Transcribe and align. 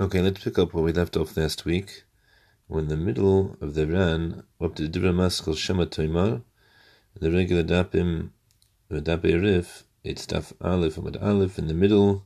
Okay, 0.00 0.22
let's 0.22 0.42
pick 0.42 0.58
up 0.58 0.72
where 0.72 0.82
we 0.82 0.90
left 0.90 1.18
off 1.18 1.36
last 1.36 1.66
week. 1.66 2.04
We're 2.66 2.80
in 2.80 2.88
the 2.88 2.96
middle 2.96 3.58
of 3.60 3.74
the 3.74 3.86
Ran, 3.86 4.42
up 4.58 4.74
to 4.76 4.88
Dibra 4.88 5.12
Maskal 5.12 5.54
Shema 5.54 5.84
Toimar, 5.84 6.42
the 7.20 7.30
regular 7.30 7.62
Dapim, 7.62 8.30
the 8.88 9.02
Dape 9.02 9.38
Rif, 9.38 9.84
it's 10.02 10.24
Daf 10.26 10.54
Aleph 10.62 10.96
and 10.96 11.18
Aleph 11.18 11.58
in 11.58 11.66
the 11.66 11.74
middle, 11.74 12.24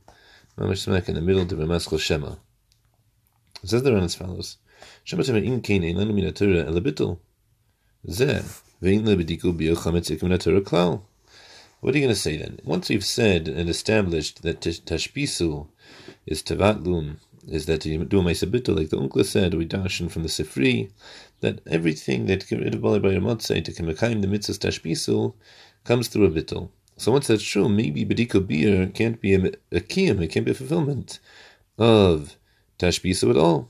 Mamash 0.57 0.79
Smack 0.79 1.09
in 1.09 1.17
the 1.17 1.21
middle, 1.21 1.45
Dibra 1.45 1.67
Maskal 1.67 1.99
Shema. 1.99 2.37
It 3.65 3.69
says 3.69 3.83
the 3.83 3.93
Ran 3.93 4.05
as 4.05 4.15
follows 4.15 4.59
Shema 5.03 5.25
Toimar 5.25 5.45
in 5.45 5.61
Kain 5.61 5.83
Eilan 5.83 6.15
Min 6.15 6.33
HaTorah 6.33 6.69
Elabitul. 6.69 7.19
Zeh, 8.09 8.63
Vein 8.81 9.03
Lebediku 9.03 9.59
Bio 9.59 9.75
Chametz 9.75 10.17
Ikim 10.17 10.33
HaTorah 10.33 10.61
Klal. 10.61 11.03
What 11.81 11.95
are 11.95 11.99
you 11.99 12.05
going 12.05 12.15
to 12.15 12.21
say 12.21 12.37
then? 12.37 12.61
Once 12.65 12.89
we've 12.89 13.05
said 13.05 13.49
and 13.49 13.69
established 13.69 14.43
that 14.43 14.61
Tashbisu 14.61 15.69
is 16.27 16.43
Tavatlun, 16.43 17.19
is 17.49 17.67
that 17.67 17.81
do 17.81 18.21
a 18.21 18.23
like 18.23 18.91
the 18.91 18.97
Unkla 18.97 19.25
said, 19.25 19.55
we 19.55 19.67
darshan 19.67 20.11
from 20.11 20.23
the 20.23 20.29
Sifri, 20.29 20.91
that 21.41 21.61
everything 21.67 22.27
that 22.27 22.49
get 22.49 22.61
rid 22.61 22.75
of 22.75 22.83
Bali 22.83 22.99
Bari 22.99 23.17
Motzei 23.17 23.65
to 23.65 23.73
Kimakaim 23.73 24.21
the 24.21 24.27
mitzvah 24.27 24.55
Tashbisu 24.55 25.35
comes 25.85 26.09
through 26.09 26.25
a 26.25 26.31
bittul. 26.31 26.71
So 26.97 27.13
once 27.13 27.27
that's 27.27 27.43
true, 27.43 27.69
maybe 27.69 28.05
Bediko 28.05 28.45
beer 28.45 28.87
can't 28.87 29.21
be 29.21 29.35
a, 29.35 29.39
a 29.71 29.81
kiyam, 29.81 30.23
it 30.23 30.29
can't 30.29 30.47
be 30.47 30.53
a 30.53 30.55
fulfillment 30.55 31.21
of 31.79 32.37
Tashbisu 32.79 33.31
at 33.31 33.37
all. 33.37 33.69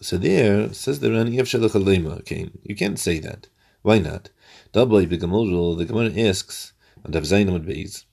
So 0.00 0.16
there, 0.16 0.72
says 0.72 1.00
the 1.00 1.12
Rani 1.12 1.38
okay, 1.40 2.50
you 2.64 2.74
can't 2.74 2.98
say 2.98 3.18
that. 3.20 3.48
Why 3.82 3.98
not? 3.98 4.30
Dabei 4.72 5.08
the 5.08 5.84
Gemara 5.84 6.12
asks, 6.28 6.72
and 7.04 7.12
Dav 7.12 7.24
Zainam 7.24 7.64
Beis, 7.64 8.04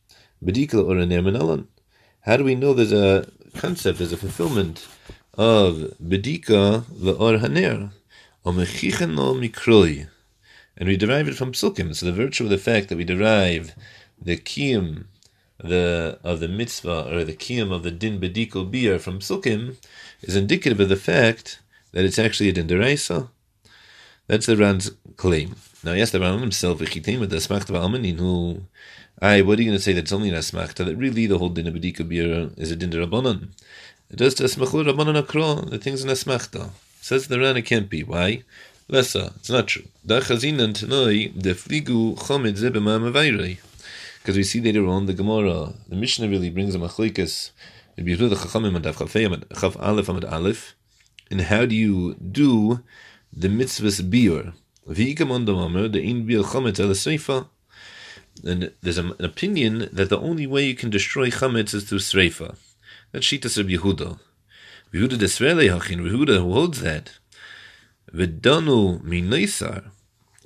Bedikla 0.44 0.86
or 0.86 0.98
a 0.98 1.66
How 2.22 2.38
do 2.38 2.44
we 2.44 2.56
know 2.56 2.74
there's 2.74 2.92
a 2.92 3.26
concept, 3.56 4.00
there's 4.00 4.14
a 4.14 4.18
fulfillment 4.18 4.88
of 5.36 5.94
Bedika 6.04 6.84
or 7.20 7.38
Haner, 7.38 7.92
or 8.44 8.54
Mechicheno 8.54 9.36
Mikroi? 9.38 10.08
And 10.78 10.90
we 10.90 10.98
derive 10.98 11.28
it 11.28 11.36
from 11.36 11.54
psukim. 11.54 11.96
So 11.96 12.06
the 12.06 12.12
virtue 12.12 12.44
of 12.44 12.50
the 12.50 12.58
fact 12.58 12.90
that 12.90 12.98
we 12.98 13.04
derive 13.04 13.74
the 14.22 14.38
kiyum 14.38 15.06
the 15.60 16.20
of 16.24 16.40
the 16.40 16.48
mitzvah 16.48 17.12
or 17.12 17.24
the 17.24 17.34
kiyum 17.34 17.72
of 17.72 17.84
the 17.84 17.92
din 17.92 18.20
bediko 18.20 18.70
beer 18.70 19.00
from 19.00 19.20
psukim 19.20 19.76
is 20.22 20.36
indicative 20.36 20.80
of 20.80 20.90
the 20.90 20.96
fact 20.96 21.60
that 21.94 22.06
it's 22.06 22.20
actually 22.20 22.50
a 22.50 22.54
din 22.54 22.68
deraisa. 22.68 23.30
That's 24.28 24.46
the 24.46 24.58
Ran's 24.58 24.92
claim. 25.16 25.56
Now, 25.88 25.94
yes, 25.94 26.12
the 26.12 26.20
Ran 26.20 26.40
himself, 26.40 26.80
Vichitim, 26.80 27.22
with 27.22 27.30
the 27.30 27.38
Smachta 27.38 27.72
Almanin, 27.72 28.20
who, 28.20 28.64
I, 29.22 29.42
what 29.42 29.58
are 29.58 29.62
you 29.62 29.70
going 29.70 29.78
to 29.78 29.82
say 29.82 29.94
that's 29.94 30.12
only 30.12 30.28
an 30.28 30.36
Asmachta, 30.36 30.84
that 30.84 30.98
really 30.98 31.28
the 31.28 31.38
whole 31.38 31.48
din 31.48 31.66
of 31.66 31.76
B'dika 31.76 32.60
is 32.60 32.72
a 32.72 32.76
din 32.76 32.90
does 32.90 34.34
to 34.34 34.44
Asmachur 34.44 34.92
Rabbanan 34.92 35.24
Akro, 35.24 35.70
the 35.70 35.78
things 35.78 36.04
in 36.04 36.10
Asmachta. 36.10 36.72
Says 37.00 37.30
the 37.30 37.40
Ran, 37.40 37.56
it 37.56 37.62
can't 37.62 37.90
be. 37.90 38.04
Why? 38.04 38.44
Lessa, 38.90 39.32
it's 39.38 39.50
not 39.50 39.70
true. 39.70 39.86
Da 40.06 40.20
Chazinan 40.20 40.74
Tanoi, 40.74 41.32
the 41.42 41.52
Fligu 41.52 42.18
Chomid 42.18 42.58
Zebema 42.58 43.00
Mavairei. 43.00 43.58
Because 44.20 44.36
we 44.36 44.44
see 44.44 44.60
later 44.60 44.86
on 44.88 45.06
the 45.06 45.14
Gemara, 45.14 45.72
the 45.88 45.96
Mishnah 45.96 46.28
really 46.28 46.50
brings 46.50 46.76
a 46.76 46.80
machlikas, 46.80 47.52
the 47.96 48.04
Chachamim 48.04 48.76
and 48.76 48.84
Chaf 49.58 49.78
Aleph 49.78 50.08
Amad 50.08 50.30
Aleph, 50.30 50.76
and 51.32 51.40
how 51.44 51.66
do 51.66 51.74
you 51.74 52.16
do 52.16 52.84
the 53.32 53.48
mitzvahs 53.48 54.02
biur? 54.02 54.54
And 54.88 54.96
there's 58.82 58.98
an 58.98 59.14
opinion 59.20 59.90
that 59.92 60.10
the 60.10 60.20
only 60.20 60.48
way 60.48 60.66
you 60.66 60.76
can 60.76 60.90
destroy 60.90 61.30
chametz 61.30 61.74
is 61.74 61.84
through 61.84 62.00
sreifa. 62.00 62.56
That's 63.12 63.26
Shitas 63.26 63.58
of 63.58 63.68
Yehuda. 63.68 64.20
Yehuda 64.94 65.18
desvele 65.18 65.70
hachin. 65.70 66.10
Yehuda 66.10 66.42
holds 66.42 66.80
that. 66.82 67.18
V'danu 68.14 69.04
min 69.04 69.30
neisar. 69.30 69.92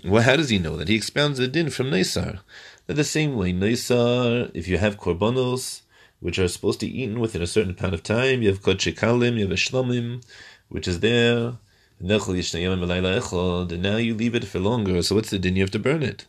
Well, 0.03 0.23
how 0.23 0.37
does 0.37 0.49
he 0.49 0.57
know 0.57 0.75
that? 0.77 0.87
He 0.87 0.95
expounds 0.95 1.37
the 1.37 1.47
din 1.47 1.69
from 1.69 1.91
neisar. 1.91 2.39
That 2.87 2.95
the 2.95 3.03
same 3.03 3.35
way 3.35 3.53
neisar, 3.53 4.49
if 4.55 4.67
you 4.67 4.79
have 4.79 4.97
korbanos, 4.97 5.81
which 6.19 6.39
are 6.39 6.47
supposed 6.47 6.79
to 6.79 6.87
be 6.87 7.01
eaten 7.03 7.19
within 7.19 7.43
a 7.43 7.47
certain 7.47 7.75
amount 7.77 7.93
of 7.93 8.01
time, 8.01 8.41
you 8.41 8.49
have 8.49 8.63
kodshikalim, 8.63 9.35
you 9.35 9.41
have 9.41 9.51
a 9.51 9.55
shlomim, 9.55 10.23
which 10.69 10.87
is 10.87 11.01
there 11.01 11.53
and 12.01 13.81
now 13.81 13.97
you 13.97 14.15
leave 14.15 14.35
it 14.35 14.45
for 14.45 14.59
longer, 14.59 15.01
so 15.01 15.15
what's 15.15 15.29
the 15.29 15.39
din? 15.39 15.55
You 15.55 15.63
have 15.63 15.71
to 15.71 15.79
burn 15.79 16.03
it. 16.03 16.25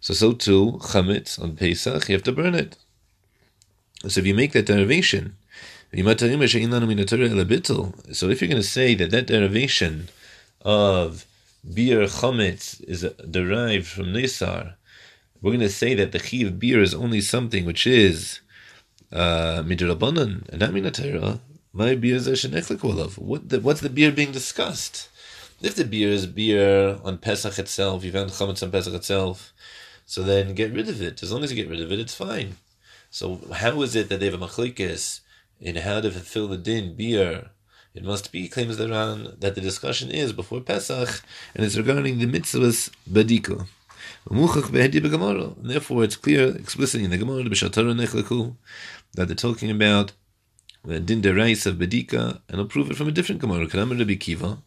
So, 0.00 0.14
so 0.14 0.32
too, 0.32 0.78
chametz 0.82 1.40
on 1.42 1.56
Pesach, 1.56 2.08
you 2.08 2.14
have 2.14 2.22
to 2.22 2.32
burn 2.32 2.54
it. 2.54 2.76
So 4.08 4.20
if 4.20 4.26
you 4.26 4.34
make 4.34 4.52
that 4.52 4.66
derivation, 4.66 5.36
so 5.92 5.98
if 5.98 6.22
you're 8.40 8.48
going 8.48 8.62
to 8.62 8.62
say 8.62 8.94
that 8.94 9.10
that 9.10 9.26
derivation 9.26 10.08
of 10.62 11.26
beer 11.74 12.06
chametz 12.06 12.80
is 12.84 13.02
derived 13.28 13.86
from 13.86 14.06
nisar, 14.12 14.74
we're 15.42 15.50
going 15.50 15.60
to 15.60 15.68
say 15.68 15.94
that 15.94 16.12
the 16.12 16.20
chi 16.20 16.46
of 16.46 16.60
beer 16.60 16.80
is 16.80 16.94
only 16.94 17.20
something 17.20 17.64
which 17.64 17.86
is 17.86 18.40
uh, 19.12 19.64
and 19.66 19.68
not 19.68 20.70
minatera. 20.70 21.40
My 21.72 21.94
beer 21.94 22.16
is 22.16 22.26
What 22.26 23.48
the, 23.48 23.60
what's 23.60 23.80
the 23.80 23.88
beer 23.88 24.10
being 24.10 24.32
discussed? 24.32 25.08
If 25.62 25.76
the 25.76 25.84
beer 25.84 26.08
is 26.08 26.26
beer 26.26 26.98
on 27.04 27.18
Pesach 27.18 27.58
itself, 27.60 28.02
you 28.02 28.10
found 28.10 28.30
chametz 28.30 28.62
on 28.62 28.72
Pesach 28.72 28.94
itself, 28.94 29.52
so 30.04 30.22
then 30.22 30.54
get 30.54 30.72
rid 30.72 30.88
of 30.88 31.00
it. 31.00 31.22
As 31.22 31.30
long 31.30 31.44
as 31.44 31.52
you 31.52 31.62
get 31.62 31.70
rid 31.70 31.80
of 31.80 31.92
it, 31.92 32.00
it's 32.00 32.14
fine. 32.14 32.56
So 33.10 33.40
how 33.52 33.82
is 33.82 33.94
it 33.94 34.08
that 34.08 34.18
they 34.18 34.26
have 34.26 34.40
a 34.40 34.46
machlekes 34.46 35.20
in 35.60 35.76
how 35.76 36.00
to 36.00 36.10
fulfill 36.10 36.48
the 36.48 36.56
din 36.56 36.96
beer? 36.96 37.50
It 37.94 38.02
must 38.04 38.32
be 38.32 38.48
claims 38.48 38.76
the 38.76 38.88
Ran 38.88 39.36
that 39.38 39.54
the 39.54 39.60
discussion 39.60 40.10
is 40.10 40.32
before 40.32 40.60
Pesach, 40.60 41.22
and 41.54 41.64
it's 41.64 41.76
regarding 41.76 42.18
the 42.18 42.26
mitzvahs 42.26 42.90
badiko. 43.08 43.68
Therefore, 45.62 46.04
it's 46.04 46.16
clear 46.16 46.56
explicitly 46.56 47.04
in 47.04 47.10
the 47.10 47.18
Gemara 47.18 47.44
that 49.14 49.26
they're 49.26 49.34
talking 49.34 49.70
about 49.70 50.12
the 50.84 51.00
din 51.00 51.18
of 51.18 51.24
bedika, 51.24 52.40
and 52.48 52.60
I'll 52.60 52.66
prove 52.66 52.90
it 52.90 52.96
from 52.96 53.08
a 53.08 53.12
different 53.12 53.40
Gemara. 53.40 53.66
Kanam 53.66 53.98
Rabbi 53.98 54.14
Akiva, 54.14 54.58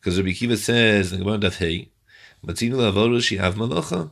because 0.00 0.18
Rabbi 0.18 0.30
Akiva 0.30 0.56
says 0.56 1.12
in 1.12 1.18
the 1.18 1.24
Gemara 1.24 1.38
Daf 1.38 1.56
Hey, 1.58 1.90
Matzinu 2.44 2.76
Havara 2.76 3.22
she 3.22 3.38
av 3.38 3.54
malacha. 3.54 4.10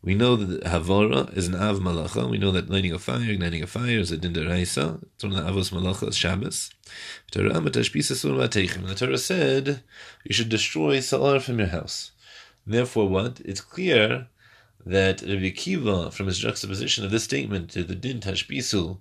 We 0.00 0.14
know 0.14 0.36
that 0.36 0.62
Havara 0.62 1.36
is 1.36 1.48
an 1.48 1.56
av 1.56 1.80
malacha. 1.80 2.30
We 2.30 2.38
know 2.38 2.52
that 2.52 2.70
lighting 2.70 2.92
a 2.92 2.98
fire, 2.98 3.30
igniting 3.30 3.62
a 3.62 3.66
fire 3.66 3.98
is 3.98 4.12
a 4.12 4.16
din 4.16 4.32
deraisa. 4.32 5.02
It's 5.14 5.24
one 5.24 5.34
of 5.34 5.44
the 5.44 5.50
avos 5.50 5.72
malacha 5.72 6.14
Shabbos. 6.14 6.70
The 7.32 8.94
Torah 8.96 9.18
said 9.18 9.82
you 10.24 10.32
should 10.32 10.48
destroy 10.48 11.00
salar 11.00 11.40
from 11.40 11.58
your 11.58 11.68
house. 11.68 12.12
Therefore, 12.66 13.08
what? 13.08 13.40
It's 13.44 13.60
clear 13.60 14.28
that 14.86 15.22
Rabbi 15.22 15.50
Akiva, 15.50 16.12
from 16.12 16.26
his 16.26 16.38
juxtaposition 16.38 17.04
of 17.04 17.10
this 17.10 17.24
statement 17.24 17.70
to 17.70 17.82
the 17.82 17.94
din 17.94 18.20
tashbisu 18.20 18.98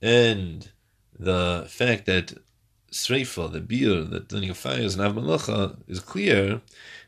and 0.00 0.70
the 1.18 1.66
fact 1.68 2.06
that 2.06 2.34
Sreifa, 2.92 3.52
the 3.52 3.60
beer, 3.60 4.02
the 4.02 4.24
lighting 4.30 4.50
of 4.50 4.56
fire 4.56 4.80
is 4.80 4.94
an 4.94 5.00
Av 5.00 5.14
Malacha, 5.14 5.76
is 5.88 6.00
clear 6.00 6.60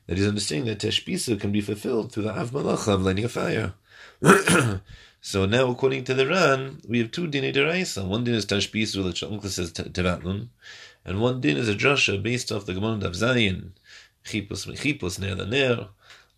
that 0.06 0.18
he's 0.18 0.26
understanding 0.26 0.66
that 0.66 0.80
Teshbisa 0.80 1.40
can 1.40 1.52
be 1.52 1.60
fulfilled 1.60 2.12
through 2.12 2.24
the 2.24 2.36
Av 2.36 2.50
Malacha 2.50 2.94
of 2.94 3.02
lighting 3.02 3.24
a 3.24 3.28
fire. 3.28 3.74
so 5.20 5.46
now, 5.46 5.70
according 5.70 6.04
to 6.04 6.14
the 6.14 6.26
Ran, 6.26 6.80
we 6.88 6.98
have 6.98 7.10
two 7.10 7.28
dinei 7.28 7.54
deraisa. 7.54 8.06
One 8.06 8.24
din 8.24 8.34
is 8.34 8.46
Teshbisa, 8.46 9.04
which 9.04 9.22
Uncle 9.22 9.48
says 9.48 9.72
Tevatlun, 9.72 10.48
and 11.04 11.20
one 11.20 11.40
din 11.40 11.56
is 11.56 11.68
a 11.68 11.74
drasha 11.74 12.22
based 12.22 12.50
off 12.50 12.66
the 12.66 12.74
Gemara 12.74 13.06
of 13.06 13.12
Zayin, 13.12 13.70
Chipus 14.24 14.66
Mechipus, 14.66 15.18
Ner 15.18 15.34
the 15.34 15.46
Ner, 15.46 15.88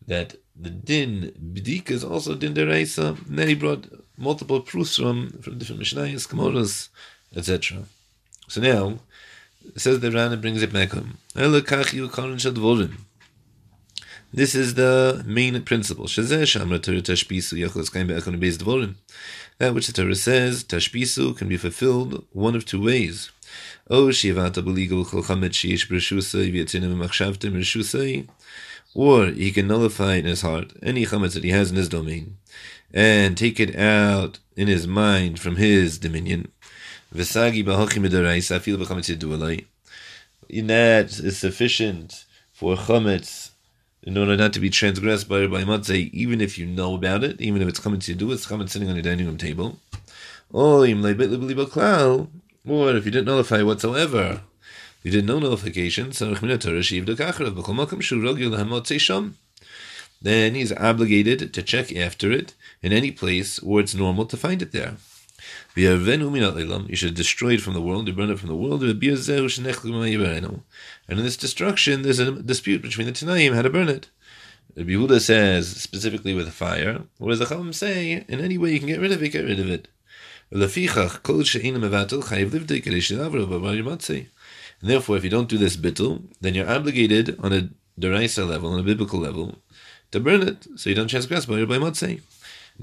that 0.06 0.36
the 0.54 0.70
din 0.70 1.32
b'dika 1.54 1.90
is 1.90 2.04
also 2.04 2.34
din 2.34 2.54
deraisa. 2.54 3.16
And 3.26 3.38
then 3.38 3.48
he 3.48 3.54
brought 3.54 3.86
multiple 4.16 4.60
proofs 4.60 4.96
from, 4.96 5.30
from 5.40 5.58
different 5.58 5.80
Mishnayos, 5.82 6.28
Gemoras, 6.28 6.90
etc. 7.34 7.84
So 8.48 8.60
now, 8.60 8.98
it 9.74 9.80
says 9.80 10.00
the 10.00 10.10
Rana 10.10 10.36
brings 10.36 10.62
it 10.62 10.72
back 10.72 10.90
home. 10.90 11.18
This 14.32 14.54
is 14.54 14.74
the 14.74 15.24
main 15.26 15.60
principle. 15.62 16.06
That 16.06 17.10
which 19.74 19.86
the 19.88 19.92
Torah 19.92 20.14
says, 20.14 20.64
tashbisu, 20.64 21.36
can 21.36 21.48
be 21.48 21.56
fulfilled 21.56 22.24
one 22.32 22.54
of 22.54 22.64
two 22.64 22.80
ways. 22.80 23.30
Or 28.94 29.26
he 29.26 29.52
can 29.52 29.66
nullify 29.66 30.14
in 30.14 30.24
his 30.24 30.42
heart 30.42 30.72
any 30.82 31.06
chametz 31.06 31.34
that 31.34 31.44
he 31.44 31.50
has 31.50 31.70
in 31.70 31.76
his 31.76 31.88
domain, 31.88 32.36
and 32.94 33.36
take 33.36 33.58
it 33.58 33.76
out 33.76 34.38
in 34.56 34.68
his 34.68 34.86
mind 34.86 35.40
from 35.40 35.56
his 35.56 35.98
dominion. 35.98 36.52
V'sagi 37.14 37.64
midaraisa 37.64 38.56
afil 38.56 38.76
b'chametz 38.76 39.08
that 40.66 41.18
is 41.18 41.38
sufficient 41.38 42.24
for 42.52 42.76
chametz 42.76 43.50
in 44.02 44.16
order 44.16 44.36
not 44.36 44.52
to 44.52 44.60
be 44.60 44.70
transgressed 44.70 45.28
by 45.28 45.46
by 45.46 45.62
matzah, 45.64 46.10
even 46.12 46.40
if 46.40 46.56
you 46.56 46.66
know 46.66 46.94
about 46.94 47.24
it, 47.24 47.40
even 47.40 47.60
if 47.62 47.68
it's 47.68 47.80
chametz 47.80 48.14
yidu, 48.14 48.32
it's 48.32 48.46
chametz 48.46 48.70
sitting 48.70 48.88
on 48.88 48.94
your 48.94 49.02
dining 49.02 49.26
room 49.26 49.36
table. 49.36 49.78
Or 50.52 50.86
if 50.86 50.96
you 53.04 53.10
didn't 53.10 53.24
nullify 53.26 53.62
whatsoever, 53.62 54.42
you 55.02 55.10
did 55.10 55.24
no 55.24 55.38
nullification, 55.38 56.10
then 60.22 60.54
he's 60.54 60.72
obligated 60.72 61.54
to 61.54 61.62
check 61.62 61.96
after 61.96 62.30
it 62.30 62.54
in 62.82 62.92
any 62.92 63.10
place 63.10 63.62
where 63.62 63.82
it's 63.82 63.94
normal 63.94 64.26
to 64.26 64.36
find 64.36 64.62
it 64.62 64.72
there. 64.72 64.96
You 65.76 66.96
should 66.96 67.14
destroy 67.14 67.54
it 67.54 67.60
from 67.60 67.74
the 67.74 67.82
world, 67.82 68.08
you 68.08 68.12
burn 68.12 68.30
it 68.30 68.38
from 68.38 68.48
the 68.48 68.56
world. 68.56 68.82
And 68.82 69.02
in 71.18 71.24
this 71.24 71.36
destruction, 71.36 72.02
there's 72.02 72.18
a 72.18 72.32
dispute 72.42 72.82
between 72.82 73.06
the 73.06 73.12
Tanaim 73.12 73.54
how 73.54 73.62
to 73.62 73.70
burn 73.70 73.88
it. 73.88 74.10
Rabbi 74.76 74.90
Yehuda 74.90 75.20
says 75.20 75.68
specifically 75.68 76.32
with 76.32 76.52
fire, 76.52 77.02
whereas 77.18 77.40
the 77.40 77.44
Chachamim 77.46 77.74
say 77.74 78.24
in 78.28 78.40
any 78.40 78.56
way 78.56 78.72
you 78.72 78.78
can 78.78 78.88
get 78.88 79.00
rid 79.00 79.12
of 79.12 79.22
it, 79.22 79.30
get 79.30 79.44
rid 79.44 79.58
of 79.58 79.68
it. 79.68 79.88
And 80.52 80.62
therefore, 84.90 85.16
if 85.16 85.24
you 85.24 85.30
don't 85.30 85.48
do 85.48 85.58
this 85.58 85.76
bittul, 85.76 86.22
then 86.40 86.54
you're 86.54 86.68
obligated 86.68 87.38
on 87.40 87.52
a 87.52 87.68
deraisa 88.00 88.48
level, 88.48 88.72
on 88.72 88.80
a 88.80 88.84
biblical 88.84 89.20
level, 89.20 89.58
to 90.10 90.20
burn 90.20 90.42
it, 90.42 90.66
so 90.76 90.88
you 90.90 90.96
don't 90.96 91.08
transgress 91.08 91.46
by 91.46 91.64
by 91.64 91.78
matzeh. 91.78 92.20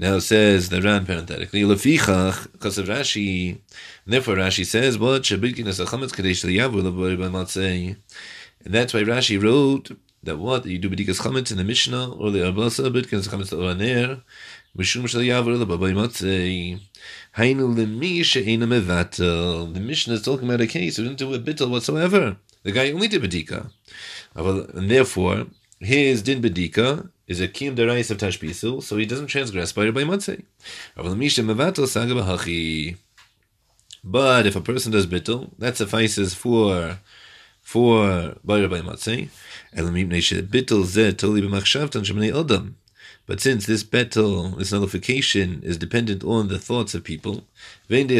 Now 0.00 0.20
says 0.20 0.68
the 0.68 0.80
Ran 0.80 1.06
parenthetically, 1.06 1.62
lefichach, 1.62 2.52
because 2.52 2.78
of 2.78 2.86
Rashi, 2.86 3.58
therefore 4.06 4.36
Rashi 4.36 4.64
says, 4.64 4.96
what 4.96 5.22
shabikin 5.22 5.66
as 5.66 5.80
a 5.80 5.86
chametz 5.86 6.12
kadesh 6.12 6.44
liyavu 6.44 6.84
by 7.18 7.26
matzeh. 7.26 7.96
And 8.64 8.72
that's 8.72 8.94
why 8.94 9.00
Rashi 9.00 9.42
wrote 9.42 9.90
that 10.22 10.38
what 10.38 10.66
you 10.66 10.78
do 10.78 10.88
bedikas 10.88 11.20
chametz 11.22 11.50
in 11.50 11.56
the 11.56 11.64
Mishnah 11.64 12.12
or 12.12 12.30
the 12.30 12.38
Abasa 12.38 12.88
bedikas 12.92 13.28
chametz 13.28 13.52
oraner 13.52 14.22
mishum 14.76 15.08
shel 15.08 15.20
yavu 15.20 15.66
by 15.66 15.90
matzeh. 15.90 16.80
Hainu 17.36 17.74
lemi 17.74 18.24
she'ena 18.24 18.68
mevatel. 18.68 19.74
The 19.74 19.80
Mishnah 19.80 20.14
is 20.14 20.22
talking 20.22 20.46
about 20.46 20.60
a 20.60 20.68
case 20.68 20.98
who 20.98 21.02
didn't 21.02 21.18
do 21.18 21.34
a 21.34 21.40
bittel 21.40 21.70
whatsoever. 21.70 22.36
The 22.62 22.70
guy 22.70 22.92
only 22.92 23.08
did 23.08 23.22
bedika. 23.22 23.72
And 24.36 24.88
therefore, 24.88 25.48
his 25.80 26.22
din 26.22 26.40
bedika 26.40 27.10
is 27.28 27.40
a 27.40 27.46
kim 27.46 27.76
derais 27.76 28.10
of 28.10 28.16
tashbisu, 28.18 28.82
so 28.82 28.96
he 28.96 29.06
doesn't 29.06 29.28
transgress 29.28 29.72
by 29.72 29.90
by 29.90 30.02
matzeh. 30.02 30.42
But 34.04 34.46
if 34.46 34.56
a 34.56 34.60
person 34.60 34.92
does 34.92 35.06
bittul, 35.06 35.50
that 35.58 35.76
suffices 35.76 36.34
for 36.34 36.98
for 37.60 38.36
by. 38.42 38.60
Bittul 38.60 39.28
shemnei 42.08 42.32
odam. 42.32 42.74
But 43.28 43.40
since 43.42 43.66
this 43.66 43.82
betel, 43.82 44.52
this 44.52 44.72
nullification, 44.72 45.62
is 45.62 45.76
dependent 45.76 46.24
on 46.24 46.48
the 46.48 46.58
thoughts 46.58 46.94
of 46.94 47.04
people, 47.04 47.44
and 47.90 48.10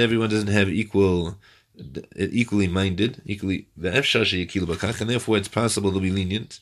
everyone 0.00 0.30
doesn't 0.30 0.48
have 0.48 0.68
equal, 0.68 1.38
Uh, 1.76 2.02
equally 2.16 2.68
minded, 2.68 3.20
equally 3.26 3.66
and 3.76 5.10
therefore 5.10 5.36
it's 5.36 5.48
possible 5.48 5.92
to 5.92 5.98
be 5.98 6.10
lenient, 6.10 6.60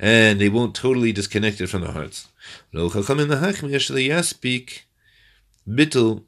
and 0.00 0.40
they 0.40 0.48
won't 0.48 0.74
totally 0.74 1.12
disconnect 1.12 1.60
it 1.60 1.66
from 1.66 1.82
their 1.82 1.92
hearts. 1.92 2.28
bittel, 5.68 6.22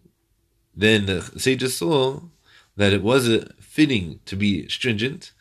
then 0.77 1.07
the 1.07 1.23
sages 1.39 1.79
saw 1.79 2.21
that 2.77 2.93
it 2.93 3.03
was 3.03 3.31
fitting 3.61 4.21
to 4.27 4.37
be 4.37 4.69
stringent, 4.69 5.33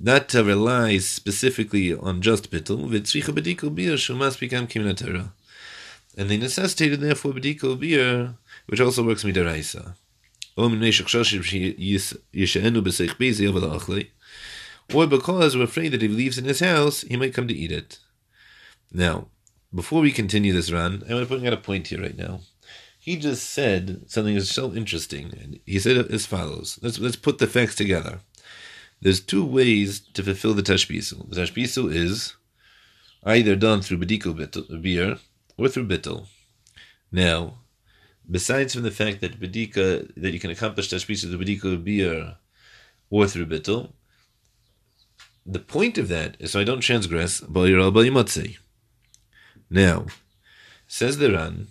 not 0.00 0.30
to 0.30 0.42
rely 0.44 0.96
specifically 0.96 1.92
on 1.94 2.22
just 2.22 2.50
kiminatera. 4.66 5.32
And 6.16 6.30
they 6.30 6.38
necessitated 6.38 7.00
therefore 7.00 7.34
bedikol 7.34 7.78
bir, 7.78 8.34
which 8.66 8.80
also 8.80 9.04
works 9.04 9.24
midaraisa. 9.24 9.94
Or 10.58 10.68
because 15.06 15.56
we're 15.56 15.64
afraid 15.64 15.88
that 15.88 16.02
if 16.02 16.10
he 16.10 16.16
leaves 16.16 16.38
in 16.38 16.44
his 16.44 16.60
house, 16.60 17.00
he 17.02 17.16
might 17.16 17.34
come 17.34 17.48
to 17.48 17.54
eat 17.54 17.72
it. 17.72 17.98
Now, 18.92 19.26
before 19.74 20.00
we 20.00 20.12
continue 20.12 20.52
this 20.52 20.70
run, 20.72 21.02
I'm 21.02 21.08
going 21.08 21.26
to 21.26 21.26
put 21.26 21.44
out 21.44 21.52
a 21.52 21.58
point 21.58 21.88
here 21.88 22.00
right 22.00 22.16
now. 22.16 22.40
He 22.98 23.16
just 23.16 23.50
said 23.50 24.10
something 24.10 24.34
that's 24.34 24.50
so 24.50 24.72
interesting. 24.72 25.32
and 25.40 25.60
He 25.66 25.78
said 25.78 25.96
it 25.96 26.10
as 26.10 26.26
follows. 26.26 26.78
Let's 26.82 26.98
let's 26.98 27.16
put 27.16 27.38
the 27.38 27.46
facts 27.46 27.74
together. 27.74 28.20
There's 29.00 29.20
two 29.20 29.44
ways 29.44 30.00
to 30.14 30.22
fulfill 30.22 30.54
the 30.54 30.62
tashbisu. 30.62 31.30
The 31.30 31.42
tashbisu 31.42 31.92
is 31.94 32.34
either 33.22 33.54
done 33.54 33.82
through 33.82 33.98
bediko 33.98 34.82
beer 34.82 35.18
or 35.58 35.68
through 35.68 35.88
bittel. 35.88 36.26
Now, 37.12 37.58
besides 38.30 38.74
from 38.74 38.82
the 38.82 38.90
fact 38.90 39.20
that 39.20 39.40
bedika 39.40 40.10
that 40.16 40.32
you 40.32 40.40
can 40.40 40.50
accomplish 40.50 40.90
tashbisu 40.90 41.30
through 41.30 41.38
bediko 41.38 41.82
beer 41.82 42.36
or 43.10 43.26
through 43.26 43.46
bittel, 43.46 43.92
the 45.44 45.60
point 45.60 45.96
of 45.98 46.08
that 46.08 46.36
is 46.40 46.50
so 46.50 46.60
I 46.60 46.64
don't 46.64 46.80
transgress. 46.80 47.40
Now, 49.70 50.06
says 50.88 51.18
the 51.18 51.32
Ran 51.32 51.68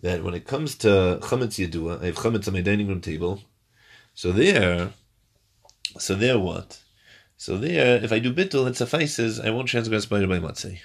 that 0.00 0.24
when 0.24 0.34
it 0.34 0.46
comes 0.46 0.74
to 0.76 1.18
chametz 1.20 1.58
yadua, 1.58 2.02
I 2.02 2.06
have 2.06 2.16
chametz 2.16 2.48
on 2.48 2.54
my 2.54 2.62
dining 2.62 2.88
room 2.88 3.00
table. 3.00 3.42
So 4.14 4.32
there, 4.32 4.90
so 5.98 6.14
there 6.14 6.38
what? 6.38 6.80
So 7.36 7.56
there, 7.56 8.02
if 8.02 8.12
I 8.12 8.18
do 8.18 8.32
bittul, 8.32 8.68
it 8.68 8.76
suffices. 8.76 9.40
I 9.40 9.50
won't 9.50 9.68
transgress 9.68 10.06
by 10.06 10.20
matzeh. 10.20 10.78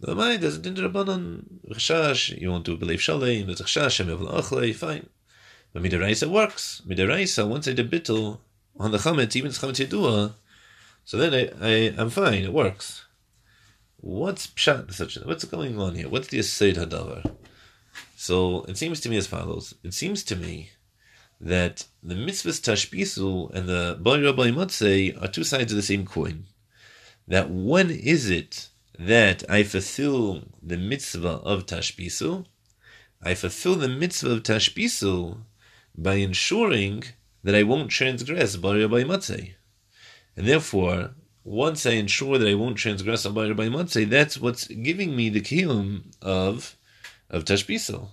The 0.00 0.14
mind 0.14 0.44
a 0.44 0.58
din 0.58 0.76
rabbanon 0.76 1.44
chashash. 1.70 2.40
You 2.40 2.52
want 2.52 2.64
to 2.66 2.76
believe 2.76 3.00
shalei. 3.00 3.44
There's 3.44 3.60
a 3.60 3.64
chashash. 3.64 3.98
I'm 4.00 4.72
Fine. 4.74 5.08
But 5.72 5.82
midaraisa 5.82 6.30
works. 6.30 6.82
Midaraisa. 6.86 7.48
Once 7.48 7.66
I 7.66 7.72
did 7.72 7.90
bittul 7.90 8.38
on 8.78 8.92
the 8.92 8.98
chametz, 8.98 9.34
even 9.34 9.50
chametz 9.50 9.84
yedua, 9.84 10.34
so 11.04 11.16
then 11.16 11.34
I, 11.34 11.50
I 11.60 11.94
I'm 11.98 12.10
fine. 12.10 12.44
It 12.44 12.52
works. 12.52 13.06
What's 13.96 14.46
pshat 14.46 14.92
such? 14.94 15.16
What's 15.16 15.44
going 15.44 15.80
on 15.80 15.96
here? 15.96 16.08
What's 16.08 16.28
the 16.28 16.38
asayid 16.38 16.76
hadavar? 16.76 17.34
So 18.14 18.62
it 18.68 18.78
seems 18.78 19.00
to 19.00 19.08
me 19.08 19.16
as 19.16 19.26
follows. 19.26 19.74
It 19.82 19.94
seems 19.94 20.22
to 20.24 20.36
me 20.36 20.70
that 21.40 21.86
the 22.04 22.14
mitzvahs 22.14 22.60
tashbisu 22.60 23.52
and 23.52 23.68
the 23.68 23.98
bari 24.00 24.22
rabbi 24.22 24.50
matzeh 24.50 25.20
are 25.20 25.26
two 25.26 25.42
sides 25.42 25.72
of 25.72 25.76
the 25.76 25.82
same 25.82 26.06
coin. 26.06 26.44
That 27.26 27.50
when 27.50 27.90
is 27.90 28.30
it 28.30 28.68
that 28.98 29.48
I 29.48 29.62
fulfill 29.62 30.42
the 30.62 30.76
mitzvah 30.76 31.40
of 31.44 31.66
tashbisu? 31.66 32.44
I 33.22 33.34
fulfill 33.34 33.76
the 33.76 33.88
mitzvah 33.88 34.30
of 34.30 34.42
tashbisu 34.42 35.38
by 35.96 36.14
ensuring 36.14 37.04
that 37.44 37.54
I 37.54 37.62
won't 37.62 37.90
transgress 37.90 38.56
bari 38.56 38.84
rabbi 38.84 39.04
matzeh. 39.04 39.54
And 40.36 40.46
therefore, 40.46 41.14
once 41.44 41.86
I 41.86 41.92
ensure 41.92 42.38
that 42.38 42.48
I 42.48 42.54
won't 42.54 42.76
transgress 42.76 43.24
on 43.24 43.34
bari 43.34 43.48
rabbi 43.48 43.68
matzeh, 43.68 44.08
that's 44.08 44.38
what's 44.38 44.66
giving 44.66 45.14
me 45.14 45.28
the 45.28 45.40
kiyum 45.40 46.14
of 46.20 46.76
of 47.30 47.44
tashbisu. 47.44 48.08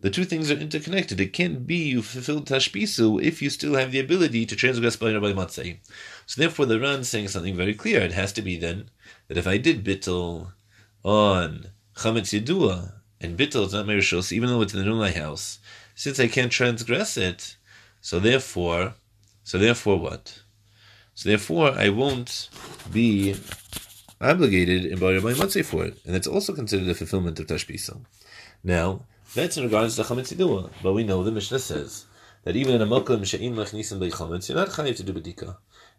The 0.00 0.10
two 0.10 0.24
things 0.24 0.50
are 0.50 0.58
interconnected. 0.58 1.20
It 1.20 1.32
can't 1.32 1.66
be 1.66 1.76
you 1.76 2.02
fulfilled 2.02 2.46
tashbisu 2.46 3.22
if 3.22 3.40
you 3.40 3.48
still 3.48 3.74
have 3.76 3.92
the 3.92 4.00
ability 4.00 4.44
to 4.46 4.54
transgress 4.54 4.94
by 4.94 5.12
Rabbi 5.12 5.32
Matzei. 5.32 5.78
So 6.26 6.40
therefore, 6.40 6.66
the 6.66 6.80
Ran 6.80 7.04
saying 7.04 7.28
something 7.28 7.56
very 7.56 7.74
clear. 7.74 8.00
It 8.00 8.12
has 8.12 8.32
to 8.34 8.42
be 8.42 8.56
then 8.56 8.90
that 9.28 9.38
if 9.38 9.46
I 9.46 9.56
did 9.58 9.84
bittel 9.84 10.52
on 11.04 11.68
chametz 11.96 12.38
yedua 12.38 12.94
and 13.20 13.38
bittel 13.38 13.66
is 13.66 13.72
not 13.72 13.86
merishos, 13.86 14.32
even 14.32 14.48
though 14.48 14.60
it's 14.60 14.74
in 14.74 14.84
the 14.84 14.90
Nulai 14.90 15.14
house, 15.14 15.60
since 15.94 16.18
I 16.18 16.26
can't 16.26 16.52
transgress 16.52 17.16
it, 17.16 17.56
so 18.00 18.18
therefore, 18.18 18.94
so 19.44 19.56
therefore 19.56 19.98
what? 19.98 20.42
So 21.14 21.28
therefore, 21.28 21.70
I 21.70 21.88
won't 21.88 22.50
be 22.92 23.36
obligated 24.20 24.84
in 24.84 24.98
Rabbi 24.98 25.32
Matzei 25.32 25.64
for 25.64 25.84
it, 25.84 25.96
and 26.04 26.14
it's 26.14 26.26
also 26.26 26.52
considered 26.52 26.88
a 26.88 26.94
fulfillment 26.94 27.38
of 27.40 27.46
tashbisu. 27.46 28.04
Now. 28.62 29.02
That's 29.34 29.56
in 29.56 29.64
regards 29.64 29.96
to 29.96 30.02
chametz 30.02 30.34
yidua. 30.34 30.70
But 30.82 30.92
we 30.92 31.04
know 31.04 31.22
the 31.22 31.30
Mishnah 31.30 31.58
says 31.58 32.06
that 32.44 32.56
even 32.56 32.74
in 32.74 32.82
a 32.82 32.86
makom 32.86 33.24
she'in 33.26 33.54
machnisim 33.54 33.98
chametz, 34.10 34.48
you're 34.48 34.56
not 34.56 34.68
chayiv 34.68 34.96
to 34.96 35.02
do 35.02 35.12
bedika. 35.12 35.56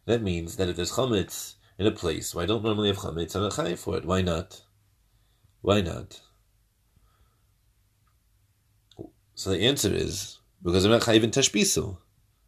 That 0.07 0.21
means 0.21 0.55
that 0.55 0.69
if 0.69 0.77
there's 0.77 0.93
chametz 0.93 1.55
in 1.77 1.85
a 1.85 1.91
place 1.91 2.33
where 2.33 2.43
I 2.43 2.45
don't 2.47 2.63
normally 2.63 2.87
have 2.87 2.97
chametz, 2.97 3.35
I'm 3.35 3.43
not 3.43 3.51
chayiv 3.51 3.77
for 3.77 3.97
it. 3.97 4.05
Why 4.05 4.21
not? 4.21 4.61
Why 5.59 5.81
not? 5.81 6.21
So 9.35 9.49
the 9.49 9.59
answer 9.59 9.93
is 9.93 10.39
because 10.63 10.85
I'm 10.85 10.91
not 10.91 11.01
chayiv 11.01 11.23
in 11.23 11.31
tashbisu. 11.31 11.97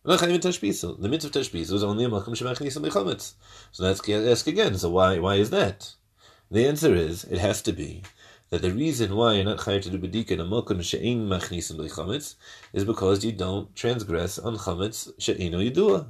I'm 0.05 0.11
not 0.11 0.21
chayiv 0.21 0.35
in 0.35 0.39
tashbisu. 0.39 1.01
The 1.01 1.09
mitzvah 1.09 1.37
of 1.37 1.45
tashbisu 1.45 1.73
is 1.73 1.83
only 1.83 2.05
a 2.05 2.09
makom 2.09 2.33
she'machnisim 2.33 2.89
chametz. 2.89 3.33
So 3.73 3.83
let's 3.83 4.09
ask 4.09 4.47
again. 4.47 4.77
So 4.77 4.89
why 4.89 5.19
why 5.19 5.35
is 5.35 5.49
that? 5.49 5.95
The 6.49 6.65
answer 6.65 6.95
is 6.95 7.25
it 7.25 7.39
has 7.39 7.61
to 7.63 7.73
be 7.73 8.03
that 8.51 8.61
the 8.61 8.71
reason 8.71 9.17
why 9.17 9.33
you're 9.33 9.43
not 9.43 9.57
chayav 9.57 9.81
to 9.81 9.89
do 9.89 9.99
bedika 9.99 10.31
in 10.31 10.39
a 10.39 10.45
mokum 10.45 10.81
she'ein 10.81 11.27
machnisim 11.27 11.75
chametz 11.91 12.35
is 12.71 12.85
because 12.85 13.25
you 13.25 13.33
don't 13.33 13.75
transgress 13.75 14.39
on 14.39 14.55
chametz 14.55 15.11
she'eino 15.19 15.59
yidua. 15.59 16.07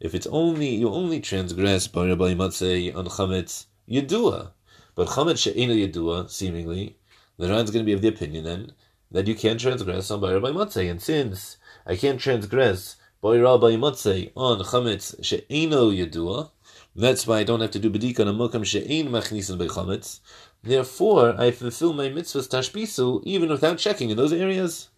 If 0.00 0.14
it's 0.14 0.26
only 0.26 0.68
you 0.68 0.88
only 0.88 1.20
transgress 1.20 1.86
by 1.88 2.08
Rabbi 2.08 2.34
Matzei 2.34 2.94
on 2.94 3.06
chametz 3.06 3.66
yidua, 3.88 4.50
but 4.94 5.08
chametz 5.08 5.38
she'eino 5.38 5.74
yidua, 5.74 6.28
seemingly, 6.30 6.96
the 7.38 7.48
Ran's 7.48 7.70
going 7.70 7.84
to 7.84 7.86
be 7.86 7.92
of 7.92 8.02
the 8.02 8.08
opinion 8.08 8.44
then 8.44 8.72
that 9.10 9.28
you 9.28 9.34
can't 9.34 9.60
transgress 9.60 10.10
on 10.10 10.20
by 10.20 10.28
Matzeh. 10.28 10.90
And 10.90 11.00
since 11.00 11.56
I 11.86 11.96
can't 11.96 12.20
transgress 12.20 12.96
by 13.24 13.36
Matzeh 13.36 14.32
on 14.36 14.58
Chametz 14.60 15.24
She'eno 15.24 15.90
Yedua, 15.90 16.50
that's 16.94 17.26
why 17.26 17.38
I 17.38 17.44
don't 17.44 17.60
have 17.60 17.70
to 17.70 17.78
do 17.78 17.90
Bedika 17.90 18.20
on 18.20 18.28
a 18.28 18.32
Mokam 18.32 18.66
She'en 18.66 19.08
Machnisin 19.08 19.56
by 19.56 19.66
Chametz. 19.66 20.20
Therefore, 20.62 21.34
I 21.40 21.50
fulfill 21.50 21.92
my 21.92 22.08
mitzvahs 22.08 22.48
Tashbisu 22.48 23.22
even 23.24 23.48
without 23.48 23.78
checking 23.78 24.10
in 24.10 24.16
those 24.16 24.32
areas. 24.32 24.88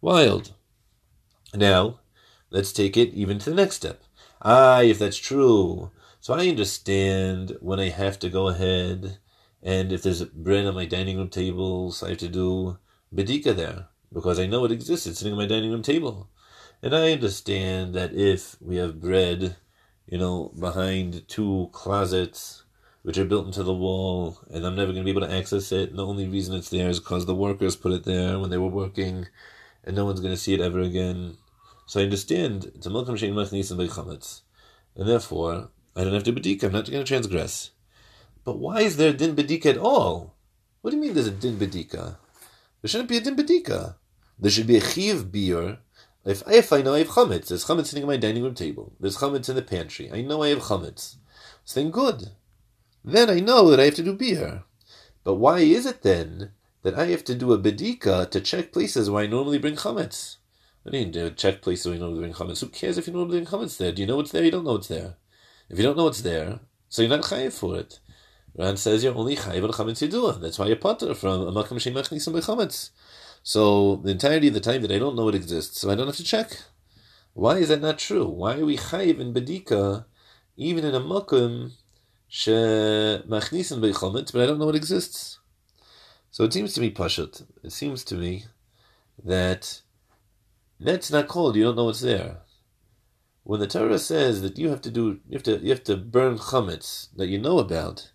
Wild. 0.00 0.52
Now, 1.54 2.00
let's 2.50 2.72
take 2.72 2.96
it 2.96 3.14
even 3.14 3.38
to 3.40 3.50
the 3.50 3.56
next 3.56 3.76
step. 3.76 4.02
Ah, 4.42 4.82
if 4.82 4.98
that's 4.98 5.16
true. 5.16 5.90
So 6.20 6.34
I 6.34 6.48
understand 6.48 7.56
when 7.60 7.80
I 7.80 7.88
have 7.88 8.18
to 8.20 8.28
go 8.28 8.48
ahead 8.48 9.18
and 9.62 9.90
if 9.92 10.02
there's 10.02 10.22
bread 10.24 10.66
on 10.66 10.74
my 10.74 10.84
dining 10.84 11.16
room 11.16 11.28
table, 11.30 11.90
so 11.92 12.06
I 12.06 12.10
have 12.10 12.18
to 12.18 12.28
do 12.28 12.78
bedika 13.14 13.54
there 13.56 13.88
because 14.12 14.38
I 14.38 14.46
know 14.46 14.64
it 14.64 14.72
exists. 14.72 15.06
It's 15.06 15.18
sitting 15.18 15.32
on 15.32 15.38
my 15.38 15.46
dining 15.46 15.70
room 15.70 15.82
table. 15.82 16.28
And 16.82 16.94
I 16.94 17.12
understand 17.12 17.94
that 17.94 18.12
if 18.14 18.56
we 18.60 18.76
have 18.76 19.00
bread, 19.00 19.56
you 20.06 20.18
know, 20.18 20.52
behind 20.58 21.26
two 21.28 21.70
closets 21.72 22.64
which 23.02 23.18
are 23.18 23.24
built 23.24 23.46
into 23.46 23.62
the 23.64 23.74
wall, 23.74 24.38
and 24.50 24.66
I'm 24.66 24.76
never 24.76 24.92
going 24.92 25.04
to 25.04 25.12
be 25.12 25.16
able 25.16 25.26
to 25.26 25.34
access 25.34 25.72
it, 25.72 25.90
and 25.90 25.98
the 25.98 26.06
only 26.06 26.28
reason 26.28 26.54
it's 26.54 26.70
there 26.70 26.88
is 26.90 27.00
because 27.00 27.26
the 27.26 27.34
workers 27.34 27.76
put 27.76 27.92
it 27.92 28.04
there 28.04 28.38
when 28.38 28.50
they 28.50 28.58
were 28.58 28.68
working, 28.68 29.26
and 29.84 29.96
no 29.96 30.04
one's 30.06 30.20
going 30.20 30.34
to 30.34 30.40
see 30.40 30.54
it 30.54 30.60
ever 30.60 30.80
again. 30.80 31.38
So 31.86 32.00
I 32.00 32.04
understand 32.04 32.70
it's 32.74 32.86
a 32.86 32.90
Shein 32.90 33.34
Machnis 33.34 33.70
and 33.70 33.80
Chametz. 33.90 34.42
And 34.96 35.08
therefore, 35.08 35.70
I 35.96 36.04
don't 36.04 36.14
have 36.14 36.24
to 36.24 36.32
bedika, 36.32 36.64
I'm 36.64 36.72
not 36.72 36.90
going 36.90 37.04
to 37.04 37.08
transgress. 37.08 37.70
But 38.44 38.58
why 38.58 38.80
is 38.80 38.96
there 38.96 39.10
a 39.10 39.12
din 39.12 39.36
bedika 39.36 39.66
at 39.66 39.78
all? 39.78 40.34
What 40.80 40.90
do 40.90 40.96
you 40.96 41.02
mean 41.02 41.14
there's 41.14 41.26
a 41.26 41.30
din 41.30 41.58
bedika? 41.58 42.16
There 42.80 42.88
shouldn't 42.88 43.08
be 43.08 43.18
a 43.18 43.20
din 43.20 43.36
bedika. 43.36 43.96
There 44.38 44.50
should 44.50 44.66
be 44.66 44.76
a 44.76 44.80
chiv 44.80 45.30
beer. 45.30 45.78
If, 46.24 46.42
if 46.48 46.72
I 46.72 46.82
know 46.82 46.94
I 46.94 46.98
have 46.98 47.08
chametz, 47.08 47.48
there's 47.48 47.64
chametz 47.64 47.86
sitting 47.86 48.04
on 48.04 48.08
my 48.08 48.16
dining 48.16 48.42
room 48.42 48.54
table. 48.54 48.92
There's 48.98 49.18
chametz 49.18 49.48
in 49.48 49.56
the 49.56 49.62
pantry. 49.62 50.10
I 50.12 50.22
know 50.22 50.42
I 50.42 50.48
have 50.48 50.60
chametz. 50.60 51.16
So 51.64 51.80
then 51.80 51.90
good. 51.90 52.30
Then 53.04 53.30
I 53.30 53.40
know 53.40 53.70
that 53.70 53.80
I 53.80 53.84
have 53.84 53.94
to 53.96 54.02
do 54.02 54.14
beer. 54.14 54.64
But 55.24 55.34
why 55.34 55.60
is 55.60 55.86
it 55.86 56.02
then 56.02 56.52
that 56.82 56.98
I 56.98 57.06
have 57.06 57.24
to 57.24 57.34
do 57.34 57.52
a 57.52 57.58
bedika 57.58 58.28
to 58.30 58.40
check 58.40 58.72
places 58.72 59.08
where 59.08 59.24
I 59.24 59.26
normally 59.26 59.58
bring 59.58 59.76
chametz? 59.76 60.36
I 60.84 60.90
mean, 60.90 61.12
to 61.12 61.30
check 61.30 61.62
places 61.62 61.86
where 61.86 61.94
I 61.94 61.98
normally 61.98 62.20
bring 62.20 62.32
chametz. 62.32 62.60
Who 62.60 62.68
cares 62.68 62.98
if 62.98 63.06
you 63.06 63.12
normally 63.12 63.40
bring 63.40 63.46
chametz 63.46 63.76
there? 63.76 63.92
Do 63.92 64.02
you 64.02 64.08
know 64.08 64.16
what's 64.16 64.32
there? 64.32 64.44
You 64.44 64.50
don't 64.50 64.64
know 64.64 64.72
what's 64.72 64.88
there. 64.88 65.14
If 65.68 65.78
you 65.78 65.84
don't 65.84 65.96
know 65.96 66.04
what's 66.04 66.22
there, 66.22 66.60
so 66.88 67.02
you're 67.02 67.08
not 67.08 67.22
chayiv 67.22 67.52
for 67.52 67.76
it. 67.78 68.00
Ran 68.56 68.76
says 68.76 69.04
you're 69.04 69.14
only 69.14 69.36
chayiv 69.36 69.64
on 69.64 69.70
chametz 69.70 70.06
yidua. 70.06 70.40
That's 70.40 70.58
why 70.58 70.66
you're 70.66 70.76
potter 70.76 71.14
from 71.14 71.42
a 71.42 71.52
makam 71.52 71.78
shemachnisam 71.78 72.34
chametz. 72.42 72.90
So 73.44 73.96
the 73.96 74.10
entirety 74.10 74.48
of 74.48 74.54
the 74.54 74.60
time 74.60 74.82
that 74.82 74.90
I 74.90 74.98
don't 74.98 75.16
know 75.16 75.28
it 75.28 75.34
exists, 75.34 75.80
so 75.80 75.90
I 75.90 75.94
don't 75.94 76.06
have 76.06 76.16
to 76.16 76.24
check. 76.24 76.58
Why 77.32 77.58
is 77.58 77.68
that 77.68 77.80
not 77.80 77.98
true? 77.98 78.28
Why 78.28 78.58
are 78.58 78.66
we 78.66 78.76
chayiv 78.76 79.20
in 79.20 79.32
bedika, 79.32 80.04
even 80.56 80.84
in 80.84 80.94
a 80.94 81.00
makom 81.00 81.72
shemachnisam 82.30 83.80
chametz, 83.94 84.32
but 84.32 84.42
I 84.42 84.46
don't 84.46 84.58
know 84.58 84.68
it 84.68 84.76
exists? 84.76 85.38
So 86.32 86.44
it 86.44 86.52
seems 86.52 86.74
to 86.74 86.80
me 86.80 86.90
pashut. 86.90 87.44
It 87.62 87.72
seems 87.72 88.04
to 88.04 88.16
me 88.16 88.44
that 89.24 89.80
that's 90.84 91.10
not 91.10 91.28
called. 91.28 91.56
You 91.56 91.64
don't 91.64 91.76
know 91.76 91.84
what's 91.84 92.00
there 92.00 92.38
when 93.44 93.60
the 93.60 93.66
Torah 93.66 93.98
says 93.98 94.42
that 94.42 94.58
you 94.58 94.68
have 94.68 94.80
to 94.82 94.90
do, 94.90 95.20
you 95.28 95.34
have 95.34 95.42
to, 95.44 95.58
you 95.58 95.70
have 95.70 95.84
to 95.84 95.96
burn 95.96 96.38
chametz 96.38 97.08
that 97.16 97.28
you 97.28 97.38
know 97.38 97.58
about, 97.58 98.12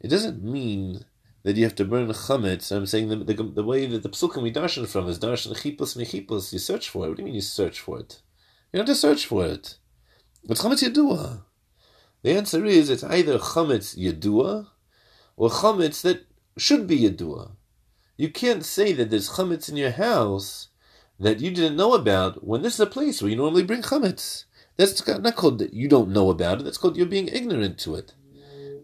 it 0.00 0.08
doesn't 0.08 0.42
mean 0.42 1.04
that 1.42 1.56
you 1.56 1.64
have 1.64 1.74
to 1.74 1.84
burn 1.84 2.08
chametz. 2.08 2.74
I'm 2.74 2.86
saying 2.86 3.08
the, 3.08 3.16
the, 3.16 3.34
the 3.34 3.62
way 3.62 3.86
that 3.86 4.02
the 4.02 4.08
psukim 4.08 4.42
we 4.42 4.52
darshan 4.52 4.86
from 4.86 5.08
is 5.08 5.18
darshan 5.18 5.60
chipus 5.60 5.94
mechipus. 5.94 6.52
You 6.52 6.58
search 6.58 6.88
for 6.88 7.04
it. 7.04 7.08
What 7.08 7.16
do 7.16 7.22
you 7.22 7.26
mean 7.26 7.34
you 7.34 7.40
search 7.40 7.80
for 7.80 7.98
it? 7.98 8.22
You 8.72 8.78
don't 8.78 8.88
have 8.88 8.96
to 8.96 9.00
search 9.00 9.26
for 9.26 9.44
it. 9.44 9.76
It's 10.44 10.62
chametz 10.62 10.82
yedua. 10.82 11.42
The 12.22 12.32
answer 12.32 12.64
is 12.64 12.88
it's 12.88 13.04
either 13.04 13.38
chametz 13.38 13.98
yedua 13.98 14.68
or 15.36 15.50
chametz 15.50 16.00
that 16.02 16.26
should 16.56 16.86
be 16.86 17.00
yedua. 17.00 17.52
You 18.16 18.30
can't 18.30 18.64
say 18.64 18.92
that 18.94 19.10
there's 19.10 19.30
chametz 19.30 19.68
in 19.68 19.76
your 19.76 19.92
house 19.92 20.68
that 21.20 21.40
you 21.40 21.50
didn't 21.50 21.76
know 21.76 21.94
about 21.94 22.42
when 22.42 22.62
this 22.62 22.74
is 22.74 22.80
a 22.80 22.86
place 22.86 23.20
where 23.20 23.30
you 23.30 23.36
normally 23.36 23.62
bring 23.62 23.82
chametz. 23.82 24.44
That's 24.76 25.06
not 25.06 25.36
called 25.36 25.58
that 25.58 25.74
you 25.74 25.86
don't 25.86 26.08
know 26.08 26.30
about 26.30 26.60
it. 26.60 26.64
That's 26.64 26.78
called 26.78 26.96
you're 26.96 27.06
being 27.06 27.28
ignorant 27.28 27.78
to 27.80 27.94
it. 27.94 28.14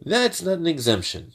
That's 0.05 0.43
not 0.43 0.59
an 0.59 0.67
exemption. 0.67 1.33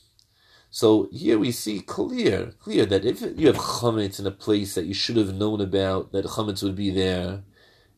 So 0.69 1.09
here 1.11 1.37
we 1.37 1.51
see 1.51 1.81
clear, 1.81 2.53
clear 2.59 2.85
that 2.85 3.03
if 3.03 3.21
you 3.21 3.47
have 3.47 3.57
chametz 3.57 4.19
in 4.19 4.27
a 4.27 4.31
place 4.31 4.75
that 4.75 4.85
you 4.85 4.93
should 4.93 5.17
have 5.17 5.33
known 5.33 5.59
about, 5.59 6.11
that 6.11 6.25
chametz 6.25 6.63
would 6.63 6.75
be 6.75 6.91
there, 6.91 7.43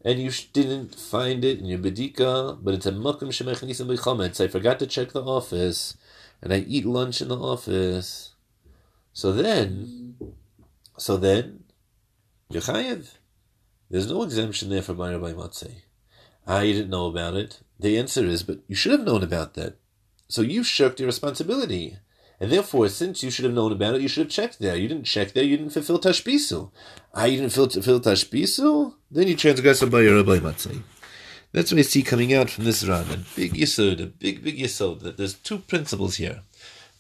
and 0.04 0.20
you 0.20 0.32
didn't 0.54 0.96
find 0.96 1.46
it 1.46 1.60
in 1.60 1.66
your 1.66 1.80
bedika, 1.80 2.58
but 2.64 2.74
it's 2.74 2.86
a 2.86 2.92
makom 2.92 3.30
shemechanisim 3.30 3.96
chametz. 4.00 4.44
I 4.44 4.48
forgot 4.48 4.80
to 4.80 4.88
check 4.88 5.12
the 5.12 5.24
office, 5.24 5.98
and 6.42 6.52
I 6.54 6.60
eat 6.60 6.86
lunch 6.86 7.22
in 7.22 7.28
the 7.28 7.38
office. 7.38 8.34
So 9.12 9.32
then, 9.32 10.16
so 10.98 11.18
then, 11.18 11.63
you're. 12.54 13.18
There's 13.90 14.10
no 14.10 14.24
exemption 14.24 14.70
there 14.70 14.82
for 14.82 14.94
Ma'ir 14.94 15.22
by 15.22 15.34
Matzeh. 15.34 15.76
I 16.48 16.66
didn't 16.66 16.90
know 16.90 17.08
about 17.08 17.36
it. 17.36 17.60
The 17.80 17.98
answer 17.98 18.26
is, 18.26 18.44
but 18.44 18.60
you 18.68 18.76
should 18.76 18.92
have 18.92 19.06
known 19.06 19.24
about 19.24 19.54
that. 19.54 19.78
So 20.28 20.42
you 20.42 20.64
shirked 20.64 21.00
your 21.00 21.08
responsibility. 21.08 21.98
And 22.40 22.52
therefore, 22.52 22.90
since 22.90 23.24
you 23.24 23.30
should 23.30 23.46
have 23.46 23.54
known 23.54 23.72
about 23.72 23.96
it, 23.96 24.02
you 24.02 24.08
should 24.08 24.26
have 24.26 24.32
checked 24.32 24.60
there. 24.60 24.76
You 24.76 24.88
didn't 24.88 25.06
check 25.06 25.34
there, 25.34 25.44
you 25.44 25.58
didn't 25.58 25.74
fulfill 25.74 26.00
tashbisu. 26.00 26.72
Ah, 27.14 27.26
you 27.26 27.38
didn't 27.38 27.54
fulfill 27.54 28.02
tashbisu? 28.02 28.96
Then 29.12 29.28
you 29.28 29.36
transgress 29.36 29.84
by 29.84 30.06
rabbi 30.06 30.40
matzai. 30.40 30.82
That's 31.54 31.72
what 31.72 31.80
I 31.80 31.84
see 31.84 32.02
coming 32.02 32.34
out 32.34 32.50
from 32.50 32.66
this 32.66 32.84
Ran. 32.84 33.06
A 33.12 33.18
big 33.36 33.54
yisod, 33.54 34.02
a 34.02 34.08
big, 34.08 34.44
big 34.44 34.58
yisod, 34.58 35.02
that 35.02 35.18
there's 35.18 35.36
two 35.36 35.60
principles 35.60 36.16
here. 36.16 36.42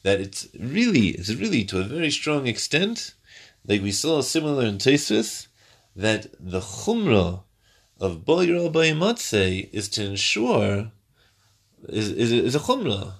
That 0.03 0.21
it's 0.21 0.47
really, 0.59 1.09
it's 1.09 1.33
really 1.33 1.65
to 1.65 1.79
a 1.79 1.83
very 1.83 2.11
strong 2.11 2.45
extent, 2.45 3.15
like 3.65 3.81
we 3.81 3.91
saw 3.91 4.21
similar 4.21 4.65
in 4.65 4.77
Tesis, 4.77 5.47
that 5.95 6.27
the 6.39 6.59
chumrah 6.59 7.43
of 7.99 8.25
boyer 8.25 8.69
by 8.69 8.87
is 8.87 9.89
to 9.89 10.05
ensure 10.05 10.91
is, 11.89 12.09
is, 12.09 12.31
is 12.31 12.55
a 12.55 12.59
chumrah 12.59 13.13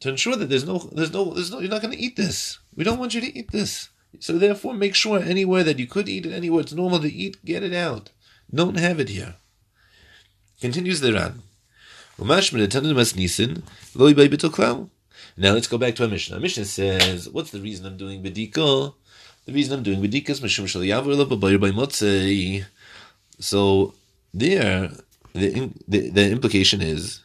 to 0.00 0.08
ensure 0.10 0.36
that 0.36 0.48
there's 0.48 0.66
no, 0.66 0.78
there's 0.92 1.12
no, 1.12 1.32
there's 1.32 1.50
no, 1.50 1.60
you're 1.60 1.70
not 1.70 1.82
going 1.82 1.94
to 1.94 2.00
eat 2.00 2.16
this. 2.16 2.58
We 2.74 2.84
don't 2.84 2.98
want 2.98 3.14
you 3.14 3.20
to 3.20 3.38
eat 3.38 3.50
this. 3.50 3.88
So 4.18 4.38
therefore, 4.38 4.74
make 4.74 4.94
sure 4.94 5.18
anywhere 5.18 5.64
that 5.64 5.78
you 5.78 5.86
could 5.86 6.08
eat 6.08 6.26
it, 6.26 6.32
anywhere 6.32 6.60
it's 6.62 6.72
normal 6.72 7.00
to 7.00 7.12
eat, 7.12 7.44
get 7.44 7.62
it 7.62 7.74
out. 7.74 8.10
Don't 8.52 8.78
have 8.78 9.00
it 9.00 9.08
here. 9.08 9.36
Continues 10.60 11.00
the 11.00 11.12
Ran. 11.12 11.42
Now 15.38 15.52
let's 15.52 15.66
go 15.66 15.78
back 15.78 15.94
to 15.96 16.04
our 16.04 16.08
Mishnah. 16.08 16.36
Our 16.36 16.40
Mishnah 16.40 16.64
says, 16.64 17.28
what's 17.28 17.50
the 17.50 17.60
reason 17.60 17.84
I'm 17.84 17.96
doing 17.96 18.22
bedika? 18.22 18.94
The 19.46 19.52
reason 19.52 19.78
I'm 19.78 19.84
doing 19.84 20.02
bedika 20.02 20.30
is 20.30 20.40
mishum 20.40 20.66
by 21.40 22.64
So 23.38 23.94
there, 24.34 24.90
the, 25.32 25.70
the, 25.86 26.10
the 26.10 26.30
implication 26.30 26.82
is 26.82 27.20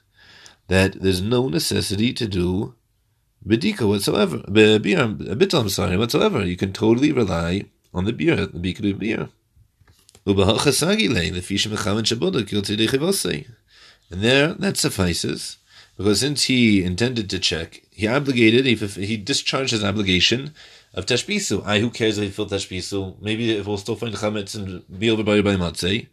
that 0.67 1.01
there's 1.01 1.21
no 1.21 1.49
necessity 1.49 2.13
to 2.13 2.27
do 2.27 2.75
bedika 3.45 3.87
whatsoever, 3.87 4.37
beer, 4.47 5.01
um, 5.01 5.25
a 5.27 5.35
bit, 5.35 5.53
I'm 5.55 5.69
sorry, 5.69 5.97
whatsoever. 5.97 6.45
You 6.45 6.57
can 6.57 6.73
totally 6.73 7.11
rely 7.11 7.65
on 7.91 8.05
the 8.05 8.13
beer, 8.13 8.45
the 8.45 8.59
bikadu 8.59 8.99
beer. 8.99 9.29
And 14.11 14.21
there, 14.21 14.53
that 14.53 14.77
suffices, 14.77 15.57
because 15.97 16.19
since 16.19 16.43
he 16.43 16.83
intended 16.83 17.31
to 17.31 17.39
check, 17.39 17.81
he 17.89 18.07
obligated, 18.07 18.67
he, 18.67 18.75
he 18.75 19.17
discharged 19.17 19.71
his 19.71 19.83
obligation 19.83 20.53
of 20.93 21.05
tashbisu. 21.05 21.65
I, 21.65 21.79
who 21.79 21.89
cares 21.89 22.17
if 22.17 22.24
he 22.24 22.29
filled 22.29 22.51
tashbisu? 22.51 23.21
Maybe 23.21 23.51
it 23.51 23.65
will 23.65 23.77
still 23.77 23.95
find 23.95 24.13
chametz 24.13 24.55
and 24.55 24.83
be 25.00 25.10
over 25.10 25.24
by 25.24 25.38
matzeh. 25.41 26.07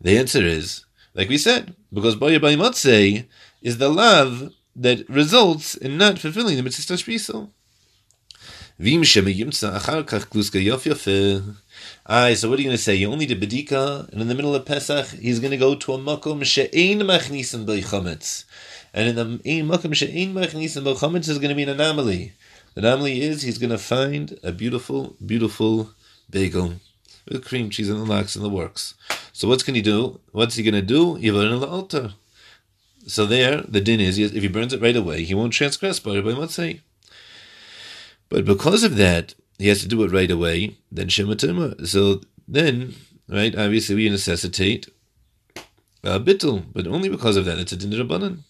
The 0.00 0.18
answer 0.18 0.44
is, 0.44 0.84
like 1.14 1.28
we 1.28 1.38
said, 1.38 1.74
because 1.92 2.16
by 2.16 2.30
matzeh 2.30 3.26
is 3.62 3.78
the 3.78 3.88
love 3.88 4.52
that 4.76 5.08
results 5.08 5.74
in 5.74 5.98
not 5.98 6.18
fulfilling 6.18 6.56
the 6.56 6.62
mitzvah 6.62 6.94
tashbiso. 6.94 7.50
Vim 8.78 9.02
achar 9.02 10.04
kach 10.04 10.26
kluska 10.30 11.56
Aye, 12.06 12.34
so 12.34 12.48
what 12.48 12.58
are 12.58 12.62
you 12.62 12.68
going 12.68 12.76
to 12.76 12.82
say? 12.82 12.94
You 12.94 13.12
only 13.12 13.26
did 13.26 13.40
bedika, 13.40 14.08
and 14.10 14.22
in 14.22 14.28
the 14.28 14.34
middle 14.34 14.54
of 14.54 14.64
Pesach, 14.64 15.06
he's 15.08 15.38
going 15.38 15.50
to 15.50 15.56
go 15.56 15.74
to 15.74 15.92
a 15.92 15.98
makom 15.98 16.42
she'ein 16.44 17.00
machnisim 17.00 17.66
b'chametz. 17.66 18.44
And 18.94 19.08
in 19.08 19.16
the 19.16 19.62
makom 19.62 19.94
she'ein 19.94 20.32
machnisim 20.34 20.82
b'chametz 20.82 21.28
is 21.28 21.38
going 21.38 21.50
to 21.50 21.54
be 21.54 21.62
an 21.62 21.68
anomaly. 21.68 22.32
The 22.74 22.80
anomaly 22.80 23.20
is 23.20 23.42
he's 23.42 23.58
going 23.58 23.70
to 23.70 23.78
find 23.78 24.38
a 24.42 24.52
beautiful, 24.52 25.16
beautiful 25.24 25.90
bagel 26.28 26.74
with 27.28 27.44
cream 27.44 27.70
cheese 27.70 27.88
and 27.88 28.00
the 28.00 28.04
lox 28.04 28.36
and 28.36 28.44
the 28.44 28.48
works. 28.48 28.94
So 29.32 29.48
what's 29.48 29.62
can 29.62 29.74
he 29.74 29.82
do? 29.82 30.20
What's 30.32 30.56
he 30.56 30.62
going 30.62 30.74
to 30.74 30.82
do? 30.82 31.16
Yivar 31.18 31.52
in 31.52 31.60
the 31.60 31.66
altar. 31.66 32.14
So 33.06 33.26
there, 33.26 33.62
the 33.62 33.80
din 33.80 34.00
is 34.00 34.18
if 34.18 34.32
he 34.32 34.48
burns 34.48 34.72
it 34.72 34.82
right 34.82 34.96
away, 34.96 35.24
he 35.24 35.34
won't 35.34 35.52
transgress 35.52 35.98
by 35.98 36.20
by 36.20 36.32
Motzei. 36.32 36.80
But 38.28 38.44
because 38.44 38.84
of 38.84 38.96
that, 38.96 39.34
he 39.58 39.68
has 39.68 39.80
to 39.82 39.88
do 39.88 40.02
it 40.04 40.12
right 40.12 40.30
away, 40.30 40.76
then 40.92 41.08
Shema 41.08 41.36
So 41.84 42.20
then, 42.46 42.94
right, 43.28 43.56
obviously 43.56 43.96
we 43.96 44.08
necessitate 44.08 44.88
a 46.02 46.20
bittul, 46.20 46.64
but 46.72 46.86
only 46.86 47.08
because 47.08 47.36
of 47.36 47.44
that 47.44 47.58
it's 47.58 47.72
a 47.72 47.76
din 47.76 47.90
rabbanan. 47.90 48.44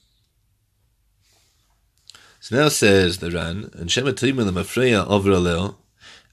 So 2.43 2.57
now 2.57 2.69
says 2.69 3.19
the 3.19 3.31
Ran, 3.31 3.71
and 3.75 3.91
Shema 3.91 4.13
the 4.13 4.51
Mafreya 4.51 5.07
over 5.07 5.31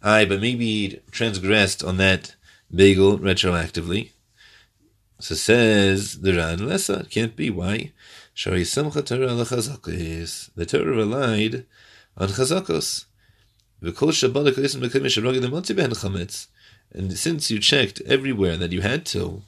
I, 0.02 0.24
but 0.24 0.40
maybe 0.40 1.02
transgressed 1.12 1.84
on 1.84 1.98
that 1.98 2.34
bagel 2.74 3.20
retroactively. 3.20 4.12
So 5.20 5.36
says 5.36 6.22
the 6.22 6.34
Ran, 6.34 6.60
Lessa, 6.60 7.02
it 7.02 7.10
can't 7.10 7.36
be. 7.36 7.50
Why? 7.50 7.92
Shari 8.34 8.62
Samcha 8.62 9.04
Torah 9.06 9.36
The 10.56 10.66
Torah 10.66 10.96
relied 10.96 11.66
on 12.16 12.30
chazakos. 12.30 13.06
And 16.94 17.18
since 17.18 17.52
you 17.52 17.60
checked 17.60 18.02
everywhere 18.06 18.56
that 18.58 18.72
you 18.72 18.82
had 18.82 19.06
to, 19.08 19.42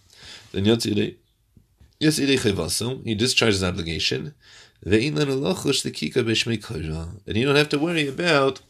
then 0.51 0.65
yes, 0.65 2.17
he 2.17 3.15
discharged 3.15 3.53
his 3.53 3.63
obligation. 3.63 4.33
And 4.81 4.93
you 4.93 5.11
don't 5.11 5.43
have 7.55 7.69
to 7.69 7.79
worry 7.79 8.07
about 8.07 8.61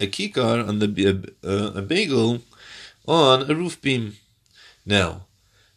a 0.00 0.06
kikar 0.06 0.68
on 0.68 0.78
the 0.78 1.34
uh, 1.44 1.78
a 1.78 1.82
bagel 1.82 2.40
on 3.06 3.50
a 3.50 3.54
roof 3.54 3.80
beam. 3.80 4.16
Now, 4.86 5.26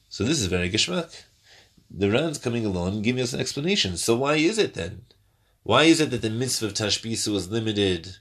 so 0.09 0.23
this 0.23 0.39
is 0.39 0.45
very 0.45 0.69
geschmack. 0.69 1.23
The 1.89 2.11
Ran's 2.11 2.37
coming 2.37 2.65
along 2.65 3.01
giving 3.01 3.23
us 3.23 3.33
an 3.33 3.39
explanation. 3.39 3.97
So 3.97 4.15
why 4.15 4.35
is 4.35 4.57
it 4.57 4.75
then? 4.75 5.03
Why 5.63 5.83
is 5.83 5.99
it 5.99 6.11
that 6.11 6.21
the 6.21 6.29
mitzvah 6.29 6.67
of 6.67 6.73
tashbisu 6.73 7.33
was 7.33 7.49
limited 7.49 8.17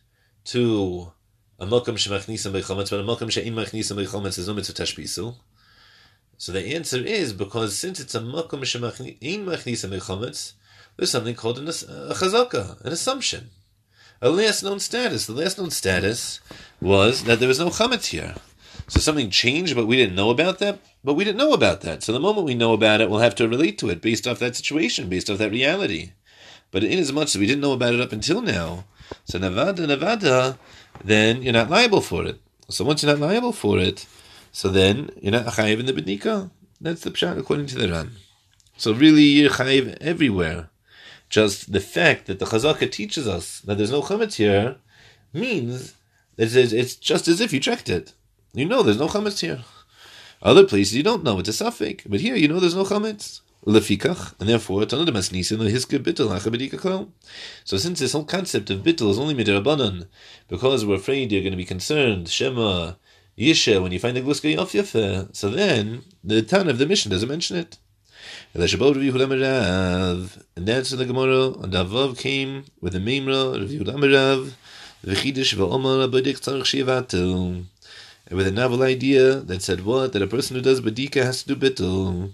to 0.46 1.12
a 1.58 1.66
malkam 1.66 1.96
shemachnisa 1.96 2.50
bechometz, 2.50 2.90
but 2.90 3.00
a 3.00 3.02
malkam 3.02 3.30
she'in 3.30 3.54
bechometz 3.54 4.38
is 4.38 4.49
no 4.49 4.54
mitzvah 4.54 4.82
tashbisu? 4.82 5.34
So 6.38 6.52
the 6.52 6.75
answer 6.75 6.99
is 6.99 7.32
because 7.32 7.76
since 7.76 8.00
it's 8.00 8.14
a 8.14 8.20
malkam 8.20 8.64
she'in 8.64 9.44
machnisa 9.44 9.90
bechometz, 9.90 10.54
there's 10.96 11.10
something 11.10 11.34
called 11.34 11.58
an, 11.58 11.68
uh, 11.68 11.70
a 11.70 12.14
chazaka, 12.14 12.80
an 12.84 12.92
assumption, 12.92 13.50
a 14.22 14.30
last 14.30 14.62
known 14.62 14.80
status. 14.80 15.26
The 15.26 15.32
last 15.32 15.58
known 15.58 15.70
status 15.70 16.40
was 16.80 17.24
that 17.24 17.40
there 17.40 17.48
was 17.48 17.58
no 17.58 17.68
chametz 17.68 18.06
here. 18.06 18.34
So 18.88 19.00
something 19.00 19.30
changed, 19.30 19.74
but 19.74 19.86
we 19.86 19.96
didn't 19.96 20.14
know 20.14 20.30
about 20.30 20.58
that. 20.58 20.78
But 21.02 21.14
we 21.14 21.24
didn't 21.24 21.38
know 21.38 21.52
about 21.52 21.80
that. 21.82 22.02
So 22.02 22.12
the 22.12 22.20
moment 22.20 22.46
we 22.46 22.54
know 22.54 22.72
about 22.72 23.00
it, 23.00 23.10
we'll 23.10 23.20
have 23.20 23.34
to 23.36 23.48
relate 23.48 23.78
to 23.78 23.90
it 23.90 24.00
based 24.00 24.26
off 24.26 24.38
that 24.38 24.56
situation, 24.56 25.08
based 25.08 25.30
off 25.30 25.38
that 25.38 25.50
reality. 25.50 26.12
But 26.70 26.84
in 26.84 26.98
as 26.98 27.12
we 27.12 27.46
didn't 27.46 27.60
know 27.60 27.72
about 27.72 27.94
it 27.94 28.00
up 28.00 28.12
until 28.12 28.42
now, 28.42 28.84
so 29.24 29.38
Nevada, 29.38 29.86
Nevada, 29.86 30.58
then 31.02 31.42
you're 31.42 31.52
not 31.52 31.70
liable 31.70 32.00
for 32.00 32.24
it. 32.24 32.40
So 32.68 32.84
once 32.84 33.02
you're 33.02 33.12
not 33.12 33.26
liable 33.26 33.52
for 33.52 33.78
it, 33.78 34.06
so 34.52 34.68
then 34.68 35.10
you're 35.20 35.32
not 35.32 35.46
chayiv 35.46 35.80
in 35.80 35.86
the 35.86 35.92
bedika. 35.92 36.50
That's 36.80 37.02
the 37.02 37.10
pshat 37.10 37.38
according 37.38 37.66
to 37.66 37.78
the 37.78 37.90
Ran. 37.90 38.12
So 38.76 38.92
really, 38.92 39.22
you're 39.22 39.50
chayiv 39.50 39.96
everywhere. 40.00 40.70
Just 41.35 41.73
the 41.73 41.81
fact 41.81 42.26
that 42.26 42.38
the 42.38 42.45
Chazaka 42.45 42.88
teaches 42.88 43.26
us 43.26 43.59
that 43.62 43.76
there's 43.76 43.91
no 43.91 44.03
chametz 44.03 44.37
here 44.37 44.76
means 45.33 45.97
that 46.37 46.55
it's 46.55 46.95
just 46.95 47.26
as 47.26 47.41
if 47.41 47.53
you 47.53 47.59
checked 47.59 47.88
it. 47.88 48.12
You 48.53 48.67
know 48.67 48.85
there's 48.85 49.00
no 49.00 49.09
chametz 49.09 49.41
here. 49.41 49.64
Other 50.43 50.64
places 50.64 50.95
you 50.95 51.03
don't 51.03 51.25
know 51.25 51.41
it's 51.41 51.49
a 51.49 51.53
suffix, 51.53 52.05
but 52.07 52.21
here 52.21 52.37
you 52.37 52.47
know 52.47 52.61
there's 52.61 52.76
no 52.76 52.85
chametz. 52.85 53.41
Lefikach, 53.67 54.38
and 54.38 54.49
therefore 54.49 54.83
Tanad 54.83 55.09
Masnisin 55.09 55.59
Hiska 55.69 55.99
Bittel 55.99 57.09
So 57.64 57.79
since 57.79 57.99
this 57.99 58.12
whole 58.12 58.25
concept 58.25 58.71
of 58.71 58.85
Bittel 58.85 59.11
is 59.11 59.19
only 59.19 59.35
midrabanan, 59.35 60.07
because 60.47 60.87
we're 60.87 61.03
afraid 61.03 61.33
you're 61.33 61.43
going 61.43 61.50
to 61.50 61.57
be 61.57 61.64
concerned, 61.64 62.29
Shema, 62.29 62.93
Yisha, 63.37 63.83
when 63.83 63.91
you 63.91 63.99
find 63.99 64.17
the 64.17 64.21
Gluska 64.21 64.55
Yofyafe, 64.55 65.35
so 65.35 65.50
then 65.50 66.03
the 66.23 66.43
Tan 66.43 66.69
of 66.69 66.79
the 66.79 66.87
mission 66.87 67.11
doesn't 67.11 67.29
mention 67.29 67.57
it. 67.57 67.79
And 68.52 68.62
that's 68.62 68.76
when 68.76 68.93
the 70.98 71.07
Gemara, 71.07 71.46
and 71.62 71.72
Avav 71.72 72.18
came 72.18 72.64
with 72.81 72.92
the 72.92 72.98
Memra, 72.98 73.61
Rav 73.61 73.68
Yehuda 73.68 73.94
Amarav, 73.96 74.53
V'chidish 75.05 75.55
v'omar 75.55 76.09
abadik 76.09 76.40
tzarech 76.40 76.64
shivatel. 76.64 77.66
And 78.27 78.38
with 78.38 78.46
a 78.46 78.51
novel 78.51 78.83
idea 78.83 79.35
that 79.35 79.61
said 79.61 79.85
what? 79.85 80.14
That 80.14 80.22
a 80.22 80.27
person 80.27 80.57
who 80.57 80.62
does 80.62 80.81
badika 80.81 81.22
has 81.22 81.42
to 81.42 81.55
do 81.55 81.57
bittul. 81.57 82.33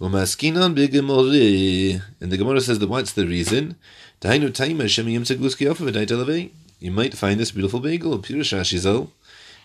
Umaskinan 0.00 0.76
b'gemori. 0.76 2.00
And 2.20 2.30
the 2.30 2.36
Gemara 2.36 2.60
says 2.60 2.78
that 2.78 2.88
what's 2.88 3.14
the 3.14 3.26
reason? 3.26 3.74
Tainu 4.20 4.50
taima 4.50 4.84
shemi 4.84 5.18
yimtzegluski 5.18 6.50
You 6.78 6.90
might 6.92 7.14
find 7.14 7.40
this 7.40 7.50
beautiful 7.50 7.80
bagel, 7.80 8.16
Pirusha 8.20 9.08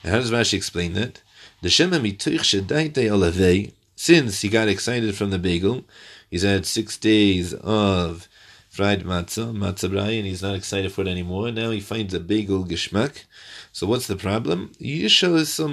And 0.04 0.12
how 0.12 0.17
does 0.17 0.32
Rashi 0.32 0.56
explain 0.56 0.93
that? 0.93 1.21
The 1.62 1.69
shema 1.69 1.97
mituch 1.97 2.39
shedaite 2.39 2.95
olavei. 2.95 3.73
Since 3.95 4.41
he 4.41 4.49
got 4.49 4.67
excited 4.67 5.15
from 5.15 5.29
the 5.29 5.39
bagel, 5.39 5.86
he's 6.29 6.43
had 6.43 6.65
six 6.65 6.97
days 6.97 7.53
of 7.53 8.27
fried 8.69 9.03
matzah, 9.03 9.56
matzah 9.56 10.17
and 10.17 10.25
he's 10.25 10.41
not 10.41 10.56
excited 10.56 10.91
for 10.91 11.01
it 11.01 11.08
anymore. 11.08 11.51
Now 11.51 11.69
he 11.69 11.79
finds 11.79 12.13
a 12.13 12.19
bagel 12.19 12.65
geschmack. 12.65 13.25
So 13.71 13.86
what's 13.86 14.08
the 14.08 14.15
problem? 14.15 14.71
Yisha 14.82 15.36
is 15.36 15.53
so 15.53 15.67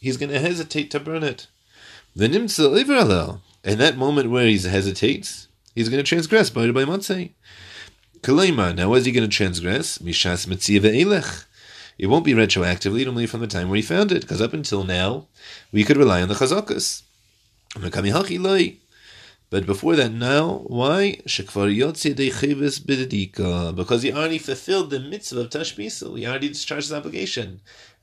He's 0.00 0.16
going 0.16 0.30
to 0.30 0.40
hesitate 0.40 0.90
to 0.92 1.00
burn 1.00 1.22
it. 1.22 1.46
In 2.14 2.32
that 3.78 3.96
moment 3.96 4.30
where 4.30 4.46
he 4.46 4.58
hesitates, 4.58 5.48
he's 5.74 5.88
going 5.88 6.02
to 6.02 6.08
transgress 6.08 6.48
by 6.50 6.70
by 6.70 6.84
matzah. 6.84 7.32
Kalaima. 8.20 8.74
Now, 8.74 8.94
is 8.94 9.04
he 9.04 9.12
going 9.12 9.28
to 9.28 9.36
transgress? 9.36 9.98
Mishas 9.98 10.46
elech. 10.46 11.44
It 11.98 12.08
won't 12.08 12.24
be 12.24 12.32
retroactively, 12.32 13.06
only 13.06 13.26
from 13.26 13.40
the 13.40 13.46
time 13.46 13.68
where 13.68 13.76
he 13.76 13.82
found 13.82 14.10
it, 14.12 14.22
because 14.22 14.42
up 14.42 14.52
until 14.52 14.84
now, 14.84 15.28
we 15.72 15.84
could 15.84 15.96
rely 15.96 16.22
on 16.22 16.28
the 16.28 16.34
chazakas. 16.34 17.02
But 19.48 19.64
before 19.64 19.96
that, 19.96 20.12
now, 20.12 20.64
why? 20.66 21.20
Because 21.24 21.62
he 24.02 24.12
already 24.12 24.38
fulfilled 24.38 24.90
the 24.90 25.00
mitzvah 25.00 25.40
of 25.40 25.50
Tashmisu. 25.50 26.18
He 26.18 26.26
already 26.26 26.48
discharged 26.48 26.88
his 26.88 26.92
obligation. 26.92 27.60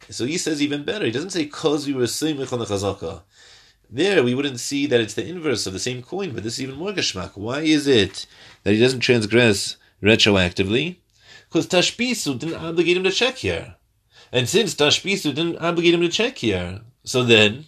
So 0.09 0.25
he 0.25 0.37
says 0.37 0.61
even 0.61 0.83
better. 0.83 1.05
He 1.05 1.11
doesn't 1.11 1.31
say, 1.31 1.43
because 1.43 1.85
we 1.85 1.93
were 1.93 2.03
Simich 2.03 2.53
on 2.53 2.59
the 2.59 2.65
Chazaka. 2.65 3.23
There, 3.89 4.23
we 4.23 4.33
wouldn't 4.33 4.59
see 4.59 4.87
that 4.87 5.01
it's 5.01 5.13
the 5.13 5.27
inverse 5.27 5.67
of 5.67 5.73
the 5.73 5.79
same 5.79 6.01
coin, 6.01 6.33
but 6.33 6.43
this 6.43 6.53
is 6.53 6.61
even 6.63 6.77
more 6.77 6.93
geshmak. 6.93 7.37
Why 7.37 7.59
is 7.59 7.85
it 7.85 8.25
that 8.63 8.73
he 8.73 8.79
doesn't 8.79 9.01
transgress 9.01 9.77
retroactively? 10.01 10.97
Because 11.47 11.67
Tashbisu 11.67 12.39
didn't 12.39 12.55
obligate 12.55 12.97
him 12.97 13.03
to 13.03 13.11
check 13.11 13.37
here. 13.37 13.75
And 14.31 14.49
since 14.49 14.73
Tashbisu 14.73 15.35
didn't 15.35 15.57
obligate 15.57 15.93
him 15.93 16.01
to 16.01 16.09
check 16.09 16.39
here, 16.39 16.81
so 17.03 17.23
then, 17.23 17.65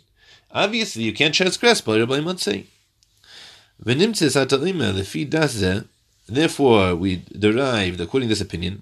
obviously, 0.56 1.04
you 1.04 1.14
can't 1.14 1.36
transgress 1.36 1.82
by 1.82 2.00
Rabbi 2.00 2.22
Matzeh. 2.22 2.66
Therefore, 6.28 6.96
we 6.96 7.22
derived, 7.38 8.02
according 8.02 8.30
to 8.30 8.32
this 8.32 8.42
opinion, 8.42 8.82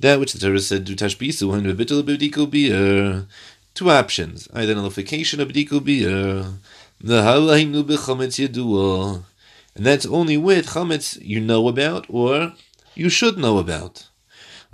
that 0.00 0.18
which 0.18 0.32
the 0.32 0.38
Torah 0.40 0.60
said 0.60 0.86
to 0.86 0.96
tashbisu 0.96 1.50
when 1.50 1.62
bebitul 1.62 2.02
b'diku 2.02 2.50
beer. 2.50 3.26
Two 3.74 3.90
options: 3.90 4.48
either 4.52 4.74
nullification 4.74 5.40
of 5.40 5.48
b'diku 5.48 5.84
beer, 5.84 6.44
the 7.00 7.22
halainu 7.22 7.84
b'chametz 7.84 8.44
yedua, 8.44 9.22
and 9.74 9.86
that's 9.86 10.06
only 10.06 10.36
with 10.36 10.70
chametz 10.70 11.18
you 11.22 11.40
know 11.40 11.68
about 11.68 12.06
or 12.08 12.54
you 12.94 13.08
should 13.08 13.38
know 13.38 13.58
about. 13.58 14.08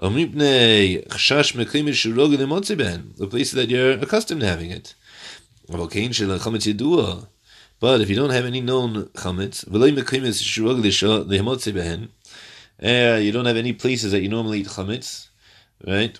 The 0.00 1.04
places 3.28 3.52
that 3.52 3.68
you're 3.68 3.90
accustomed 3.92 4.40
to 4.42 4.46
having 4.46 4.70
it. 4.70 4.94
But 7.80 8.00
if 8.00 8.08
you 8.08 8.14
don't 8.14 8.30
have 8.30 8.44
any 8.44 8.61
known 8.61 9.06
chametz, 9.14 9.64
uh, 12.80 13.16
you 13.16 13.32
don't 13.32 13.46
have 13.46 13.56
any 13.56 13.72
places 13.72 14.12
that 14.12 14.20
you 14.20 14.28
normally 14.28 14.61
eat 14.61 14.68
chametz, 14.68 15.26
right? 15.84 16.16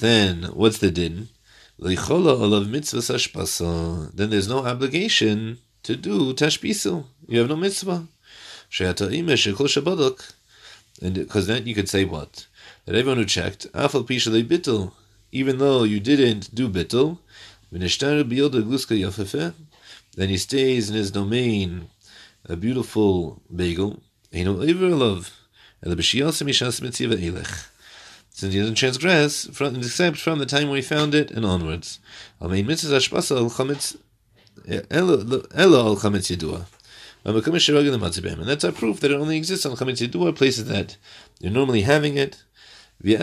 Then 0.00 0.44
what's 0.54 0.78
the 0.78 0.92
din? 0.92 1.28
Then 1.78 1.96
there's 4.30 4.48
no 4.48 4.64
obligation 4.64 5.58
to 5.82 5.96
do 5.96 6.32
tashbisu. 6.34 7.04
You 7.26 7.40
have 7.40 7.48
no 7.48 7.56
mitzvah. 7.56 8.06
And 11.04 11.14
because 11.14 11.46
then 11.46 11.66
you 11.66 11.74
could 11.74 11.90
say 11.90 12.06
what? 12.06 12.46
That 12.86 12.94
everyone 12.94 13.18
who 13.18 13.26
checked, 13.26 13.66
even 15.32 15.58
though 15.58 15.84
you 15.84 16.00
didn't 16.00 16.54
do 16.54 16.70
bittul, 16.70 17.18
then 17.70 17.82
he 20.28 20.38
stays 20.38 20.88
in 20.88 20.96
his 20.96 21.10
domain, 21.10 21.90
a 22.46 22.56
beautiful 22.56 23.42
bagel. 23.54 24.02
And 24.32 24.62
the 24.62 24.96
love. 24.96 25.30
Since 28.30 28.54
he 28.54 28.60
doesn't 28.60 28.76
transgress, 28.76 29.46
from, 29.52 29.76
except 29.76 30.16
from 30.16 30.38
the 30.38 30.46
time 30.46 30.68
when 30.68 30.76
he 30.76 30.82
found 30.82 31.14
it 31.14 31.30
and 31.30 31.44
onwards. 31.44 32.00
And 37.24 37.36
that's 37.36 38.64
our 38.64 38.72
proof 38.72 39.00
that 39.00 39.10
it 39.10 39.14
only 39.14 39.36
exists 39.36 39.64
on 39.64 39.76
chametz 39.76 40.06
yedua, 40.06 40.36
places 40.36 40.66
that 40.66 40.98
you're 41.40 41.50
normally 41.50 41.80
having 41.80 42.18
it, 42.18 42.42
And 43.02 43.18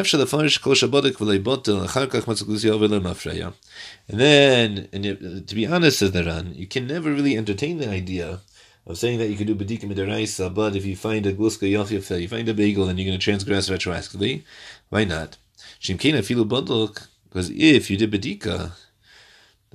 then, 4.19 4.89
and 4.91 5.47
to 5.47 5.55
be 5.55 5.67
honest, 5.67 5.99
says 5.99 6.11
the 6.11 6.23
Ran, 6.23 6.55
you 6.55 6.65
can 6.67 6.87
never 6.87 7.11
really 7.11 7.37
entertain 7.37 7.77
the 7.77 7.89
idea 7.89 8.39
of 8.87 8.97
saying 8.97 9.19
that 9.19 9.27
you 9.27 9.37
can 9.37 9.45
do 9.45 9.55
bedika 9.55 9.83
midaraisa, 9.83 10.51
but 10.53 10.75
if 10.75 10.83
you 10.83 10.95
find 10.95 11.27
a 11.27 11.33
gluska 11.33 11.71
yafyafel, 11.71 12.19
you 12.21 12.27
find 12.27 12.49
a 12.49 12.53
bagel, 12.55 12.87
then 12.87 12.97
you're 12.97 13.05
going 13.07 13.19
to 13.19 13.23
transgress 13.23 13.69
retroactively. 13.69 14.43
Why 14.89 15.03
not? 15.03 15.37
Because 15.79 17.49
if 17.51 17.91
you 17.91 17.97
did 17.97 18.11
bedika, 18.11 18.71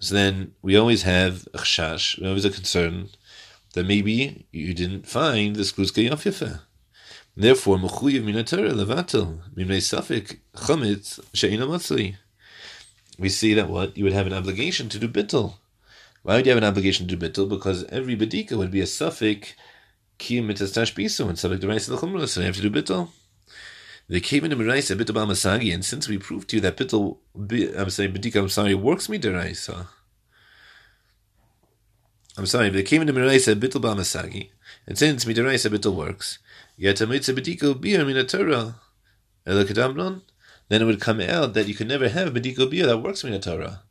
so 0.01 0.15
then 0.15 0.53
we 0.63 0.77
always 0.77 1.05
have 1.05 1.47
a 1.55 1.59
chashash, 1.59 2.21
we 2.21 2.27
always 2.27 2.45
a 2.45 2.51
concern 2.51 3.09
that 3.77 3.87
maybe 3.87 4.49
you 4.51 4.75
didn't 4.75 5.07
find 5.07 5.55
this 5.55 5.71
gluska 5.71 6.11
yafyafel. 6.11 6.63
Therefore, 7.37 7.79
mechuyev 7.79 8.25
minatora 8.25 8.73
levatel 8.73 9.39
mimnei 9.55 9.79
safik 9.79 10.41
chametz 10.57 11.21
she'ina 11.33 11.67
matzli. 11.67 12.17
We 13.17 13.29
see 13.29 13.55
that 13.55 13.71
what 13.71 13.97
you 13.97 14.03
would 14.03 14.13
have 14.13 14.27
an 14.27 14.33
obligation 14.33 14.89
to 14.89 14.99
do 14.99 15.07
bittel 15.07 15.55
why 16.27 16.35
would 16.35 16.45
you 16.45 16.51
have 16.51 16.61
an 16.61 16.69
obligation 16.69 17.07
to 17.07 17.15
do 17.15 17.29
bittul? 17.29 17.49
Because 17.49 17.85
every 17.85 18.17
bedika 18.17 18.59
would 18.59 18.73
be 18.73 18.81
a 18.81 18.87
suffix 18.87 19.55
kiyum 20.19 20.47
mitastash 20.47 20.93
bisu 20.93 21.21
and 21.29 21.45
of 21.45 21.61
the 21.61 21.97
chumrah, 21.97 22.27
so 22.27 22.41
you 22.41 22.47
have 22.47 22.57
to 22.57 22.63
do 22.63 22.69
bittul. 22.69 23.11
The 24.09 24.21
came 24.21 24.45
in 24.45 24.67
rice 24.67 24.91
a 24.91 24.97
bittul 24.97 25.15
masagi, 25.15 25.73
and 25.73 25.85
since 25.85 26.09
we 26.09 26.19
proved 26.19 26.49
to 26.49 26.57
you 26.57 26.63
that 26.63 26.77
bittul, 26.77 27.19
I'm 27.79 27.91
saying 27.91 28.13
bedika, 28.13 28.41
I'm 28.41 28.49
sorry, 28.49 28.75
works 28.75 29.09
me 29.09 29.21
deraisa. 29.21 29.87
I'm 32.39 32.47
sorry, 32.47 32.71
but 32.71 32.81
it 32.81 32.87
came 32.87 33.03
in 33.03 33.15
rice 33.15 33.49
a 33.49 33.57
bittul 33.57 33.83
masagi, 33.83 34.51
and 34.87 34.99
since 34.99 35.25
midaraisa 35.25 35.71
bittul 35.71 35.95
works, 35.95 36.39
yet 36.77 37.01
a 37.01 37.07
mitzvah 37.07 37.41
bedika 37.41 37.81
beer 37.81 38.05
mina 38.05 38.25
Torah, 38.25 38.77
then 39.45 40.83
it 40.83 40.85
would 40.85 41.01
come 41.01 41.21
out 41.21 41.55
that 41.55 41.69
you 41.69 41.75
could 41.75 41.89
never 41.89 42.09
have 42.09 42.35
bedika 42.35 42.71
beer 42.71 42.87
that 42.87 42.99
works 42.99 43.25
mina 43.25 43.39
Torah. 43.39 43.83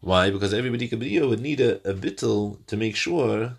Why? 0.00 0.30
Because 0.30 0.52
every 0.52 0.70
Bedika 0.70 0.92
B'diya 1.00 1.28
would 1.28 1.40
need 1.40 1.60
a, 1.60 1.76
a 1.88 1.94
bittel 1.94 2.64
to 2.66 2.76
make 2.76 2.96
sure 2.96 3.56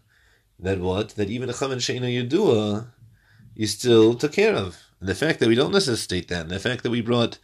that 0.59 0.79
what? 0.79 1.09
That 1.09 1.29
even 1.29 1.49
a 1.49 1.53
Chaman 1.53 1.79
Sheina 1.79 2.07
Yudua 2.07 2.87
you 3.55 3.67
still 3.67 4.13
took 4.13 4.33
care 4.33 4.53
of. 4.53 4.77
And 4.99 5.09
the 5.09 5.15
fact 5.15 5.39
that 5.39 5.49
we 5.49 5.55
don't 5.55 5.71
necessarily 5.71 5.99
state 5.99 6.27
that, 6.29 6.43
and 6.43 6.51
the 6.51 6.59
fact 6.59 6.83
that 6.83 6.91
we 6.91 7.01
brought 7.01 7.39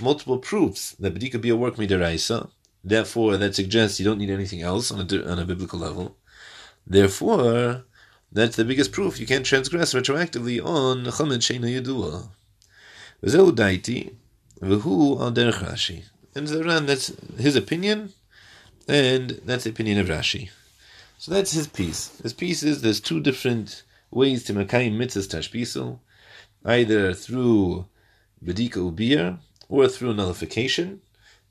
multiple 0.00 0.38
proofs 0.38 0.92
that 0.92 1.14
Bedika 1.14 1.34
B'diya 1.34 1.56
work 1.56 1.76
midaraisa, 1.76 2.50
therefore 2.82 3.36
that 3.36 3.54
suggests 3.54 4.00
you 4.00 4.06
don't 4.06 4.18
need 4.18 4.30
anything 4.30 4.62
else 4.62 4.90
on 4.90 5.00
a, 5.00 5.30
on 5.30 5.38
a 5.38 5.44
biblical 5.44 5.78
level. 5.78 6.16
Therefore, 6.86 7.84
that's 8.32 8.56
the 8.56 8.64
biggest 8.64 8.92
proof 8.92 9.18
you 9.18 9.26
can't 9.26 9.44
transgress 9.44 9.92
retroactively 9.94 10.64
on 10.64 11.04
Chaman 11.04 11.40
Sheina 11.40 11.80
Yudua. 11.80 12.28
V'zehu 13.22 13.52
daiti, 13.52 14.14
v'hu 14.60 15.20
al 15.20 15.32
derech 15.32 15.62
Rashi. 15.64 16.04
And 16.34 16.46
that's 16.88 17.12
his 17.38 17.56
opinion, 17.56 18.12
and 18.88 19.40
that's 19.44 19.64
the 19.64 19.70
opinion 19.70 19.98
of 19.98 20.06
Rashi. 20.06 20.50
So 21.18 21.32
that's 21.32 21.52
his 21.52 21.66
piece. 21.66 22.18
His 22.22 22.32
piece 22.32 22.62
is 22.62 22.80
there's 22.82 23.00
two 23.00 23.20
different 23.20 23.82
ways 24.10 24.44
to 24.44 24.54
Makayim 24.54 24.96
mitzvahs 24.96 25.28
tashbisul, 25.28 25.98
either 26.64 27.12
through 27.12 27.86
bedika 28.44 28.76
ubir 28.76 29.38
or 29.68 29.88
through 29.88 30.14
nullification. 30.14 31.00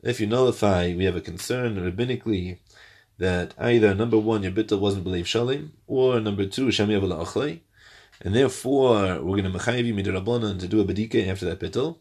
If 0.01 0.19
you 0.19 0.27
nullify, 0.27 0.95
we 0.95 1.03
have 1.05 1.15
a 1.15 1.21
concern 1.21 1.75
rabbinically 1.75 2.57
that 3.19 3.53
either 3.59 3.93
number 3.93 4.17
one 4.17 4.43
your 4.43 4.51
bittul 4.51 4.79
wasn't 4.79 5.03
believed 5.03 5.27
shalim, 5.27 5.69
or 5.87 6.19
number 6.19 6.45
two 6.45 6.67
shami 6.67 6.99
achlei, 6.99 7.59
and 8.21 8.35
therefore 8.35 9.21
we're 9.21 9.41
going 9.41 9.51
to 9.51 9.57
mechayiv 9.57 9.85
you 9.85 9.93
midrabanan 9.93 10.59
to 10.59 10.67
do 10.67 10.81
a 10.81 10.85
bedika 10.85 11.27
after 11.27 11.45
that 11.45 11.59
bittul. 11.59 11.97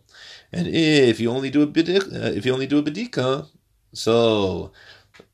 And 0.53 0.67
if 0.67 1.21
you 1.21 1.31
only 1.31 1.51
do 1.51 1.63
a 1.63 1.67
bedika, 1.67 2.13
uh, 2.13 2.33
if 2.33 2.47
you 2.47 2.53
only 2.53 2.67
do 2.67 2.79
a 2.79 2.83
bedika, 2.83 3.47
so 3.93 4.73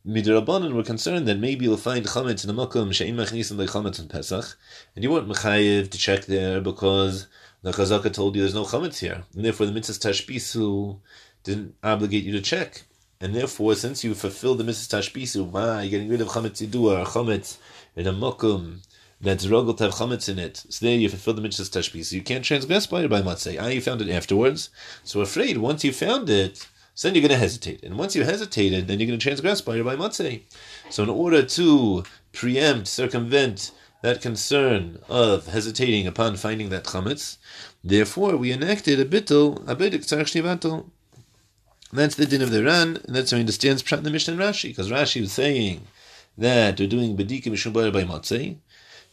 Midrabanan 0.06 0.72
were 0.72 0.82
concerned 0.82 1.26
that 1.28 1.38
maybe 1.38 1.64
you'll 1.64 1.76
find 1.76 2.04
chametz 2.04 2.46
in 2.46 2.54
the 2.54 2.66
makom 2.66 2.92
she'in 2.92 3.16
machnisim 3.16 3.58
like 3.58 3.68
chametz 3.68 3.98
in 3.98 4.08
Pesach, 4.08 4.56
and 4.94 5.02
you 5.02 5.10
weren't 5.10 5.28
mechayiv 5.28 5.90
to 5.90 5.98
check 5.98 6.24
there 6.26 6.60
because 6.60 7.26
the 7.62 7.70
chazaka 7.70 8.12
told 8.12 8.34
you 8.34 8.42
there's 8.42 8.54
no 8.54 8.64
chametz 8.64 8.98
here, 8.98 9.24
and 9.34 9.44
therefore 9.44 9.66
the 9.66 9.72
mitzvah 9.72 10.08
tashbisu 10.08 10.98
didn't 11.42 11.74
obligate 11.82 12.24
you 12.24 12.32
to 12.32 12.40
check, 12.40 12.84
and 13.20 13.34
therefore 13.34 13.74
since 13.74 14.04
you 14.04 14.14
fulfilled 14.14 14.58
the 14.58 14.64
mitzvah 14.64 14.96
tashbisu 14.96 15.50
by 15.50 15.86
getting 15.88 16.08
rid 16.08 16.20
of 16.20 16.28
chametz 16.28 16.66
yidua 16.66 17.02
or 17.02 17.04
chametz 17.06 17.58
in 17.96 18.06
a 18.06 18.12
Mokum, 18.12 18.86
that's 19.20 19.46
rogel 19.46 19.76
to 19.76 19.84
have 19.84 19.94
chametz 19.94 20.28
in 20.28 20.38
it, 20.38 20.64
so 20.68 20.84
there 20.84 20.96
you 20.96 21.08
fulfill 21.08 21.34
the 21.34 21.42
mitzvah 21.42 21.64
tashbisu. 21.64 22.12
You 22.12 22.22
can't 22.22 22.44
transgress 22.44 22.86
by 22.86 23.02
it 23.02 23.08
by 23.08 23.22
matzeh. 23.22 23.56
Ah, 23.60 23.68
you 23.68 23.80
found 23.80 24.02
it 24.02 24.10
afterwards, 24.10 24.70
so 25.02 25.20
afraid 25.20 25.58
once 25.58 25.84
you 25.84 25.92
found 25.92 26.28
it 26.28 26.66
so 26.96 27.08
then 27.08 27.16
you're 27.16 27.22
going 27.22 27.30
to 27.30 27.38
hesitate. 27.38 27.82
And 27.82 27.98
once 27.98 28.14
you 28.14 28.22
hesitated, 28.22 28.86
then 28.86 29.00
you're 29.00 29.08
going 29.08 29.18
to 29.18 29.22
transgress 29.22 29.60
by 29.60 29.74
your 29.74 29.84
by 29.84 29.96
matzeh. 29.96 30.42
So 30.90 31.02
in 31.02 31.08
order 31.08 31.42
to 31.42 32.04
preempt, 32.32 32.86
circumvent 32.86 33.72
that 34.02 34.22
concern 34.22 35.00
of 35.08 35.48
hesitating 35.48 36.06
upon 36.06 36.36
finding 36.36 36.68
that 36.68 36.84
chametz, 36.84 37.38
therefore 37.82 38.36
we 38.36 38.52
enacted 38.52 39.00
a 39.00 39.04
bittul, 39.04 39.68
a 39.68 39.74
bidik 39.74 40.04
tzarech 41.94 41.96
That's 41.96 42.14
the 42.16 42.26
din 42.26 42.42
of 42.42 42.50
the 42.50 42.64
Ran, 42.64 42.96
and 43.06 43.14
that's 43.14 43.30
how 43.30 43.36
he 43.36 43.42
understands 43.42 43.82
Pshat 43.82 44.02
the 44.02 44.10
Mishnah 44.10 44.34
and 44.34 44.42
Rashi, 44.42 44.70
because 44.70 44.90
Rashi 44.90 45.20
was 45.20 45.32
saying 45.32 45.86
that 46.36 46.76
they're 46.76 46.86
doing 46.86 47.16
bedika 47.16 47.44
mishum 47.44 47.72
by 47.72 48.04
matzeh, 48.04 48.56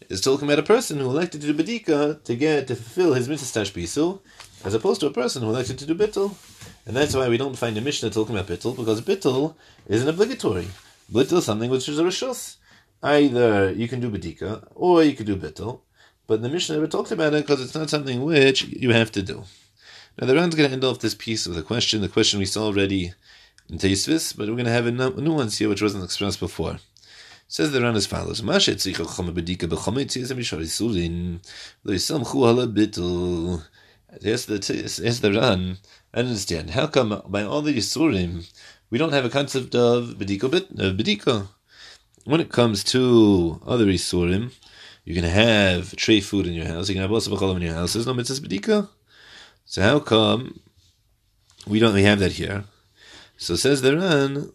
is 0.10 0.22
talking 0.22 0.48
about 0.48 0.60
a 0.60 0.64
person 0.64 1.00
who 1.00 1.06
elected 1.06 1.42
to 1.42 1.54
do 1.54 1.64
bedika 1.64 2.24
to 2.24 2.36
get 2.36 2.68
to 2.68 2.76
fulfill 2.76 3.14
his 3.14 3.30
mitzvah 3.30 3.62
bisul, 3.80 4.22
as 4.64 4.74
opposed 4.74 5.00
to 5.02 5.08
a 5.08 5.12
person 5.12 5.44
who 5.44 5.50
elected 5.50 5.78
to 5.80 5.86
do 5.86 5.96
bittul. 5.96 6.36
And 6.86 6.96
that's 6.96 7.16
why 7.16 7.30
we 7.30 7.38
don't 7.38 7.58
find 7.58 7.78
a 7.78 7.82
Mishnah 7.82 8.10
talking 8.10 8.36
about 8.36 8.50
bittul, 8.50 8.76
because 8.76 9.02
bittul 9.02 9.56
is 9.88 10.02
an 10.04 10.10
obligatory. 10.10 10.68
Bittul 11.12 11.38
is 11.38 11.46
something 11.46 11.70
which 11.70 11.88
is 11.88 12.00
a 12.00 12.04
rishus. 12.04 12.58
Either 13.04 13.72
you 13.72 13.88
can 13.88 14.00
do 14.00 14.10
bedika, 14.10 14.68
or 14.76 15.04
you 15.04 15.14
can 15.14 15.26
do 15.26 15.36
bittul, 15.36 15.82
but 16.28 16.42
the 16.42 16.50
Mishnah 16.50 16.76
never 16.76 16.88
talked 16.88 17.12
about 17.12 17.34
it 17.34 17.46
because 17.46 17.62
it's 17.62 17.76
not 17.76 17.90
something 17.90 18.24
which 18.24 18.64
you 18.64 18.92
have 18.92 19.12
to 19.12 19.22
do. 19.22 19.44
Now 20.20 20.28
the 20.28 20.36
Ran's 20.36 20.56
going 20.56 20.70
to 20.70 20.74
end 20.74 20.84
off 20.84 21.00
this 21.00 21.16
piece 21.16 21.48
with 21.48 21.58
a 21.58 21.64
question, 21.64 22.02
the 22.02 22.10
question 22.10 22.40
we 22.40 22.46
saw 22.46 22.66
already 22.66 23.14
in 23.70 23.78
Tosfos, 23.78 24.36
but 24.36 24.48
we're 24.50 24.56
going 24.56 24.66
to 24.66 24.72
have 24.72 24.86
a 24.86 24.92
nuance 24.92 25.58
here 25.58 25.70
which 25.70 25.82
wasn't 25.82 26.04
expressed 26.04 26.40
before. 26.40 26.80
Says 27.48 27.72
the 27.72 27.82
Ran 27.82 27.96
as 27.96 28.06
follows: 28.06 28.42
Mashet 28.42 28.76
tzich 28.76 28.96
chama 28.96 29.34
bedika 29.34 29.68
bittul. 32.74 33.64
Yes, 34.22 34.46
the 34.46 34.56
yes 35.04 35.20
the 35.20 35.32
Ran. 35.34 35.78
I 36.14 36.20
understand. 36.20 36.72
How 36.72 36.88
come 36.88 37.22
by 37.28 37.44
all 37.44 37.62
the 37.62 37.74
Yisurim 37.74 38.50
we 38.90 38.98
don't 38.98 39.14
have 39.14 39.26
a 39.26 39.30
concept 39.30 39.76
of 39.76 40.16
bediko 40.18 40.50
bit 40.52 40.70
of? 41.28 41.48
When 42.24 42.40
it 42.40 42.52
comes 42.52 42.84
to 42.86 43.62
other 43.66 43.86
Yisurim, 43.86 44.52
you 45.04 45.14
can 45.14 45.24
have 45.24 45.96
tray 45.96 46.22
food 46.22 46.48
in 46.48 46.54
your 46.54 46.68
house. 46.68 46.88
You 46.88 46.96
can 46.96 47.02
have 47.02 47.12
also 47.12 47.56
in 47.56 47.62
your 47.62 47.74
house. 47.74 47.94
There's 47.94 48.08
no 48.08 48.14
mitzvah 48.14 48.48
bedika. 48.48 48.88
So 49.72 49.82
how 49.82 50.00
come 50.00 50.60
we 51.66 51.80
don't 51.80 51.94
we 51.94 52.04
have 52.04 52.20
that 52.20 52.34
here? 52.34 52.66
So 53.38 53.56
says 53.56 53.82
the 53.82 53.96
Ran. 53.96 54.52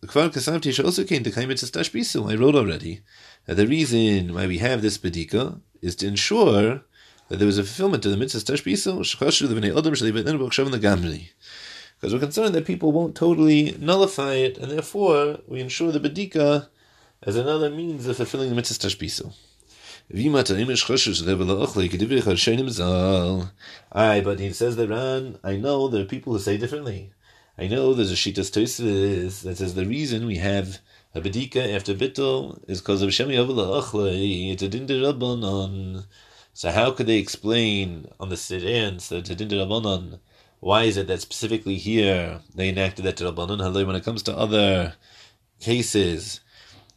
The 0.00 0.06
Kvar 0.06 0.30
Kasavti 0.30 0.82
also 0.82 1.04
came 1.04 1.22
to 1.22 1.30
Kaimitz 1.30 2.30
I 2.30 2.34
wrote 2.34 2.54
already 2.54 3.02
that 3.44 3.56
the 3.56 3.66
reason 3.66 4.32
why 4.32 4.46
we 4.46 4.56
have 4.58 4.80
this 4.80 4.96
bedika 4.96 5.60
is 5.82 5.94
to 5.96 6.06
ensure 6.06 6.80
that 7.28 7.36
there 7.36 7.46
was 7.46 7.58
a 7.58 7.62
fulfillment 7.62 8.02
to 8.04 8.08
the 8.08 8.16
mitzvah 8.16 8.54
tashbiso. 8.54 9.00
Because 12.00 12.14
we're 12.14 12.20
concerned 12.20 12.54
that 12.54 12.64
people 12.64 12.90
won't 12.90 13.14
totally 13.14 13.76
nullify 13.78 14.32
it, 14.32 14.56
and 14.56 14.72
therefore 14.72 15.40
we 15.46 15.60
ensure 15.60 15.92
the 15.92 16.00
bedika 16.00 16.68
as 17.22 17.36
another 17.36 17.68
means 17.68 18.06
of 18.06 18.16
fulfilling 18.16 18.48
the 18.48 18.56
mitzvah 18.56 18.88
tashbiso. 18.88 19.34
Aye, 23.92 24.20
but 24.20 24.38
he 24.38 24.52
says 24.52 24.76
that 24.76 24.88
Ran, 24.88 25.38
I 25.42 25.56
know 25.56 25.88
there 25.88 26.02
are 26.02 26.06
people 26.06 26.32
who 26.34 26.38
say 26.38 26.56
differently. 26.56 27.12
I 27.56 27.68
know 27.68 27.94
there's 27.94 28.12
a 28.12 28.14
Shitas 28.14 28.50
Tosis 28.50 29.42
that 29.42 29.56
says 29.58 29.74
the 29.74 29.86
reason 29.86 30.26
we 30.26 30.36
have 30.36 30.78
a 31.14 31.20
bedika 31.20 31.74
after 31.74 31.94
bittul 31.94 32.58
is 32.68 32.80
because 32.80 33.00
of 33.02 33.10
Shemi 33.10 33.40
Avila 33.40 33.80
Achle, 33.80 34.52
it's 34.52 34.62
a 34.62 34.68
dindir 34.68 35.00
Rabbanon. 35.00 36.04
So 36.52 36.70
how 36.70 36.90
could 36.90 37.06
they 37.06 37.18
explain 37.18 38.08
on 38.20 38.28
the 38.28 38.36
Sidans 38.36 39.08
the 39.08 39.22
Tadin 39.22 39.50
Rabbanon? 39.50 40.18
Why 40.60 40.84
is 40.84 40.96
it 40.96 41.06
that 41.06 41.20
specifically 41.20 41.76
here 41.76 42.40
they 42.54 42.68
enacted 42.68 43.04
that 43.04 43.16
Rabbanon? 43.16 43.86
When 43.86 43.96
it 43.96 44.04
comes 44.04 44.22
to 44.24 44.36
other 44.36 44.94
cases, 45.60 46.40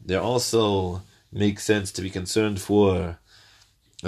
They're 0.04 0.22
also 0.22 1.02
makes 1.32 1.64
sense 1.64 1.92
to 1.92 2.02
be 2.02 2.10
concerned 2.10 2.62
for 2.62 3.20
So 4.04 4.08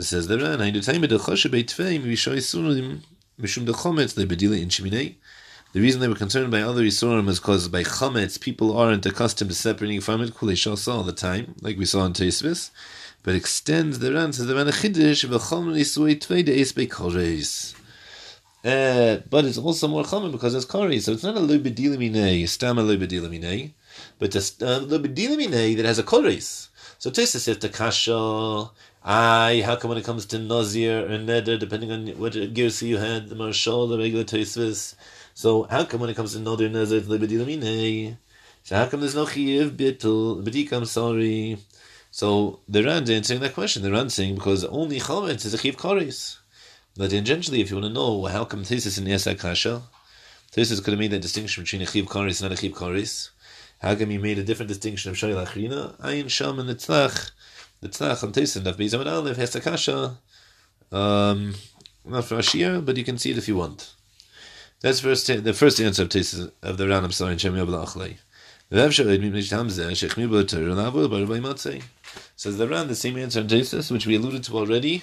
it 0.00 0.04
says 0.04 0.28
the 0.28 0.38
Ran, 0.38 0.58
the 5.74 5.80
reason 5.80 6.00
they 6.00 6.08
were 6.08 6.14
concerned 6.14 6.52
by 6.52 6.62
other 6.62 6.82
Yisurim 6.82 7.28
is 7.28 7.40
because 7.40 7.66
by 7.68 7.82
Chametz, 7.82 8.40
people 8.40 8.78
aren't 8.78 9.04
accustomed 9.06 9.50
to 9.50 9.56
separating 9.56 10.00
from 10.00 10.20
it, 10.22 10.32
all 10.88 11.02
the 11.02 11.12
time, 11.12 11.56
like 11.60 11.76
we 11.76 11.84
saw 11.84 12.04
in 12.04 12.12
Tosfos. 12.12 12.70
but 13.24 13.34
extends 13.34 13.98
the 13.98 14.12
Ran, 14.12 14.32
says 14.32 14.46
the 14.46 14.54
Ran 14.54 14.66
Chiddush, 14.66 15.24
v'chom 15.24 15.74
nisui 15.74 16.14
tvei 16.16 16.44
de'es 16.44 16.72
be'koreis. 16.72 17.74
Uh, 18.64 19.20
but 19.28 19.44
it's 19.44 19.58
also 19.58 19.88
more 19.88 20.04
common 20.04 20.30
because 20.30 20.54
it's 20.54 20.64
kari, 20.64 21.00
so 21.00 21.12
it's 21.12 21.24
not 21.24 21.36
a 21.36 21.40
lubedilimine, 21.40 22.48
stam 22.48 22.78
a 22.78 22.82
lubedilimine, 22.82 23.72
but 24.18 24.32
the 24.32 24.38
uh, 24.62 24.80
that 25.76 25.84
has 25.84 25.98
a 25.98 26.02
koris. 26.02 26.68
So 26.98 27.10
Tessa 27.10 27.40
says 27.40 27.58
the 27.58 27.68
kasha, 27.68 28.70
I, 29.04 29.62
how 29.64 29.76
come 29.76 29.90
when 29.90 29.98
it 29.98 30.04
comes 30.04 30.24
to 30.26 30.38
Nazir 30.38 31.04
or 31.04 31.18
Neder, 31.18 31.58
depending 31.58 31.92
on 31.92 32.06
what 32.18 32.32
girsi 32.32 32.88
you 32.88 32.96
had, 32.96 33.28
the 33.28 33.34
Marshal, 33.34 33.88
the 33.88 33.98
regular 33.98 34.24
Tosfos, 34.24 34.94
so 35.34 35.64
how 35.64 35.84
come 35.84 36.00
when 36.00 36.10
it 36.10 36.16
comes 36.16 36.32
to 36.32 36.38
Nadir 36.38 36.68
Nazir, 36.68 36.98
it's 36.98 37.08
lubedilimine? 37.08 38.16
So 38.62 38.76
how 38.76 38.86
come 38.86 39.00
there's 39.00 39.16
no 39.16 39.26
chiyiv 39.26 39.70
bittul, 39.76 40.44
bedik, 40.44 40.72
I'm 40.72 40.84
sorry. 40.84 41.58
So 42.12 42.60
the 42.68 42.84
Ran 42.84 43.10
answering 43.10 43.40
that 43.40 43.52
question, 43.52 43.82
the 43.82 43.90
Ran 43.90 44.08
saying 44.08 44.36
because 44.36 44.64
only 44.64 45.00
chametz 45.00 45.44
is 45.44 45.52
a 45.52 45.58
chiv 45.58 45.76
karis. 45.76 46.38
But 46.96 47.10
generally, 47.10 47.60
if 47.60 47.70
you 47.70 47.76
want 47.76 47.88
to 47.88 47.92
know 47.92 48.24
how 48.26 48.44
come 48.44 48.62
thesis 48.62 48.96
in 48.96 49.04
Yasa 49.04 49.36
Kasha, 49.36 49.82
thesis 50.52 50.78
could 50.78 50.92
have 50.92 51.00
made 51.00 51.10
that 51.10 51.22
distinction 51.22 51.64
between 51.64 51.82
a 51.82 51.86
chiv 51.86 52.06
karis 52.06 52.40
and 52.40 52.48
not 52.48 52.56
a 52.56 52.60
chiv 52.62 52.72
karis. 52.72 53.30
How 53.84 53.94
come 53.94 54.08
made 54.22 54.38
a 54.38 54.42
different 54.42 54.68
distinction 54.68 55.10
of 55.10 55.16
shayla 55.18 55.46
achrina? 55.46 55.94
Ayin 56.00 56.30
sham 56.30 56.58
and 56.58 56.66
the 56.66 56.74
tzlach, 56.74 57.32
the 57.82 57.90
tzlach 57.90 58.24
on 58.24 58.32
thesis 58.32 58.56
and 58.56 58.64
Bezam 58.64 59.00
and 59.00 59.10
Aleph 59.10 59.36
has 59.36 59.54
Kasha. 59.56 60.16
Um, 60.90 61.54
not 62.02 62.24
for 62.24 62.38
Ashir, 62.38 62.80
but 62.80 62.96
you 62.96 63.04
can 63.04 63.18
see 63.18 63.32
it 63.32 63.36
if 63.36 63.46
you 63.46 63.56
want. 63.56 63.92
That's 64.80 65.00
first 65.00 65.26
the 65.26 65.52
first 65.52 65.78
answer 65.82 66.04
of 66.04 66.10
thesis 66.10 66.48
of 66.62 66.78
the 66.78 66.88
Ran. 66.88 67.04
I'm 67.04 67.12
sorry, 67.12 67.36
Shem 67.36 67.56
Yabla 67.56 68.16
Says 72.36 72.56
the 72.56 72.68
Ran, 72.68 72.88
the 72.88 72.94
same 72.94 73.18
answer 73.18 73.40
in 73.40 73.46
Tesis, 73.48 73.90
which 73.90 74.06
we 74.06 74.16
alluded 74.16 74.44
to 74.44 74.56
already, 74.56 75.02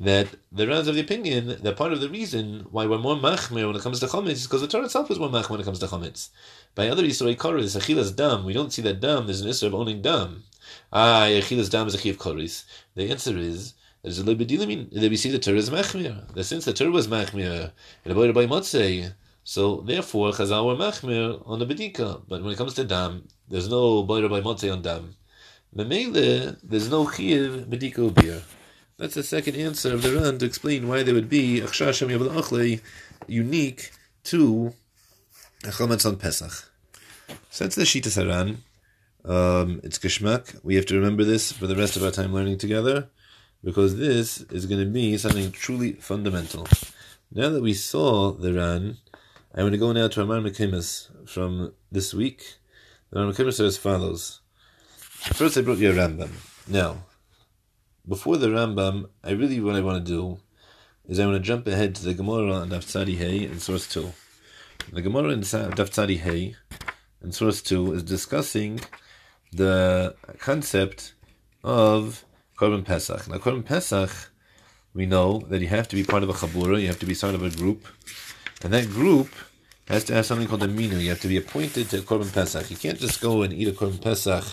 that 0.00 0.28
the 0.50 0.66
Ran's 0.66 0.88
of 0.88 0.94
the 0.94 1.02
opinion 1.02 1.58
that 1.60 1.76
part 1.76 1.92
of 1.92 2.00
the 2.00 2.08
reason 2.08 2.66
why 2.70 2.86
we're 2.86 2.98
more 2.98 3.16
machmir 3.16 3.66
when 3.66 3.76
it 3.76 3.82
comes 3.82 4.00
to 4.00 4.06
chametz 4.06 4.30
is 4.30 4.46
because 4.46 4.62
the 4.62 4.68
Torah 4.68 4.86
itself 4.86 5.10
is 5.10 5.18
more 5.18 5.28
machmir 5.28 5.50
when 5.50 5.60
it 5.60 5.64
comes 5.64 5.78
to 5.80 5.86
chametz. 5.86 6.30
By 6.76 6.90
other 6.90 7.04
Yisrael 7.04 7.36
Koris, 7.36 7.74
achilas 7.74 8.14
dam, 8.14 8.44
we 8.44 8.52
don't 8.52 8.70
see 8.70 8.82
that 8.82 9.00
dam, 9.00 9.24
there's 9.24 9.40
an 9.40 9.48
issue 9.48 9.66
of 9.66 9.74
owning 9.74 10.02
dam. 10.02 10.44
Ah, 10.92 11.22
achilas 11.22 11.70
dam 11.70 11.86
is 11.86 11.94
a 11.94 11.98
chiv 11.98 12.18
koris. 12.18 12.64
The 12.94 13.10
answer 13.10 13.38
is, 13.38 13.72
there's 14.02 14.18
a 14.18 14.24
bit 14.24 14.46
that 14.46 15.10
we 15.10 15.16
see 15.16 15.30
the 15.30 15.38
Torah 15.38 15.56
is 15.56 15.70
machmir. 15.70 16.30
That 16.34 16.44
since 16.44 16.66
the 16.66 16.74
Torah 16.74 16.90
was 16.90 17.08
machmir, 17.08 17.72
and 18.04 18.12
about 18.12 18.34
by 18.34 18.44
motzei, 18.44 19.14
so 19.42 19.80
therefore, 19.86 20.32
Chazal 20.32 20.66
were 20.66 20.76
machmir 20.76 21.42
on 21.48 21.60
the 21.60 21.66
bedika. 21.66 22.20
But 22.28 22.42
when 22.42 22.52
it 22.52 22.58
comes 22.58 22.74
to 22.74 22.84
dam, 22.84 23.26
there's 23.48 23.70
no 23.70 24.02
boiler 24.02 24.28
by 24.28 24.42
motzei 24.42 24.70
on 24.70 24.82
dam. 24.82 25.16
Memele, 25.74 26.58
there's 26.62 26.90
no 26.90 27.08
chiv 27.10 27.68
bedika 27.70 28.12
beer. 28.12 28.42
That's 28.98 29.14
the 29.14 29.22
second 29.22 29.56
answer 29.56 29.94
of 29.94 30.02
the 30.02 30.14
Ran 30.14 30.36
to 30.40 30.44
explain 30.44 30.88
why 30.88 31.02
there 31.02 31.14
would 31.14 31.30
be 31.30 31.62
achshar 31.62 31.94
shem 31.94 32.10
achle 32.10 32.82
unique 33.26 33.92
to 34.24 34.74
chametz 35.70 36.06
on 36.06 36.16
Pesach. 36.16 36.70
So 37.50 37.64
that's 37.64 37.76
the 37.76 37.82
Shita 37.82 38.08
Saran. 38.08 38.58
Um, 39.24 39.80
it's 39.82 39.98
Geshmak. 39.98 40.62
We 40.62 40.76
have 40.76 40.86
to 40.86 40.94
remember 40.94 41.24
this 41.24 41.52
for 41.52 41.66
the 41.66 41.76
rest 41.76 41.96
of 41.96 42.04
our 42.04 42.10
time 42.10 42.32
learning 42.32 42.58
together, 42.58 43.08
because 43.64 43.96
this 43.96 44.42
is 44.42 44.66
going 44.66 44.80
to 44.80 44.90
be 44.90 45.16
something 45.16 45.50
truly 45.50 45.94
fundamental. 45.94 46.68
Now 47.32 47.48
that 47.50 47.62
we 47.62 47.74
saw 47.74 48.30
the 48.32 48.52
Ran, 48.52 48.98
I'm 49.52 49.62
going 49.62 49.72
to 49.72 49.78
go 49.78 49.92
now 49.92 50.06
to 50.06 50.22
Amar 50.22 50.38
Mekimus 50.38 51.28
from 51.28 51.72
this 51.90 52.14
week. 52.14 52.58
The 53.10 53.18
Amar 53.18 53.32
Mekimus 53.32 53.58
are 53.58 53.64
as 53.64 53.76
follows. 53.76 54.40
First, 55.32 55.58
I 55.58 55.62
brought 55.62 55.78
you 55.78 55.90
a 55.90 55.94
Rambam. 55.94 56.30
Now, 56.68 57.04
before 58.06 58.36
the 58.36 58.48
Rambam, 58.48 59.08
I 59.24 59.32
really 59.32 59.60
what 59.60 59.74
I 59.74 59.80
want 59.80 60.04
to 60.04 60.12
do 60.12 60.38
is 61.08 61.18
I 61.18 61.26
want 61.26 61.38
to 61.38 61.42
jump 61.42 61.66
ahead 61.66 61.96
to 61.96 62.04
the 62.04 62.14
Gemara 62.14 62.52
on 62.52 62.70
Daf 62.70 62.84
Tzadi 62.84 63.16
Hay 63.16 63.44
in 63.44 63.58
source 63.58 63.88
two. 63.88 64.12
The 64.92 65.02
Gemara 65.02 65.30
in 65.30 65.40
Daf 65.40 65.90
Tzadi 65.90 66.18
Hay 66.18 66.54
in 67.22 67.32
source 67.32 67.60
two 67.60 67.92
is 67.92 68.02
discussing 68.02 68.80
the 69.52 70.14
concept 70.38 71.14
of 71.64 72.24
Korban 72.56 72.84
Pesach. 72.84 73.28
Now, 73.28 73.38
Korban 73.38 73.64
Pesach, 73.64 74.10
we 74.94 75.06
know 75.06 75.40
that 75.48 75.60
you 75.60 75.68
have 75.68 75.88
to 75.88 75.96
be 75.96 76.04
part 76.04 76.22
of 76.22 76.28
a 76.28 76.32
chabura, 76.32 76.80
you 76.80 76.86
have 76.86 76.98
to 77.00 77.06
be 77.06 77.14
part 77.14 77.34
of 77.34 77.42
a 77.42 77.50
group, 77.50 77.86
and 78.62 78.72
that 78.72 78.88
group 78.88 79.28
has 79.88 80.04
to 80.04 80.14
have 80.14 80.26
something 80.26 80.48
called 80.48 80.62
a 80.62 80.68
minu. 80.68 81.00
You 81.00 81.10
have 81.10 81.20
to 81.20 81.28
be 81.28 81.36
appointed 81.36 81.90
to 81.90 81.98
a 81.98 82.02
Korban 82.02 82.32
Pesach. 82.32 82.70
You 82.70 82.76
can't 82.76 82.98
just 82.98 83.20
go 83.20 83.42
and 83.42 83.52
eat 83.52 83.68
a 83.68 83.72
Korban 83.72 84.00
Pesach 84.00 84.44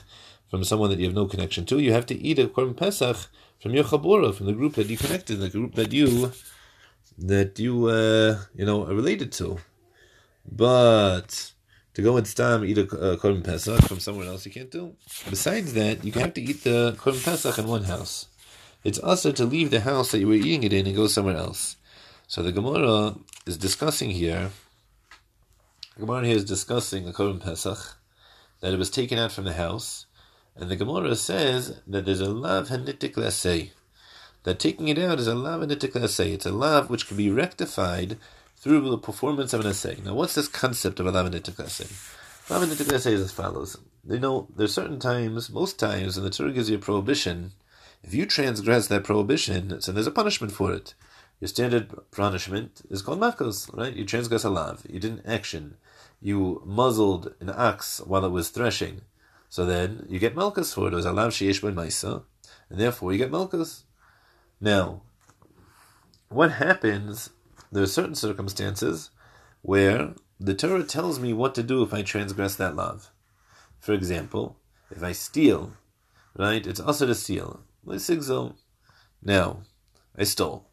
from 0.50 0.64
someone 0.64 0.90
that 0.90 1.00
you 1.00 1.06
have 1.06 1.16
no 1.16 1.26
connection 1.26 1.66
to. 1.66 1.80
You 1.80 1.94
have 1.94 2.06
to 2.08 2.16
eat 2.16 2.40
a 2.40 2.48
Korban 2.48 2.76
Pesach 2.76 3.18
from 3.60 3.74
your 3.74 3.84
chabura, 3.84 4.34
from 4.34 4.48
the 4.48 4.54
group 4.54 4.76
that 4.76 4.88
you 4.88 4.98
connected, 4.98 5.38
the 5.38 5.50
group 5.50 5.76
that 5.76 5.94
you 5.94 6.32
that 7.18 7.60
you 7.60 7.88
uh, 7.88 8.40
you 8.56 8.66
know 8.66 8.86
are 8.86 8.94
related 8.94 9.32
to. 9.34 9.60
But 10.50 11.54
to 11.94 12.02
go 12.02 12.18
and 12.18 12.28
stam 12.28 12.66
eat 12.66 12.78
a 12.78 12.84
uh, 12.84 13.16
Korban 13.18 13.44
Pesach 13.44 13.82
from 13.88 14.00
somewhere 14.00 14.28
else, 14.28 14.46
you 14.46 14.52
can't 14.52 14.72
do. 14.72 14.96
Besides 15.30 15.74
that, 15.74 16.04
you 16.04 16.12
have 16.14 16.34
to 16.34 16.42
eat 16.42 16.64
the 16.64 16.96
Korban 16.98 17.24
Pesach 17.24 17.58
in 17.58 17.68
one 17.68 17.84
house. 17.84 18.28
It's 18.84 19.00
also 19.00 19.32
to 19.32 19.46
leave 19.46 19.72
the 19.72 19.82
house 19.82 20.12
that 20.12 20.20
you 20.20 20.28
were 20.28 20.34
eating 20.34 20.64
it 20.64 20.74
in 20.74 20.86
and 20.86 20.96
go 20.96 21.08
somewhere 21.08 21.38
else. 21.38 21.78
So 22.28 22.42
the 22.42 22.52
Gemara 22.52 23.16
is 23.46 23.58
discussing 23.58 24.10
here. 24.10 24.50
The 25.96 26.02
Gemara 26.02 26.26
here 26.26 26.36
is 26.36 26.46
discussing 26.46 27.06
the 27.06 27.14
Korban 27.14 27.42
Pesach 27.42 27.98
that 28.62 28.74
it 28.74 28.80
was 28.80 28.90
taken 28.90 29.20
out 29.20 29.32
from 29.32 29.44
the 29.46 29.54
house, 29.54 30.08
and 30.56 30.70
the 30.70 30.76
Gemara 30.76 31.16
says 31.16 31.80
that 31.86 32.06
there's 32.06 32.22
a 32.22 32.30
lav 32.30 32.70
hanitik 32.70 33.14
lasei. 33.14 33.72
That 34.44 34.60
taking 34.60 34.88
it 34.88 34.98
out 34.98 35.20
is 35.20 35.28
a 35.28 35.36
lav 35.36 35.62
hanitik 35.62 35.92
lasei. 35.92 36.34
It's 36.34 36.46
a 36.46 36.52
lav 36.52 36.90
which 36.90 37.08
can 37.08 37.18
be 37.18 37.30
rectified 37.30 38.18
through 38.64 38.90
the 38.90 38.98
performance 38.98 39.52
of 39.52 39.60
an 39.60 39.68
essay. 39.68 39.98
Now, 40.06 40.14
what's 40.14 40.36
this 40.36 40.48
concept 40.48 41.02
of 41.02 41.06
a 41.06 41.12
hanitik 41.12 41.56
lasei? 41.56 41.92
Lav 42.50 42.64
hanitik 42.64 42.94
is 42.94 43.06
as 43.06 43.32
follows. 43.34 43.78
You 44.10 44.20
know, 44.20 44.48
there's 44.56 44.74
certain 44.74 45.00
times, 45.00 45.50
most 45.50 45.78
times, 45.78 46.16
and 46.16 46.26
the 46.26 46.30
Torah 46.30 46.54
gives 46.54 46.70
you 46.70 46.78
a 46.78 46.80
prohibition. 46.80 47.52
If 48.04 48.14
you 48.14 48.26
transgress 48.26 48.88
that 48.88 49.04
prohibition, 49.04 49.82
so 49.82 49.92
there's 49.92 50.08
a 50.08 50.12
punishment 50.12 50.54
for 50.54 50.72
it. 50.72 50.94
Your 51.42 51.50
standard 51.50 51.94
punishment 52.12 52.84
is 52.90 53.02
called 53.02 53.20
makos, 53.20 53.70
right? 53.78 53.94
You 53.94 54.06
transgress 54.06 54.46
a 54.46 54.50
lav. 54.50 54.86
You 54.90 55.02
didn't 55.02 55.28
action. 55.28 55.76
You 56.22 56.62
muzzled 56.66 57.34
an 57.42 57.50
ox 57.50 58.00
while 58.00 58.24
it 58.24 58.32
was 58.32 58.48
threshing. 58.48 59.02
So 59.50 59.66
then 59.66 60.06
you 60.08 60.20
get 60.20 60.38
malchus 60.38 60.74
for 60.74 60.88
it. 60.88 60.94
It 60.94 60.96
was 60.96 61.06
a 61.06 61.12
lav 61.12 61.32
sheyesh 61.32 61.60
maisa, 61.60 62.24
and 62.70 62.80
therefore 62.80 63.12
you 63.12 63.18
get 63.18 63.30
malchus. 63.32 63.84
Now, 64.62 65.02
what 66.30 66.54
happens? 66.54 67.30
There 67.74 67.82
are 67.82 67.88
certain 67.88 68.14
circumstances 68.14 69.10
where 69.64 70.14
the 70.40 70.54
Torah 70.54 70.84
tells 70.84 71.20
me 71.20 71.34
what 71.34 71.56
to 71.56 71.64
do 71.64 71.82
if 71.82 71.92
I 71.92 72.04
transgress 72.04 72.56
that 72.56 72.76
lav. 72.76 73.10
For 73.80 73.94
example, 73.94 74.60
if 74.92 75.02
I 75.02 75.12
steal, 75.12 75.74
right? 76.38 76.68
It's 76.68 76.80
also 76.80 77.08
to 77.08 77.16
steal. 77.16 77.62
Now, 79.24 79.64
I 80.16 80.24
stole. 80.24 80.70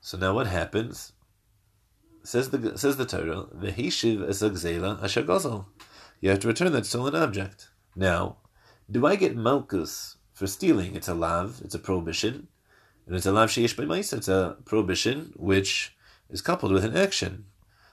So 0.00 0.16
now 0.16 0.32
what 0.32 0.46
happens? 0.46 1.12
Says 2.22 2.48
the 2.48 2.78
says 2.78 2.96
the 2.96 3.04
Torah, 3.04 3.48
"V'hishiv 3.54 4.26
esagzela 4.26 5.02
asher 5.02 5.66
You 6.22 6.30
have 6.30 6.40
to 6.40 6.48
return 6.48 6.72
that 6.72 6.86
stolen 6.86 7.14
object. 7.14 7.68
Now, 7.94 8.38
do 8.90 9.04
I 9.04 9.16
get 9.16 9.36
malchus 9.36 10.16
for 10.32 10.46
stealing? 10.46 10.96
It's 10.96 11.08
a 11.08 11.14
lav, 11.14 11.60
it's 11.62 11.74
a 11.74 11.78
prohibition, 11.78 12.48
and 13.04 13.14
it's 13.14 13.26
a 13.26 13.32
lav 13.32 13.50
sheish 13.50 13.76
by 13.76 13.98
It's 13.98 14.28
a 14.28 14.56
prohibition 14.64 15.34
which 15.36 15.92
is 16.30 16.42
coupled 16.42 16.72
with 16.72 16.84
an 16.84 16.96
action. 16.96 17.46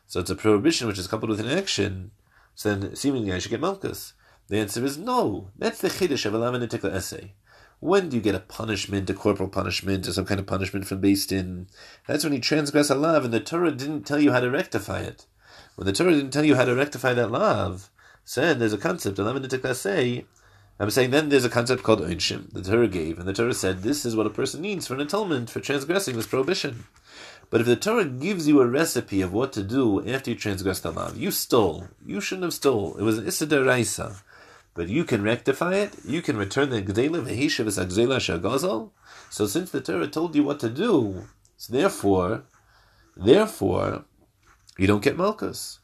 So 0.07 0.19
it's 0.19 0.29
a 0.29 0.35
prohibition 0.35 0.87
which 0.87 0.99
is 0.99 1.07
coupled 1.07 1.29
with 1.29 1.39
an 1.39 1.49
action. 1.49 2.11
So 2.55 2.75
then, 2.75 2.95
seemingly, 2.95 3.33
I 3.33 3.39
should 3.39 3.51
get 3.51 3.61
malchus. 3.61 4.13
The 4.47 4.59
answer 4.59 4.83
is 4.83 4.97
no. 4.97 5.49
That's 5.57 5.81
the 5.81 5.89
chiddush 5.89 6.25
of 6.25 6.33
a 6.33 6.37
lav 6.37 6.53
in 6.55 6.63
a 6.63 6.95
essay. 6.95 7.33
When 7.79 8.09
do 8.09 8.15
you 8.15 8.21
get 8.21 8.35
a 8.35 8.39
punishment, 8.39 9.09
a 9.09 9.13
corporal 9.13 9.49
punishment, 9.49 10.07
or 10.07 10.13
some 10.13 10.25
kind 10.25 10.39
of 10.39 10.45
punishment 10.45 10.87
from 10.87 11.01
based 11.01 11.31
in? 11.31 11.67
That's 12.07 12.23
when 12.23 12.33
you 12.33 12.39
transgress 12.39 12.89
a 12.89 12.95
lav, 12.95 13.25
and 13.25 13.33
the 13.33 13.39
Torah 13.39 13.71
didn't 13.71 14.03
tell 14.03 14.19
you 14.19 14.31
how 14.31 14.39
to 14.39 14.49
rectify 14.49 15.01
it. 15.01 15.25
When 15.75 15.85
the 15.85 15.93
Torah 15.93 16.13
didn't 16.13 16.31
tell 16.31 16.45
you 16.45 16.55
how 16.55 16.65
to 16.65 16.75
rectify 16.75 17.13
that 17.13 17.31
lav, 17.31 17.89
said 18.23 18.59
there's 18.59 18.73
a 18.73 18.77
concept, 18.77 19.17
say, 19.77 20.25
I'm 20.79 20.89
saying 20.89 21.11
then 21.11 21.29
there's 21.29 21.45
a 21.45 21.49
concept 21.49 21.83
called 21.83 22.01
Einshim, 22.01 22.51
the 22.53 22.61
Torah 22.61 22.87
gave, 22.87 23.19
and 23.19 23.27
the 23.27 23.33
Torah 23.33 23.53
said 23.53 23.83
this 23.83 24.05
is 24.05 24.15
what 24.15 24.27
a 24.27 24.31
person 24.31 24.61
needs 24.61 24.87
for 24.87 24.93
an 24.93 25.01
atonement 25.01 25.49
for 25.49 25.59
transgressing 25.59 26.15
this 26.15 26.27
prohibition. 26.27 26.85
But 27.53 27.61
if 27.61 27.67
the 27.67 27.75
Torah 27.75 28.05
gives 28.05 28.47
you 28.47 28.61
a 28.61 28.65
recipe 28.65 29.21
of 29.21 29.31
what 29.31 29.53
to 29.53 29.61
do 29.61 30.03
after 30.07 30.31
you 30.31 30.35
transgress 30.35 30.79
the 30.79 30.89
law, 30.89 31.11
you 31.13 31.29
stole, 31.29 31.87
you 32.03 32.19
shouldn't 32.19 32.45
have 32.45 32.53
stole. 32.55 32.95
It 32.95 33.03
was 33.03 33.19
an 33.19 33.27
Issa. 33.27 34.15
But 34.73 34.89
you 34.89 35.03
can 35.03 35.21
rectify 35.21 35.75
it. 35.75 35.93
You 36.03 36.23
can 36.23 36.35
return 36.35 36.71
the 36.71 36.81
Gdela 36.81 37.23
Vehishav 37.23 37.67
Gzela 37.67 38.17
Shagazal. 38.17 38.89
So 39.29 39.45
since 39.45 39.69
the 39.69 39.81
Torah 39.81 40.07
told 40.07 40.33
you 40.33 40.43
what 40.43 40.59
to 40.61 40.67
do, 40.67 41.27
so 41.55 41.71
therefore, 41.71 42.41
therefore, 43.15 44.05
you 44.75 44.87
don't 44.87 45.03
get 45.03 45.15
Malchus. 45.15 45.77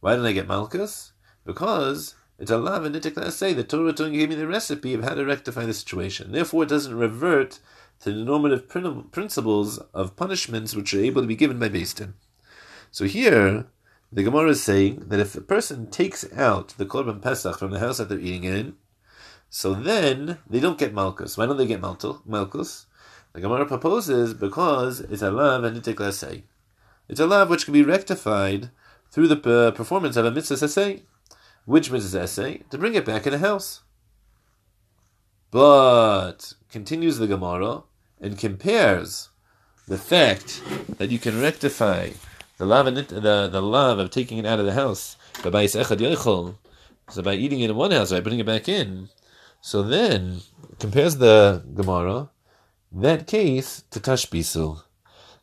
Why 0.00 0.16
don't 0.16 0.26
I 0.26 0.32
get 0.32 0.46
Malchus? 0.46 1.12
Because 1.46 2.16
It's 2.38 2.50
a 2.50 2.58
lav 2.58 2.84
and 2.84 3.32
say 3.32 3.54
the 3.54 3.64
Torah 3.64 3.94
gave 3.94 4.28
me 4.28 4.34
the 4.34 4.46
recipe 4.46 4.92
of 4.92 5.02
how 5.02 5.14
to 5.14 5.24
rectify 5.24 5.64
the 5.64 5.72
situation. 5.72 6.32
Therefore, 6.32 6.64
it 6.64 6.68
doesn't 6.68 6.94
revert 6.94 7.60
to 8.00 8.12
the 8.12 8.24
normative 8.24 8.68
principles 8.68 9.78
of 9.92 10.16
punishments 10.16 10.74
which 10.74 10.92
are 10.94 11.00
able 11.00 11.22
to 11.22 11.28
be 11.28 11.36
given 11.36 11.58
by 11.58 11.68
Din. 11.68 12.14
So 12.90 13.04
here, 13.06 13.66
the 14.12 14.22
Gemara 14.22 14.50
is 14.50 14.62
saying 14.62 15.04
that 15.08 15.20
if 15.20 15.34
a 15.34 15.40
person 15.40 15.90
takes 15.90 16.30
out 16.32 16.68
the 16.76 16.86
Korban 16.86 17.20
Pesach 17.20 17.58
from 17.58 17.70
the 17.70 17.80
house 17.80 17.98
that 17.98 18.08
they're 18.08 18.18
eating 18.18 18.44
in, 18.44 18.76
so 19.48 19.72
then 19.72 20.38
they 20.50 20.58
don't 20.58 20.78
get 20.78 20.92
Malkus. 20.92 21.38
Why 21.38 21.46
don't 21.46 21.56
they 21.56 21.66
get 21.66 21.80
Malkus? 21.80 22.86
The 23.32 23.40
Gemara 23.40 23.66
proposes 23.66 24.34
because 24.34 25.00
it's 25.00 25.22
a 25.22 25.30
love 25.30 25.62
and 25.62 25.84
say. 26.14 26.44
It's 27.08 27.20
a 27.20 27.26
love 27.26 27.50
which 27.50 27.64
can 27.64 27.72
be 27.72 27.84
rectified 27.84 28.70
through 29.12 29.28
the 29.28 29.68
uh, 29.68 29.70
performance 29.70 30.16
of 30.16 30.24
a 30.24 30.32
mitzvah 30.32 30.64
essay. 30.64 31.04
Which 31.66 31.90
mitzvah 31.90 32.22
essay? 32.22 32.62
To 32.70 32.78
bring 32.78 32.94
it 32.94 33.04
back 33.04 33.26
in 33.26 33.32
the 33.32 33.38
house. 33.38 33.83
But, 35.54 36.54
continues 36.68 37.18
the 37.18 37.28
Gemara, 37.28 37.84
and 38.20 38.36
compares 38.36 39.28
the 39.86 39.96
fact 39.96 40.60
that 40.98 41.12
you 41.12 41.20
can 41.20 41.40
rectify 41.40 42.10
the 42.58 42.66
love, 42.66 42.86
the, 42.86 43.48
the 43.52 43.62
love 43.62 44.00
of 44.00 44.10
taking 44.10 44.38
it 44.38 44.46
out 44.46 44.58
of 44.58 44.66
the 44.66 44.72
house 44.72 45.16
by 45.44 45.66
so 45.68 47.22
by 47.22 47.34
eating 47.34 47.60
it 47.60 47.70
in 47.70 47.76
one 47.76 47.92
house, 47.92 48.10
by 48.10 48.20
putting 48.20 48.40
it 48.40 48.46
back 48.46 48.68
in. 48.68 49.10
So 49.60 49.84
then 49.84 50.40
compares 50.80 51.18
the 51.18 51.62
Gemara 51.72 52.30
that 52.90 53.28
case 53.28 53.84
to 53.92 54.00
tashbisul. 54.00 54.82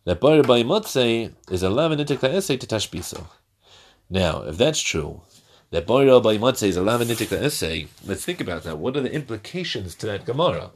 That 0.03 0.19
bar 0.19 0.43
by 0.43 0.63
motzei 0.63 1.35
is 1.49 1.63
a 1.63 1.69
lav 1.69 1.93
and 1.93 2.01
essay 2.01 2.57
to 2.57 2.67
tashbisul. 2.67 3.27
Now, 4.09 4.41
if 4.41 4.57
that's 4.57 4.81
true, 4.81 5.21
that 5.71 5.87
by 5.87 6.03
motzei 6.37 6.67
is 6.67 6.77
a 6.77 6.81
lav 6.81 7.01
and 7.01 7.09
essay, 7.09 7.87
let's 8.05 8.23
think 8.23 8.39
about 8.39 8.63
that. 8.63 8.77
What 8.77 8.95
are 8.95 9.01
the 9.01 9.11
implications 9.11 9.95
to 9.95 10.05
that 10.05 10.25
Gemara? 10.25 10.71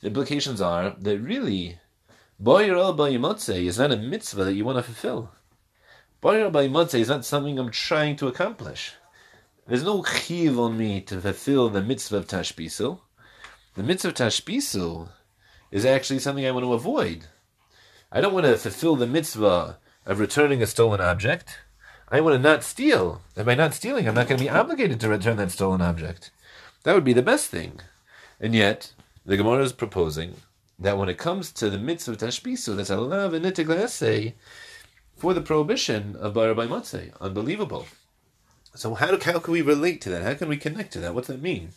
The 0.00 0.06
implications 0.06 0.60
are 0.60 0.94
that 0.98 1.18
really, 1.18 1.78
by 2.38 2.68
motzei 2.68 3.64
is 3.64 3.78
not 3.78 3.92
a 3.92 3.96
mitzvah 3.96 4.44
that 4.44 4.54
you 4.54 4.64
want 4.64 4.78
to 4.78 4.82
fulfill. 4.82 5.32
By 6.20 6.36
motzei 6.36 7.00
is 7.00 7.08
not 7.08 7.24
something 7.24 7.58
I'm 7.58 7.70
trying 7.70 8.16
to 8.16 8.28
accomplish. 8.28 8.94
There's 9.66 9.84
no 9.84 10.02
chiv 10.02 10.58
on 10.58 10.78
me 10.78 11.00
to 11.02 11.20
fulfill 11.20 11.68
the 11.68 11.82
mitzvah 11.82 12.18
of 12.18 12.26
tashbisul. 12.26 13.00
The 13.74 13.82
mitzvah 13.82 14.08
of 14.08 14.14
tashbisul 14.14 15.10
is 15.70 15.84
actually 15.84 16.18
something 16.18 16.46
I 16.46 16.50
want 16.50 16.64
to 16.64 16.72
avoid. 16.72 17.26
I 18.10 18.20
don't 18.20 18.34
want 18.34 18.46
to 18.46 18.56
fulfill 18.56 18.96
the 18.96 19.06
mitzvah 19.06 19.78
of 20.06 20.18
returning 20.18 20.62
a 20.62 20.66
stolen 20.66 21.00
object. 21.00 21.58
I 22.10 22.20
want 22.20 22.34
to 22.34 22.38
not 22.42 22.64
steal. 22.64 23.22
And 23.36 23.46
by 23.46 23.54
not 23.54 23.74
stealing, 23.74 24.08
I'm 24.08 24.14
not 24.14 24.28
going 24.28 24.38
to 24.38 24.44
be 24.44 24.50
obligated 24.50 24.98
to 25.00 25.08
return 25.08 25.36
that 25.36 25.52
stolen 25.52 25.80
object. 25.80 26.30
That 26.82 26.94
would 26.94 27.04
be 27.04 27.12
the 27.12 27.22
best 27.22 27.50
thing. 27.50 27.80
And 28.40 28.54
yet, 28.54 28.92
the 29.24 29.36
Gemara 29.36 29.62
is 29.62 29.72
proposing 29.72 30.34
that 30.78 30.98
when 30.98 31.08
it 31.08 31.18
comes 31.18 31.52
to 31.52 31.70
the 31.70 31.78
mitzvah 31.78 32.16
tashbisu, 32.16 32.76
that's 32.76 32.90
alav 32.90 33.34
and 33.34 33.44
nitig 33.44 34.32
for 35.16 35.34
the 35.34 35.42
prohibition 35.42 36.16
of 36.16 36.34
bar 36.34 36.54
by 36.54 36.66
matzeh. 36.66 37.12
Unbelievable. 37.20 37.86
So 38.74 38.94
how, 38.94 39.18
how 39.20 39.38
can 39.38 39.52
we 39.52 39.62
relate 39.62 40.00
to 40.02 40.10
that? 40.10 40.22
How 40.22 40.34
can 40.34 40.48
we 40.48 40.56
connect 40.56 40.92
to 40.94 41.00
that? 41.00 41.14
What's 41.14 41.28
that 41.28 41.42
mean? 41.42 41.70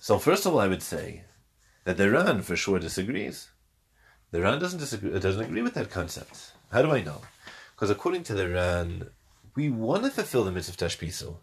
So 0.00 0.18
first 0.18 0.46
of 0.46 0.54
all, 0.54 0.60
I 0.60 0.68
would 0.68 0.82
say 0.82 1.24
that 1.84 1.96
the 1.96 2.10
Ran 2.10 2.42
for 2.42 2.56
sure 2.56 2.78
disagrees. 2.78 3.48
The 4.30 4.40
Ran 4.40 4.58
doesn't 4.58 4.78
disagree, 4.78 5.18
doesn't 5.18 5.44
agree 5.44 5.62
with 5.62 5.74
that 5.74 5.90
concept. 5.90 6.52
How 6.72 6.82
do 6.82 6.90
I 6.90 7.02
know? 7.02 7.22
Because 7.74 7.90
according 7.90 8.24
to 8.24 8.34
the 8.34 8.48
Ran, 8.48 9.10
we 9.54 9.68
want 9.68 10.04
to 10.04 10.10
fulfill 10.10 10.44
the 10.44 10.52
mitzvah 10.52 10.84
of 10.84 10.90
Tashbisul. 10.90 11.36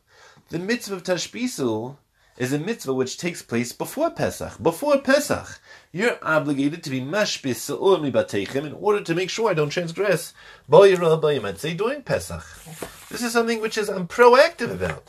The 0.50 0.60
mitzvah 0.60 0.96
of 0.96 1.04
Tashbisul 1.04 1.98
is 2.38 2.52
a 2.52 2.60
mitzvah 2.60 2.94
which 2.94 3.18
takes 3.18 3.42
place 3.42 3.72
before 3.72 4.10
Pesach. 4.10 4.62
Before 4.62 4.98
Pesach, 5.00 5.60
you're 5.92 6.20
obligated 6.22 6.84
to 6.84 6.90
be 6.90 7.00
mashbis 7.00 7.70
in 8.66 8.74
order 8.74 9.02
to 9.02 9.16
make 9.16 9.30
sure 9.30 9.50
I 9.50 9.54
don't 9.54 9.70
transgress. 9.70 10.34
Say 10.70 11.74
during 11.74 12.02
Pesach. 12.04 12.44
This 13.10 13.24
is 13.24 13.32
something 13.32 13.62
which 13.62 13.78
is 13.78 13.90
I'm 13.90 14.08
proactive 14.08 14.72
about. 14.72 15.04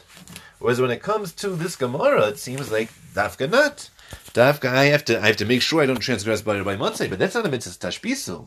Whereas 0.58 0.80
when 0.80 0.90
it 0.90 1.02
comes 1.02 1.32
to 1.34 1.50
this 1.50 1.76
Gemara, 1.76 2.28
it 2.28 2.38
seems 2.38 2.70
like 2.70 2.90
dafka 3.14 3.50
not. 3.50 3.90
Dafka, 4.32 4.68
I 4.68 4.84
have 4.84 5.04
to 5.06 5.20
I 5.20 5.26
have 5.26 5.36
to 5.38 5.44
make 5.44 5.62
sure 5.62 5.82
I 5.82 5.86
don't 5.86 5.98
transgress 5.98 6.42
by 6.42 6.62
by 6.62 6.76
Motzei, 6.76 7.10
but 7.10 7.18
that's 7.18 7.34
not 7.34 7.46
a 7.46 7.48
mitzvah 7.48 7.88
tashbisu. 7.88 8.46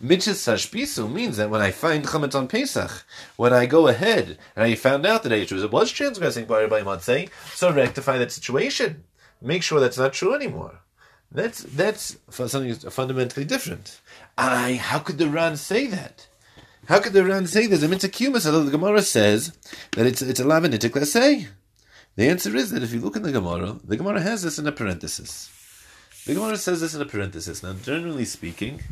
Mitzvah 0.00 0.32
tashbisu 0.32 1.12
means 1.12 1.36
that 1.38 1.50
when 1.50 1.60
I 1.60 1.72
find 1.72 2.04
chametz 2.04 2.36
on 2.36 2.46
Pesach, 2.46 3.04
when 3.36 3.52
I 3.52 3.66
go 3.66 3.88
ahead 3.88 4.38
and 4.54 4.64
I 4.64 4.76
found 4.76 5.04
out 5.04 5.24
that 5.24 5.32
I 5.32 5.66
was 5.66 5.90
transgressing 5.90 6.44
by 6.44 6.66
by 6.66 6.82
Motzei, 6.82 7.30
so 7.52 7.72
rectify 7.72 8.18
that 8.18 8.30
situation. 8.30 9.04
Make 9.42 9.64
sure 9.64 9.80
that's 9.80 9.98
not 9.98 10.12
true 10.12 10.34
anymore. 10.34 10.80
That's 11.32 11.62
that's 11.62 12.16
something 12.30 12.74
fundamentally 12.74 13.44
different. 13.44 14.00
I 14.36 14.74
how 14.74 15.00
could 15.00 15.18
the 15.18 15.28
Ran 15.28 15.56
say 15.56 15.86
that? 15.88 16.28
How 16.86 17.00
could 17.00 17.12
the 17.12 17.24
Ran 17.24 17.46
say 17.46 17.66
there's 17.66 17.82
a 17.82 17.88
mitzvah 17.88 18.08
kumas? 18.08 18.46
Although 18.46 18.64
the 18.64 18.70
Gemara 18.70 19.02
says 19.02 19.52
that 19.92 20.06
it's 20.06 20.22
it's 20.22 20.40
a 20.40 20.44
lavanitic 20.44 21.04
say. 21.06 21.48
The 22.14 22.28
answer 22.28 22.54
is 22.56 22.70
that 22.70 22.82
if 22.82 22.92
you 22.92 23.00
look 23.00 23.16
in 23.16 23.22
the 23.22 23.32
Gemara, 23.32 23.78
the 23.84 23.96
Gemara 23.96 24.20
has 24.20 24.42
this 24.42 24.58
in 24.58 24.66
a 24.66 24.72
parenthesis. 24.72 25.50
The 26.24 26.34
Gemara 26.34 26.56
says 26.56 26.80
this 26.80 26.94
in 26.94 27.02
a 27.02 27.04
parenthesis. 27.04 27.62
Now, 27.62 27.74
generally 27.74 28.24
speaking, 28.24 28.82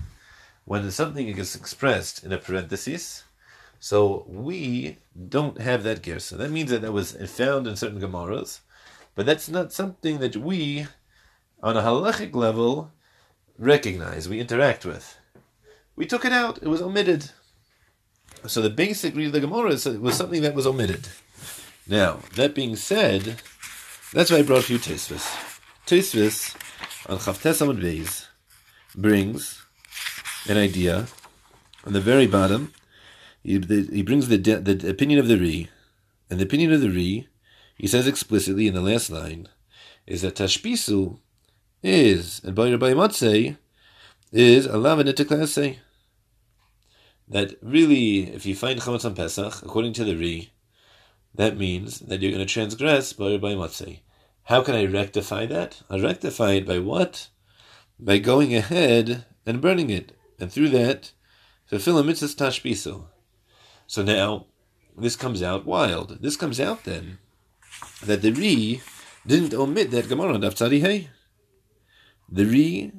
when 0.67 0.91
something 0.91 1.29
is 1.29 1.55
expressed 1.55 2.25
in 2.25 2.33
a 2.33 2.39
parenthesis, 2.39 3.23
so 3.79 4.27
we 4.29 4.99
don't 5.29 5.61
have 5.61 5.85
that 5.85 6.03
gersa. 6.03 6.37
That 6.37 6.51
means 6.51 6.71
that 6.71 6.83
that 6.83 6.93
was 6.93 7.13
found 7.13 7.69
in 7.69 7.77
certain 7.77 8.01
Gemaras, 8.01 8.61
but 9.15 9.27
that's 9.27 9.49
not 9.49 9.73
something 9.73 10.19
that 10.19 10.37
we, 10.37 10.89
on 11.63 11.77
a 11.77 11.83
halachic 11.83 12.35
level, 12.35 12.91
recognize, 13.57 14.29
we 14.29 14.41
interact 14.41 14.85
with. 14.85 15.17
We 15.95 16.05
took 16.05 16.25
it 16.25 16.33
out, 16.33 16.59
it 16.61 16.69
was 16.69 16.83
omitted. 16.83 17.31
So 18.47 18.61
the 18.61 18.69
basic 18.69 19.15
read 19.15 19.29
of 19.29 19.33
the 19.33 19.41
Gemara 19.41 19.71
is 19.71 19.87
it 19.87 20.01
was 20.01 20.17
something 20.17 20.43
that 20.43 20.55
was 20.55 20.67
omitted. 20.67 21.09
Now, 21.87 22.21
that 22.35 22.57
being 22.57 22.75
said, 22.75 23.41
that's 24.13 24.33
why 24.33 24.39
I 24.39 24.43
brought 24.43 24.65
few 24.65 24.79
Tosfos. 24.79 25.63
Tosfos 25.87 26.57
on 27.09 27.19
Chavtes 27.19 27.65
Amud 27.65 27.81
Beis 27.81 28.27
brings 28.97 29.66
an 30.49 30.57
idea 30.57 31.07
on 31.85 31.93
the 31.93 32.01
very 32.01 32.27
bottom. 32.27 32.73
He, 33.43 33.59
the, 33.59 33.89
he 33.93 34.03
brings 34.03 34.29
the, 34.29 34.39
the 34.39 34.89
opinion 34.89 35.21
of 35.21 35.29
the 35.29 35.39
Ri, 35.39 35.69
and 36.31 36.41
the 36.41 36.45
opinion 36.45 36.73
of 36.73 36.81
the 36.81 36.91
Ri, 36.91 37.29
he 37.77 37.87
says 37.87 38.07
explicitly 38.07 38.67
in 38.67 38.75
the 38.75 38.81
last 38.81 39.11
line, 39.11 39.49
is 40.07 40.23
that 40.23 40.37
Tashbisu 40.37 41.19
is, 41.83 42.41
and 42.45 42.55
by 42.55 42.71
Rabbi 42.71 42.93
Matzeh, 42.93 43.57
is 44.33 44.67
a 44.67 44.71
lavanitiklase. 44.71 45.77
That 47.29 47.57
really, 47.63 48.33
if 48.33 48.47
you 48.47 48.55
find 48.55 48.81
chametz 48.81 49.05
on 49.05 49.15
Pesach, 49.15 49.63
according 49.63 49.93
to 49.95 50.05
the 50.05 50.17
Ri, 50.17 50.53
that 51.37 51.59
means 51.59 52.01
that 52.01 52.23
you're 52.23 52.33
going 52.33 52.47
to 52.47 52.53
transgress 52.53 53.13
by 53.13 53.37
by 53.37 53.53
matzeh. 53.53 54.01
How 54.45 54.63
can 54.63 54.75
I 54.75 54.87
rectify 54.87 55.45
that? 55.47 55.83
I 55.91 55.99
rectify 55.99 56.53
it 56.53 56.67
by 56.67 56.79
what? 56.79 57.29
By 57.99 58.19
going 58.19 58.55
ahead 58.55 59.27
and 59.45 59.61
burning 59.61 59.91
it, 59.91 60.13
and 60.39 60.53
through 60.53 60.69
that, 60.71 61.13
fulfill 61.67 61.99
a 61.99 62.05
mitzvah 62.05 62.27
tashbiso. 62.27 63.07
So 63.87 64.03
now, 64.03 64.47
this 64.97 65.17
comes 65.17 65.43
out 65.43 65.67
wild. 65.67 66.23
This 66.23 66.37
comes 66.37 66.61
out 66.61 66.85
then 66.85 67.19
that 68.03 68.23
the 68.23 68.33
Ri 68.33 68.81
didn't 69.27 69.55
omit 69.55 69.91
that 69.91 70.09
Gemara 70.09 70.39
Daf 70.39 70.57
The 72.29 72.45
Ri, 72.45 72.93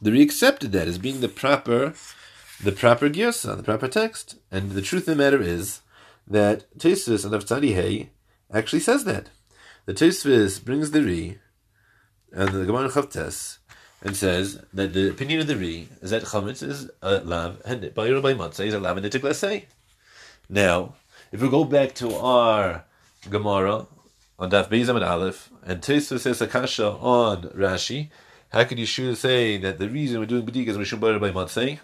the 0.00 0.12
Ri 0.12 0.22
accepted 0.22 0.72
that 0.72 0.88
as 0.88 0.98
being 0.98 1.20
the 1.20 1.28
proper, 1.28 1.94
the 2.62 2.72
proper 2.72 3.08
girsa, 3.08 3.56
the 3.56 3.62
proper 3.62 3.88
text. 3.88 4.36
And 4.50 4.72
the 4.72 4.82
truth 4.82 5.02
of 5.02 5.16
the 5.16 5.22
matter 5.22 5.40
is 5.40 5.80
that 6.26 6.66
Tosfos 6.78 7.24
and 7.24 7.34
Avtani 7.34 7.74
Hay 7.74 8.10
actually 8.52 8.80
says 8.80 9.04
that. 9.04 9.30
The 9.86 9.94
Tosfos 9.94 10.62
brings 10.62 10.90
the 10.90 11.02
Ri 11.02 11.38
and 12.32 12.50
the 12.50 12.64
Gemara 12.64 12.88
Chavtes 12.88 13.58
and 14.02 14.16
says 14.16 14.62
that 14.72 14.92
the 14.92 15.10
opinion 15.10 15.40
of 15.40 15.46
the 15.46 15.56
Ri 15.56 15.88
is 16.00 16.10
that 16.10 16.22
Chametz 16.22 16.62
is 16.62 16.90
a 17.02 17.20
lav 17.20 17.60
and 17.64 17.94
by 17.94 18.10
by 18.20 18.34
Matzah 18.34 18.66
is 18.66 18.74
a 18.74 18.80
lav 18.80 18.96
and 18.96 19.06
a 19.06 19.62
Now, 20.48 20.94
if 21.32 21.42
we 21.42 21.48
go 21.48 21.64
back 21.64 21.94
to 21.96 22.14
our 22.16 22.84
Gemara 23.28 23.86
on 24.38 24.50
Daf 24.50 24.68
Beis 24.68 24.88
and 24.88 25.04
Aleph 25.04 25.50
and 25.64 25.82
Tosfos 25.82 26.20
says 26.20 26.40
Akasha 26.40 26.92
on 26.92 27.42
Rashi, 27.50 28.10
how 28.50 28.64
could 28.64 28.78
you 28.78 28.86
sure 28.86 29.14
say 29.14 29.58
that 29.58 29.78
the 29.78 29.88
reason 29.88 30.18
we're 30.18 30.26
doing 30.26 30.46
B'dik 30.46 30.66
is 30.66 30.78
Mishum 30.78 31.00
by 31.00 31.30
Matzah? 31.30 31.78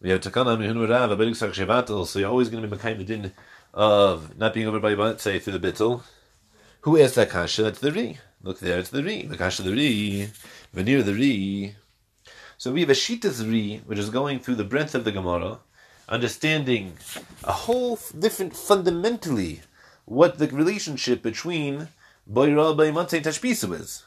We 0.00 0.10
have 0.10 0.20
Takana 0.20 0.56
Mihun 0.58 0.88
Rav, 0.88 1.10
a 1.10 1.16
Bedik 1.16 2.06
so 2.06 2.18
you're 2.18 2.30
always 2.30 2.48
going 2.48 2.62
to 2.62 2.68
be 2.68 2.76
Mekayim 2.76 3.06
Din 3.06 3.32
of 3.74 4.38
not 4.38 4.54
being 4.54 4.68
over 4.68 4.80
by 4.80 5.16
say 5.16 5.38
through 5.38 5.58
the 5.58 5.72
bittel. 5.72 6.02
Who 6.82 7.00
asked 7.00 7.16
that? 7.16 7.30
That's 7.30 7.80
the 7.80 7.92
ri. 7.92 8.18
Look 8.44 8.60
there, 8.60 8.78
it's 8.78 8.90
the 8.90 9.02
ri. 9.02 9.22
The 9.22 9.38
kasha 9.38 9.62
the 9.62 9.72
ri. 9.72 10.28
Veneer 10.74 11.02
the 11.02 11.14
ri. 11.14 11.76
So 12.58 12.72
we 12.72 12.80
have 12.80 12.90
a 12.90 12.92
shitas 12.92 13.42
ri, 13.42 13.80
which 13.86 13.98
is 13.98 14.10
going 14.10 14.38
through 14.38 14.56
the 14.56 14.64
breadth 14.64 14.94
of 14.94 15.04
the 15.04 15.12
Gemara, 15.12 15.60
understanding 16.10 16.92
a 17.42 17.52
whole 17.52 17.98
different 18.18 18.54
fundamentally 18.54 19.62
what 20.04 20.36
the 20.36 20.48
relationship 20.48 21.22
between 21.22 21.88
Boira 22.30 22.76
Baimate 22.76 23.22
Tashbisu 23.22 23.80
is. 23.80 24.02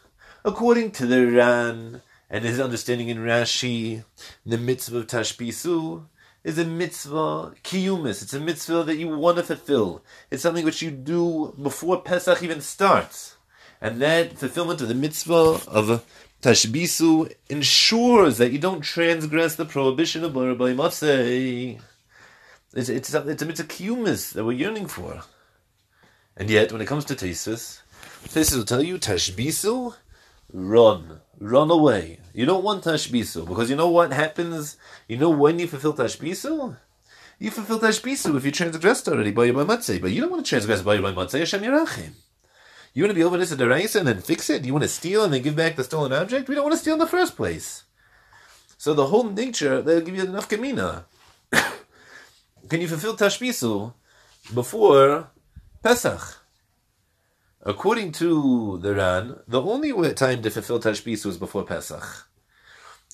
According 0.46 0.92
to 0.92 1.08
the 1.08 1.26
Ran 1.26 2.04
and 2.30 2.46
his 2.46 2.60
understanding 2.60 3.10
in 3.10 3.18
Rashi, 3.18 4.04
the 4.46 4.60
mitzvah 4.60 5.00
of 5.00 5.08
Tashpisu 5.08 6.04
is 6.44 6.60
a 6.60 6.66
mitzvah 6.66 7.56
kiyumis. 7.64 8.22
It's 8.22 8.36
a 8.36 8.40
mitzvah 8.40 8.84
that 8.84 8.98
you 8.98 9.18
want 9.18 9.38
to 9.38 9.44
fulfill. 9.44 10.04
It's 10.30 10.44
something 10.44 10.64
which 10.64 10.84
you 10.84 10.92
do 10.92 11.56
before 11.60 12.04
Pesach 12.04 12.44
even 12.44 12.62
starts. 12.62 13.37
And 13.82 14.02
that 14.02 14.38
fulfillment 14.38 14.82
of 14.82 14.88
the 14.88 14.96
mitzvah 14.96 15.62
of 15.68 16.06
Tashbisu 16.42 17.34
ensures 17.50 18.38
that 18.38 18.52
you 18.52 18.60
don't 18.60 18.82
transgress 18.82 19.56
the 19.56 19.66
prohibition 19.66 20.24
of 20.24 20.34
Boira 20.34 20.58
Baimate. 20.58 21.80
It's, 22.74 22.90
it's, 22.90 23.14
a, 23.14 23.28
it's 23.28 23.42
a 23.42 23.46
mitzvah 23.46 23.68
kiyumis 23.68 24.34
that 24.34 24.46
we're 24.46 24.54
yearning 24.54 24.88
for. 24.88 25.22
And 26.36 26.50
yet, 26.50 26.72
when 26.72 26.82
it 26.82 26.88
comes 26.88 27.06
to 27.06 27.16
Tesis, 27.16 27.82
Tesis 28.26 28.56
will 28.56 28.66
tell 28.66 28.84
you, 28.84 28.98
Tashbisu, 28.98 29.96
run. 30.54 31.22
Run 31.40 31.72
away. 31.72 32.20
You 32.34 32.46
don't 32.46 32.64
want 32.64 32.84
Tashbisu, 32.84 33.48
because 33.48 33.70
you 33.70 33.76
know 33.76 33.90
what 33.90 34.12
happens? 34.12 34.78
You 35.08 35.18
know 35.18 35.30
when 35.30 35.60
you 35.60 35.68
fulfill 35.68 35.94
Tashbisu? 35.94 36.78
You 37.40 37.52
fulfill 37.52 37.80
Tashbisu 37.80 38.36
if 38.38 38.46
you 38.46 38.52
transgressed 38.52 39.08
already 39.08 39.32
by 39.32 39.46
your 39.46 39.56
Matzeh, 39.66 40.02
but 40.02 40.12
you 40.12 40.22
don't 40.22 40.32
want 40.32 40.46
to 40.46 40.50
transgress 40.50 40.82
by 40.82 40.96
your 40.96 41.04
Matzeh, 41.04 41.40
Hashem 41.40 41.62
Yerachim. 41.62 42.14
You 42.94 43.04
want 43.04 43.12
to 43.12 43.16
be 43.16 43.24
over 43.24 43.38
this 43.38 43.52
race 43.52 43.96
and 43.96 44.08
then 44.08 44.22
fix 44.22 44.50
it? 44.50 44.66
You 44.66 44.74
want 44.74 44.84
to 44.84 44.90
steal 44.90 45.24
and 45.24 45.34
then 45.34 45.42
give 45.42 45.56
back 45.56 45.76
the 45.76 45.84
stolen 45.84 46.14
object? 46.14 46.48
We 46.48 46.56
don't 46.56 46.64
want 46.64 46.74
to 46.74 46.80
steal 46.80 46.94
in 46.94 47.00
the 47.00 47.08
first 47.08 47.36
place. 47.36 47.84
So 48.78 48.94
the 48.94 49.08
whole 49.08 49.30
nature, 49.30 49.82
they'll 49.82 50.02
give 50.02 50.16
you 50.16 50.24
enough 50.24 50.50
kamina. 50.50 51.06
Can 52.70 52.82
you 52.82 52.88
fulfill 52.88 53.16
Tashbisu 53.16 53.94
before 54.54 55.30
Pesach? 55.84 56.44
According 57.62 58.14
to 58.14 58.78
the 58.78 58.96
Ran, 58.96 59.40
the 59.48 59.62
only 59.62 59.92
time 60.14 60.42
to 60.42 60.50
fulfill 60.50 60.80
Tashbisu 60.80 61.26
is 61.28 61.38
before 61.38 61.64
Pesach. 61.64 62.28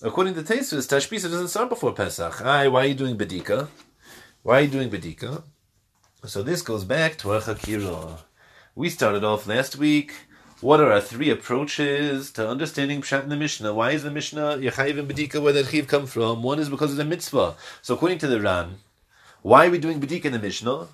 According 0.02 0.34
to 0.36 0.44
Tesis, 0.44 0.86
Tashbisu 0.86 1.24
doesn't 1.24 1.48
start 1.48 1.70
before 1.70 1.94
Pesach. 1.94 2.34
Hi, 2.36 2.68
why 2.68 2.84
are 2.84 2.88
you 2.88 2.94
doing 2.94 3.18
Bedika? 3.18 3.70
Why 4.42 4.60
are 4.60 4.62
you 4.62 4.68
doing 4.68 4.90
Bedika? 4.90 5.44
So 6.26 6.44
this 6.44 6.62
goes 6.62 6.84
back 6.84 7.18
to 7.20 7.32
our 7.32 7.40
Chakira. 7.40 8.20
We 8.76 8.90
started 8.90 9.24
off 9.24 9.46
last 9.46 9.76
week. 9.76 10.16
What 10.60 10.80
are 10.80 10.92
our 10.92 11.00
three 11.00 11.30
approaches 11.30 12.32
to 12.32 12.50
understanding 12.50 13.02
Pshat 13.02 13.22
in 13.22 13.30
the 13.30 13.36
Mishnah? 13.36 13.72
Why 13.72 13.92
is 13.92 14.02
the 14.02 14.10
Mishnah 14.10 14.58
Yechayiv 14.58 14.98
and 14.98 15.08
Bedika 15.08 15.40
where 15.40 15.54
that 15.54 15.68
Chiv 15.68 15.88
come 15.88 16.08
from? 16.08 16.42
One 16.42 16.58
is 16.58 16.70
because 16.70 16.90
of 16.90 16.98
the 16.98 17.06
mitzvah. 17.06 17.54
So 17.84 17.94
according 17.94 18.18
to 18.18 18.28
the 18.28 18.42
Ran, 18.42 18.78
why 19.44 19.68
are 19.68 19.70
we 19.70 19.78
doing 19.78 20.02
Bedika 20.02 20.26
in 20.26 20.32
the 20.32 20.40
Mishnah? 20.40 20.88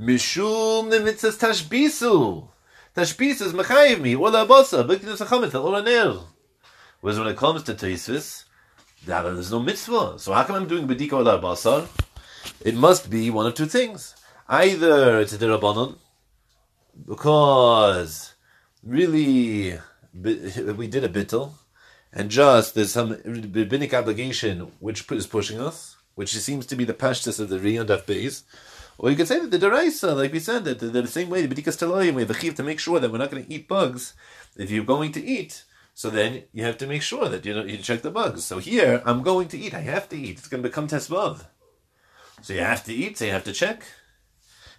Mishum 0.00 0.88
the 0.88 1.00
mitzvah 1.00 1.28
Tashbisu. 1.32 2.48
Tashbis 2.96 3.42
is 3.42 3.52
mechayiv 3.52 4.00
me, 4.00 4.16
ola 4.16 4.46
basa, 4.46 4.82
b'kidus 4.88 5.26
hachametz, 5.26 5.54
ola 5.54 5.82
ner. 5.82 6.20
Whereas 7.02 7.18
when 7.18 7.28
it 7.28 7.36
comes 7.36 7.64
to 7.64 7.74
Tosfos, 7.74 8.44
there's 9.04 9.52
no 9.52 9.60
mitzvah. 9.60 10.18
So 10.18 10.32
how 10.32 10.44
come 10.44 10.56
I'm 10.56 10.66
doing 10.66 10.88
bedika 10.88 11.12
ola 11.12 11.38
basar? 11.38 11.86
It 12.62 12.74
must 12.74 13.10
be 13.10 13.28
one 13.28 13.44
of 13.44 13.54
two 13.54 13.66
things. 13.66 14.14
Either 14.48 15.20
it's 15.20 15.34
a 15.34 15.38
derabanan, 15.38 15.98
because 17.06 18.34
really 18.82 19.78
we 20.14 20.86
did 20.86 21.04
a 21.04 21.08
bittel, 21.08 21.52
and 22.12 22.30
just 22.30 22.74
there's 22.74 22.92
some 22.92 23.10
rabbinic 23.24 23.92
obligation 23.92 24.72
which 24.80 25.10
is 25.10 25.26
pushing 25.26 25.60
us, 25.60 25.96
which 26.14 26.34
seems 26.36 26.66
to 26.66 26.76
be 26.76 26.84
the 26.84 26.94
pashtus 26.94 27.40
of 27.40 27.48
the 27.48 27.58
Riyad 27.58 27.90
of 27.90 28.06
Beis, 28.06 28.44
or 28.98 29.10
you 29.10 29.16
could 29.16 29.28
say 29.28 29.40
that 29.40 29.50
the 29.50 29.58
deraisa, 29.58 30.16
like 30.16 30.32
we 30.32 30.38
said, 30.38 30.64
that 30.64 30.78
the, 30.78 30.86
the 30.86 31.06
same 31.06 31.28
way 31.28 31.44
the 31.44 31.52
bedikas 31.52 31.76
teloyim, 31.78 32.14
we 32.14 32.22
have 32.22 32.30
a 32.30 32.34
chiv 32.34 32.54
to 32.54 32.62
make 32.62 32.78
sure 32.78 33.00
that 33.00 33.10
we're 33.10 33.18
not 33.18 33.30
going 33.30 33.44
to 33.44 33.52
eat 33.52 33.66
bugs. 33.66 34.14
If 34.56 34.70
you're 34.70 34.84
going 34.84 35.10
to 35.12 35.24
eat, 35.24 35.64
so 35.94 36.10
then 36.10 36.44
you 36.52 36.62
have 36.64 36.78
to 36.78 36.86
make 36.86 37.02
sure 37.02 37.28
that 37.28 37.44
you 37.44 37.54
know 37.54 37.64
you 37.64 37.78
check 37.78 38.02
the 38.02 38.10
bugs. 38.10 38.44
So 38.44 38.58
here, 38.58 39.02
I'm 39.04 39.22
going 39.22 39.48
to 39.48 39.58
eat. 39.58 39.74
I 39.74 39.80
have 39.80 40.08
to 40.10 40.16
eat. 40.16 40.38
It's 40.38 40.48
going 40.48 40.62
to 40.62 40.68
become 40.68 40.86
tesvav. 40.86 41.46
So 42.42 42.52
you 42.52 42.60
have 42.60 42.84
to 42.84 42.94
eat. 42.94 43.18
So 43.18 43.24
you 43.24 43.32
have 43.32 43.44
to 43.44 43.52
check. 43.52 43.84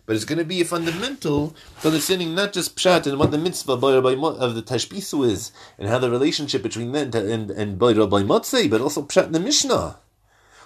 But 0.06 0.16
it's 0.16 0.26
going 0.26 0.40
to 0.40 0.46
be 0.46 0.62
a 0.62 0.66
fundamental 0.66 1.56
to 1.82 1.88
understanding 1.88 2.36
not 2.36 2.54
just 2.54 2.76
pshat 2.76 3.08
and 3.08 3.18
what 3.18 3.32
the 3.32 3.38
mitzvah 3.38 3.74
of 3.74 4.56
the 4.56 4.62
tashbisu 4.62 5.28
is, 5.28 5.52
and 5.80 5.90
how 5.90 6.00
the 6.00 6.12
relationship 6.12 6.62
between 6.62 6.92
that 6.92 7.16
and 7.16 7.50
and 7.52 7.80
by 7.80 7.94
motzei, 7.94 8.70
but 8.70 8.82
also 8.82 9.02
pshat 9.02 9.28
in 9.28 9.32
the 9.32 9.40
mishnah. 9.40 9.98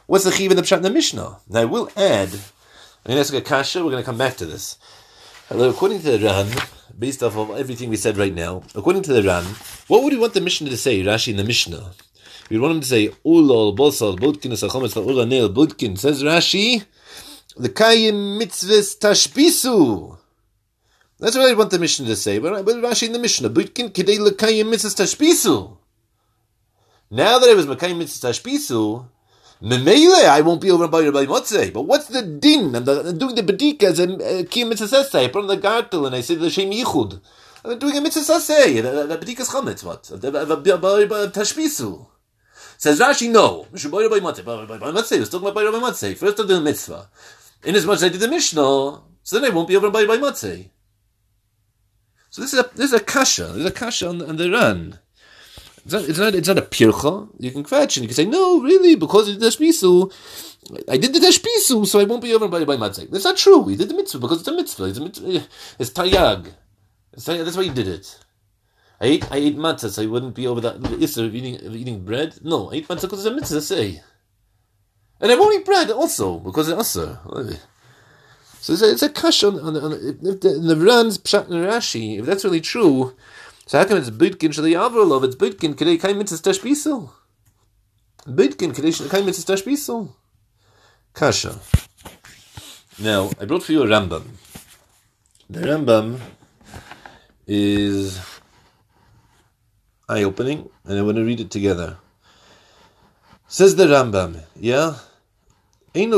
What's 0.08 0.26
the 0.26 0.32
chiv 0.32 0.52
in 0.52 0.58
the 0.58 0.64
pshat 0.64 0.78
in 0.78 0.84
the 0.84 0.90
mishnah? 0.90 1.40
Now 1.48 1.62
I 1.62 1.66
will 1.66 1.90
add 1.96 2.30
I'm 3.06 3.12
going 3.12 3.16
to 3.16 3.22
ask 3.22 3.34
a 3.34 3.42
kasha. 3.42 3.84
We're 3.84 3.92
going 3.92 4.04
to 4.04 4.06
come 4.06 4.18
back 4.18 4.36
to 4.38 4.46
this. 4.46 4.78
According 5.50 6.02
to 6.02 6.18
the 6.18 6.20
Ran, 6.20 6.48
based 6.98 7.24
off 7.24 7.38
of 7.38 7.52
everything 7.52 7.90
we 7.90 7.96
said 7.96 8.18
right 8.18 8.34
now, 8.34 8.64
according 8.76 9.04
to 9.04 9.14
the 9.14 9.24
Ran, 9.24 9.46
what 9.88 10.04
would 10.04 10.12
we 10.12 10.20
want 10.20 10.34
the 10.34 10.42
Mishnah 10.42 10.70
to 10.70 10.78
say, 10.78 11.02
Rashi 11.02 11.30
in 11.30 11.38
the 11.38 11.46
Mishnah? 11.46 11.94
We'd 12.50 12.60
want 12.60 12.74
him 12.76 12.82
to 12.82 12.88
say, 12.88 13.08
Ulol, 13.26 13.76
Bosal, 13.76 14.20
Budkin. 14.20 15.98
Says 15.98 16.24
Rashi, 16.24 16.84
the 17.60 17.70
Kayim 17.70 18.42
mitzvahs 18.42 18.98
tashbisu. 18.98 20.18
That's 21.20 21.36
what 21.36 21.52
I 21.52 21.54
want 21.54 21.72
the 21.72 21.80
Mishnah 21.80 22.08
to 22.08 22.16
say. 22.16 22.40
But 22.40 22.66
Rashi 22.66 23.08
in 23.08 23.14
the 23.14 23.20
Mishnah, 23.20 23.50
Budkin, 23.50 23.92
Kidei, 23.92 24.18
Lekayim 24.18 24.72
mitzvahs 24.72 24.96
tashbisu. 24.96 25.78
Now 27.12 27.38
that 27.38 27.50
I 27.50 27.54
was 27.54 27.66
Makayim 27.66 28.02
mitzvahs 28.02 28.42
tashbisu, 28.42 29.06
Memele, 29.62 30.30
I 30.30 30.40
won't 30.40 30.62
be 30.62 30.72
over 30.72 30.88
by 30.88 31.02
your 31.02 31.12
Motzei. 31.12 31.74
But 31.74 31.82
what's 31.82 32.08
the 32.08 32.22
din? 32.22 32.74
I'm, 32.74 32.86
doing 32.86 33.36
the 33.36 33.44
bedika 33.44 33.84
as 33.84 34.00
a 34.00 34.08
kiyam 34.08 34.70
mitzvah 34.70 35.20
I 35.20 35.28
put 35.28 35.42
on 35.42 35.48
the 35.48 35.58
gartel 35.58 36.06
and 36.06 36.16
I 36.16 36.22
say 36.22 36.36
the 36.36 36.50
shem 36.50 36.72
yichud. 36.72 37.20
I'm 37.66 37.78
doing 37.78 37.98
a 37.98 38.02
mitzvah 38.02 38.36
saseh. 38.36 38.82
The 38.82 39.18
bedika 39.18 39.42
is 39.42 39.50
chametz. 39.50 39.84
What? 39.84 40.04
Tashbisu. 40.04 42.08
Says 42.78 43.02
Rashi, 43.02 43.30
no. 43.30 43.68
By 43.74 43.78
Motzei. 43.78 45.18
You're 45.18 45.26
talking 45.26 45.50
about 45.50 45.56
by 45.56 45.80
Motzei. 45.80 46.16
First 46.16 46.40
of 46.40 46.48
the 46.48 46.62
mitzvah. 46.62 47.10
In 47.64 47.76
as 47.76 48.04
I 48.04 48.10
did 48.10 48.22
the 48.22 48.28
Mishnah, 48.28 49.02
so 49.24 49.40
then 49.40 49.46
I 49.46 49.54
won't 49.54 49.68
be 49.68 49.76
over 49.76 49.92
by 49.92 50.06
by 50.06 50.18
Motzei. 50.18 50.70
So 52.30 52.42
this 52.42 52.54
is 52.54 52.60
a 52.60 52.70
this 52.76 52.88
is 52.88 52.94
a 52.94 53.00
kasha. 53.00 53.48
There's 53.48 53.66
a 53.66 53.72
kasha 53.72 54.10
on, 54.10 54.22
on 54.22 54.38
the 54.38 54.50
run. 54.50 55.00
It's 55.86 55.94
not, 55.94 56.04
it's 56.04 56.20
not, 56.20 56.36
it's 56.36 56.48
not 56.48 56.58
a 56.58 56.62
pircha. 56.62 57.30
You 57.40 57.52
can 57.52 57.64
question. 57.64 58.04
You 58.04 58.10
can 58.10 58.16
say, 58.16 58.26
no, 58.26 58.62
really, 58.62 58.96
because 58.96 59.30
of 59.30 59.40
the 59.40 59.46
tashbisu, 59.46 60.12
I 60.90 60.98
did 60.98 61.14
the 61.14 61.20
tashbisu, 61.20 61.88
so 61.88 62.00
I 62.00 62.04
won't 62.04 62.22
be 62.22 62.34
over 62.34 62.48
by, 62.48 62.64
by 62.66 62.76
matzah. 62.76 63.10
That's 63.10 63.24
not 63.24 63.38
true. 63.38 63.66
He 63.68 63.76
did 63.76 63.90
the 63.90 63.96
mitzvah 63.96 64.20
because 64.20 64.40
it's 64.40 64.48
a 64.48 64.54
mitzvah. 64.54 64.84
It's, 64.86 64.98
a 64.98 65.02
mitzvah. 65.02 65.48
it's 65.80 65.90
tayag. 65.90 66.54
It's 67.14 67.26
tayag. 67.28 67.46
That's 67.46 67.58
why 67.58 67.64
he 67.64 67.70
did 67.70 67.88
it. 67.88 68.20
I 69.02 69.06
ate, 69.06 69.32
I 69.32 69.38
ate 69.38 69.58
matzah, 69.58 69.90
so 69.90 70.04
I 70.04 70.06
wouldn't 70.06 70.36
be 70.36 70.46
over 70.46 70.62
that 70.62 71.02
issue 71.02 71.24
of 71.24 71.34
eating, 71.34 71.66
of 71.66 71.76
eating 71.76 72.04
bread. 72.04 72.36
No, 72.44 72.72
I 72.72 72.76
ate 72.76 72.88
matzah 72.88 73.04
because 73.04 73.26
it's 73.26 73.34
a 73.34 73.36
mitzvah, 73.36 73.62
say. 73.62 74.02
And 75.22 75.32
I 75.32 75.36
won't 75.36 75.60
eat 75.60 75.66
bread 75.66 75.92
also, 75.92 76.40
because 76.40 76.70
it's 76.70 76.96
uh, 76.96 77.18
also. 77.26 77.58
So 78.62 78.74
it's 78.74 78.82
a, 78.82 78.92
it's 78.92 79.04
a 79.04 79.10
kash 79.10 79.44
on, 79.44 79.60
on, 79.60 79.76
on 79.78 79.94
if 79.94 80.42
the, 80.42 80.50
the 80.62 80.76
Ran's 80.76 81.18
Pshat 81.18 81.50
and 81.50 81.66
Rashi, 81.66 82.20
if 82.20 82.26
that's 82.26 82.44
really 82.44 82.62
true, 82.62 83.16
so 83.66 83.78
how 83.78 83.86
come 83.86 83.98
it's 83.98 84.10
Bidkin 84.10 84.50
Shali 84.50 84.74
Avrolov? 84.74 85.24
It's 85.24 85.36
Bidkin 85.36 85.76
Kedei 85.76 86.00
Kai 86.00 86.14
Mitzvah 86.14 86.50
Tashbisul. 86.50 87.10
Bidkin 88.26 88.74
Kedei 88.74 89.10
Kai 89.10 89.22
Mitzvah. 89.22 90.10
Kasha. 91.14 91.60
Now, 93.00 93.30
I 93.40 93.46
brought 93.46 93.64
for 93.64 93.72
you 93.72 93.84
a 93.84 93.88
Rambam. 93.88 94.24
The 95.50 95.62
Rambam 95.62 96.20
is 97.48 98.20
eye 100.08 100.24
opening, 100.24 100.70
and 100.86 101.00
I 101.00 101.02
want 101.02 101.18
to 101.18 101.24
read 101.24 101.40
it 101.40 101.52
together. 101.52 101.98
Says 103.48 103.76
the 103.76 103.86
Rambam, 103.86 104.44
yeah? 104.60 104.96
You 105.92 106.10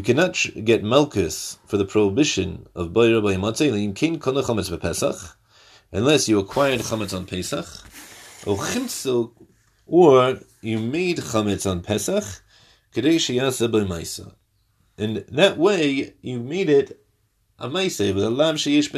cannot 0.00 0.46
get 0.64 0.84
Malkus 0.84 1.58
for 1.66 1.76
the 1.76 1.84
prohibition 1.84 2.66
of 2.76 2.92
King 2.92 4.20
Kona 4.20 4.42
Chametz 4.42 4.80
Pesach, 4.80 5.36
unless 5.90 6.28
you 6.28 6.38
acquired 6.38 6.82
Chametz 6.82 7.16
on 7.16 7.26
Pesach, 7.26 7.66
or 9.86 10.38
you 10.60 10.78
made 10.78 11.18
Chametz 11.18 11.68
on 11.68 11.80
Pesach, 11.82 12.24
and 14.98 15.16
that 15.16 15.58
way, 15.58 16.14
you 16.22 16.38
made 16.38 16.68
it 16.70 17.04
a 17.58 17.68
Maise, 17.68 17.98
with 17.98 18.22
a 18.22 18.30
Lav 18.30 18.54
Sheyesh 18.54 18.92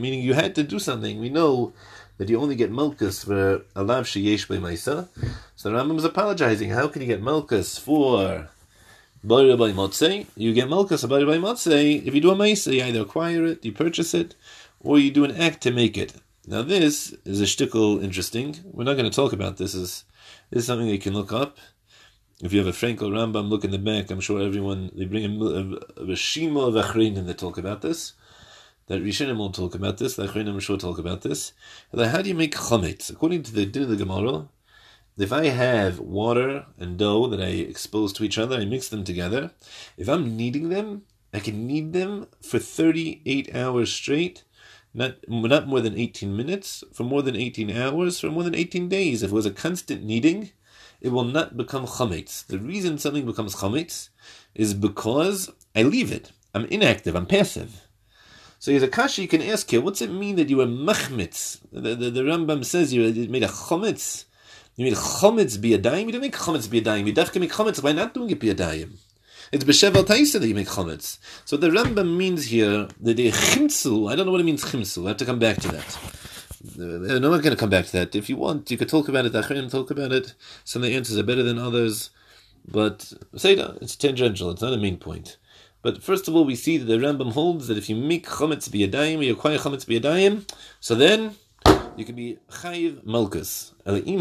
meaning 0.00 0.20
you 0.20 0.34
had 0.34 0.56
to 0.56 0.64
do 0.64 0.80
something. 0.80 1.20
We 1.20 1.28
know 1.28 1.74
that 2.18 2.28
you 2.28 2.40
only 2.40 2.56
get 2.56 2.72
Malkus 2.72 3.24
for 3.24 3.64
a 3.74 3.82
Lav 3.82 4.04
Sheyesh 4.04 4.46
Maisa. 4.46 5.08
So 5.56 5.70
the 5.70 5.76
Rambam 5.76 5.98
is 5.98 6.04
apologizing. 6.04 6.70
How 6.70 6.88
can 6.88 7.02
you 7.02 7.08
get 7.08 7.22
Malkus 7.22 7.78
for 7.78 8.48
Boira 9.26 9.58
by 9.58 9.70
Motzei, 9.72 10.26
you 10.36 10.52
get 10.52 10.68
Malkas 10.68 11.08
Boira 11.08 11.26
by 11.26 11.38
Motzei. 11.38 12.06
If 12.06 12.14
you 12.14 12.20
do 12.20 12.30
a 12.30 12.34
Maisa, 12.34 12.74
you 12.74 12.82
either 12.82 13.00
acquire 13.00 13.46
it, 13.46 13.64
you 13.64 13.72
purchase 13.72 14.12
it, 14.12 14.34
or 14.80 14.98
you 14.98 15.10
do 15.10 15.24
an 15.24 15.34
act 15.34 15.62
to 15.62 15.70
make 15.70 15.96
it. 15.96 16.12
Now 16.46 16.60
this 16.60 17.14
is 17.24 17.40
a 17.40 17.44
shtickle 17.44 18.04
interesting. 18.04 18.56
We're 18.64 18.84
not 18.84 18.98
going 18.98 19.10
to 19.10 19.16
talk 19.16 19.32
about 19.32 19.56
this. 19.56 19.72
This 19.72 20.04
is, 20.52 20.66
something 20.66 20.88
you 20.88 20.98
can 20.98 21.14
look 21.14 21.32
up. 21.32 21.56
If 22.42 22.52
you 22.52 22.58
have 22.58 22.68
a 22.68 22.72
Frankel 22.72 23.10
Rambam, 23.10 23.48
look 23.48 23.64
in 23.64 23.70
the 23.70 23.78
back. 23.78 24.10
I'm 24.10 24.20
sure 24.20 24.42
everyone 24.42 24.90
they 24.94 25.06
bring 25.06 25.24
a, 25.24 25.44
a, 25.44 25.60
a 25.62 26.12
of 26.12 26.74
Achrein 26.74 27.16
and 27.16 27.26
they 27.26 27.32
talk 27.32 27.56
about 27.56 27.80
this. 27.80 28.12
That 28.86 29.02
Rishonim 29.02 29.38
won't 29.38 29.54
talk 29.54 29.74
about 29.74 29.98
this, 29.98 30.16
the 30.16 30.26
Achronim 30.26 30.68
will 30.68 30.78
talk 30.78 30.98
about 30.98 31.22
this. 31.22 31.52
How 31.96 32.22
do 32.22 32.28
you 32.28 32.34
make 32.34 32.54
chametz? 32.54 33.10
According 33.10 33.42
to 33.44 33.52
the 33.52 33.66
din 33.66 33.84
of 33.84 33.88
the 33.88 33.96
Gemara, 33.96 34.48
if 35.16 35.32
I 35.32 35.46
have 35.46 36.00
water 36.00 36.66
and 36.78 36.98
dough 36.98 37.28
that 37.28 37.40
I 37.40 37.48
expose 37.48 38.12
to 38.14 38.24
each 38.24 38.36
other, 38.36 38.56
I 38.56 38.64
mix 38.64 38.88
them 38.88 39.04
together. 39.04 39.52
If 39.96 40.08
I'm 40.08 40.36
kneading 40.36 40.68
them, 40.68 41.02
I 41.32 41.40
can 41.40 41.66
knead 41.66 41.92
them 41.92 42.26
for 42.42 42.58
38 42.58 43.54
hours 43.54 43.92
straight, 43.92 44.44
not, 44.92 45.16
not 45.28 45.66
more 45.66 45.80
than 45.80 45.96
18 45.98 46.36
minutes, 46.36 46.84
for 46.92 47.04
more 47.04 47.22
than 47.22 47.36
18 47.36 47.70
hours, 47.70 48.20
for 48.20 48.30
more 48.30 48.42
than 48.42 48.54
18 48.54 48.88
days. 48.88 49.22
If 49.22 49.30
it 49.30 49.34
was 49.34 49.46
a 49.46 49.50
constant 49.50 50.04
kneading, 50.04 50.50
it 51.00 51.08
will 51.10 51.24
not 51.24 51.56
become 51.56 51.86
chametz. 51.86 52.46
The 52.46 52.58
reason 52.58 52.98
something 52.98 53.24
becomes 53.24 53.56
chametz 53.56 54.10
is 54.54 54.74
because 54.74 55.50
I 55.74 55.82
leave 55.82 56.12
it. 56.12 56.32
I'm 56.54 56.66
inactive, 56.66 57.16
I'm 57.16 57.26
passive. 57.26 57.83
So 58.64 58.70
here's 58.70 58.82
a 58.82 58.88
kasha 58.88 59.20
you 59.20 59.28
can 59.28 59.42
ask 59.42 59.68
here, 59.68 59.82
what's 59.82 60.00
it 60.00 60.10
mean 60.10 60.36
that 60.36 60.48
you 60.48 60.56
were 60.56 60.66
machmitz? 60.66 61.58
The, 61.70 61.94
the, 61.94 62.08
the 62.08 62.22
Rambam 62.22 62.64
says 62.64 62.94
you 62.94 63.28
made 63.28 63.42
a 63.42 63.48
chametz. 63.48 64.24
You 64.76 64.86
made 64.86 64.94
chametz 64.94 65.60
be 65.60 65.74
a 65.74 65.78
daim? 65.78 66.06
You 66.06 66.12
didn't 66.12 66.22
make 66.22 66.34
chametz 66.34 66.70
be 66.70 66.78
a 66.78 66.80
daim. 66.80 67.06
You 67.06 67.12
definitely 67.12 67.42
make 67.42 67.52
chametz 67.52 67.82
by 67.82 67.92
not 67.92 68.14
doing 68.14 68.30
it 68.30 68.40
be 68.40 68.48
a 68.48 68.54
daim. 68.54 68.96
It's 69.52 69.64
b'shevel 69.64 70.04
taisa 70.04 70.40
that 70.40 70.48
you 70.48 70.54
make 70.54 70.68
chametz. 70.68 71.18
So 71.44 71.58
the 71.58 71.68
Rambam 71.68 72.16
means 72.16 72.46
here 72.46 72.88
that 73.02 73.18
the 73.18 73.32
chimtzu, 73.32 74.10
I 74.10 74.16
don't 74.16 74.24
know 74.24 74.32
what 74.32 74.40
it 74.40 74.44
means 74.44 74.64
chimtzu, 74.64 75.04
I 75.04 75.08
have 75.08 75.18
to 75.18 75.26
come 75.26 75.38
back 75.38 75.60
to 75.60 75.68
that. 75.68 75.98
Uh, 76.80 77.16
I'm 77.16 77.20
not 77.20 77.42
going 77.42 77.50
to 77.50 77.56
come 77.56 77.68
back 77.68 77.84
to 77.84 77.92
that. 77.92 78.14
If 78.14 78.30
you 78.30 78.38
want, 78.38 78.70
you 78.70 78.78
could 78.78 78.88
talk 78.88 79.10
about 79.10 79.26
it, 79.26 79.34
Achrim 79.34 79.70
talk 79.70 79.90
about 79.90 80.10
it. 80.12 80.32
Some 80.64 80.82
of 80.82 80.88
the 80.88 80.96
answers 80.96 81.18
are 81.18 81.22
better 81.22 81.42
than 81.42 81.58
others. 81.58 82.08
But 82.66 83.12
Seder, 83.36 83.76
it's 83.82 83.94
tangential, 83.94 84.50
it's 84.52 84.62
not 84.62 84.72
a 84.72 84.78
main 84.78 84.96
point. 84.96 85.36
But 85.84 86.02
first 86.02 86.26
of 86.28 86.34
all, 86.34 86.46
we 86.46 86.56
see 86.56 86.78
that 86.78 86.86
the 86.86 86.96
Rambam 86.96 87.32
holds 87.32 87.68
that 87.68 87.76
if 87.76 87.90
you 87.90 87.94
make 87.94 88.26
chametz 88.26 88.70
biyadayim, 88.70 89.22
you 89.22 89.34
acquire 89.34 89.58
chametz 89.58 89.84
biyadayim, 89.84 90.50
so 90.80 90.94
then 90.94 91.34
you 91.94 92.06
can 92.06 92.14
be 92.14 92.38
chayiv 92.50 93.04
malchus. 93.04 93.74
But 93.84 93.98
if 93.98 94.06
you 94.08 94.18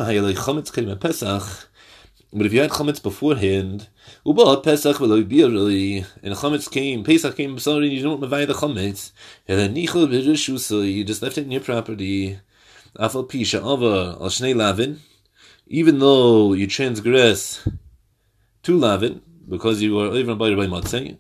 had 2.60 2.72
chametz 2.72 3.02
beforehand, 3.02 3.88
uba 4.26 4.58
pesach 4.58 4.98
v'lo 4.98 5.26
really, 5.32 6.06
and 6.22 6.36
chametz 6.36 6.70
came, 6.70 7.02
Pesach 7.02 7.38
came, 7.38 7.58
sorry, 7.58 7.88
you 7.88 8.04
don't 8.04 8.20
mavai 8.20 8.46
the 8.46 8.54
chametz, 8.54 9.14
you 10.86 11.04
just 11.06 11.22
left 11.22 11.38
it 11.38 11.46
in 11.46 11.52
your 11.52 11.62
property. 11.62 12.40
Afal 13.00 13.26
pisha 13.26 13.60
ava 13.60 14.18
al 14.22 14.28
shnei 14.28 14.54
lavin, 14.54 15.00
even 15.68 16.00
though 16.00 16.52
you 16.52 16.68
transgress 16.68 17.66
to 18.64 18.78
lavin 18.78 19.22
because 19.48 19.82
you 19.82 19.98
are 19.98 20.14
even 20.16 20.38
by 20.38 20.54
by 20.56 20.68
matzeh, 20.68 21.18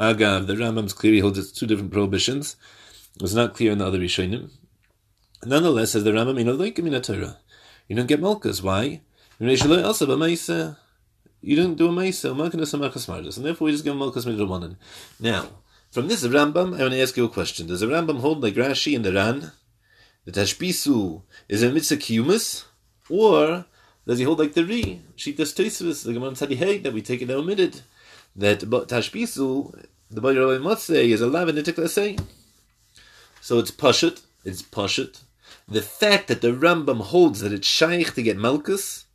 Agav, 0.00 0.46
the 0.46 0.54
Rambam's 0.54 0.94
clearly 0.94 1.20
holds 1.20 1.38
it's 1.38 1.52
two 1.52 1.66
different 1.66 1.92
prohibitions. 1.92 2.56
It's 3.20 3.34
not 3.34 3.52
clear 3.52 3.72
in 3.72 3.78
the 3.78 3.86
other 3.86 3.98
Rishonim. 3.98 4.48
Nonetheless, 5.44 5.94
as 5.94 6.04
the 6.04 6.12
Rambam, 6.12 6.38
you 6.38 6.44
know, 6.44 6.54
like 6.54 6.78
in 6.78 7.02
Torah, 7.02 7.36
you 7.86 7.96
don't 7.96 8.06
get 8.06 8.18
malchus. 8.18 8.62
Why? 8.62 9.02
You 9.38 9.46
don't 9.46 9.58
do 10.06 10.14
a 10.14 10.16
maisa, 11.90 13.36
and 13.36 13.44
therefore 13.44 13.64
we 13.66 13.72
just 13.72 13.84
give 13.84 13.94
malchus 13.94 14.24
midrabanan. 14.24 14.76
Now, 15.20 15.48
from 15.90 16.08
this 16.08 16.26
Rambam, 16.26 16.78
I 16.78 16.80
want 16.80 16.92
to 16.92 17.02
ask 17.02 17.14
you 17.18 17.26
a 17.26 17.28
question. 17.28 17.66
Does 17.66 17.80
the 17.80 17.86
Rambam 17.86 18.20
hold 18.20 18.42
like 18.42 18.54
Rashi 18.54 18.96
and 18.96 19.04
the 19.04 19.12
Ran 19.12 19.52
that 20.24 20.34
Tashbisu 20.34 21.20
is 21.46 21.62
a 21.62 21.70
mitzvah 21.70 21.96
kiyumus, 21.96 22.64
or 23.10 23.66
does 24.06 24.18
he 24.18 24.24
hold 24.24 24.38
like 24.38 24.54
the 24.54 24.64
Ri, 24.64 25.02
Shitas 25.18 25.52
Tosfos, 25.54 26.04
the 26.04 26.14
Gemara 26.14 26.30
Tzadihei, 26.30 26.82
that 26.84 26.94
we 26.94 27.02
take 27.02 27.20
it 27.20 27.30
omitted? 27.30 27.82
that 28.36 28.60
tashbisu, 28.60 29.86
the 30.10 30.20
body 30.20 30.38
of 30.38 30.48
Motzei 30.62 31.10
is 31.10 31.20
a 31.20 31.26
lav 31.26 31.48
say. 31.90 32.16
So 33.40 33.58
it's 33.58 33.70
pashut, 33.70 34.22
it's 34.44 34.62
pashut. 34.62 35.20
The 35.68 35.82
fact 35.82 36.28
that 36.28 36.40
the 36.40 36.52
Rambam 36.52 37.00
holds 37.00 37.40
that 37.40 37.52
it's 37.52 37.66
shaykh 37.66 38.14
to 38.14 38.22
get 38.22 38.36
malchus 38.36 39.06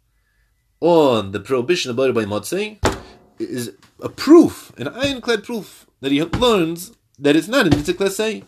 on 0.79 1.31
the 1.31 1.39
prohibition 1.39 1.91
of 1.91 1.97
by 1.97 2.25
Motzei 2.25 2.79
is 3.39 3.73
a 4.01 4.09
proof, 4.09 4.71
an 4.77 4.87
ironclad 4.87 5.43
proof, 5.43 5.85
that 5.99 6.11
he 6.11 6.21
learns 6.21 6.93
that 7.19 7.35
it's 7.35 7.47
not 7.47 7.67
a 7.67 7.69
nitik 7.69 8.09
say. 8.09 8.43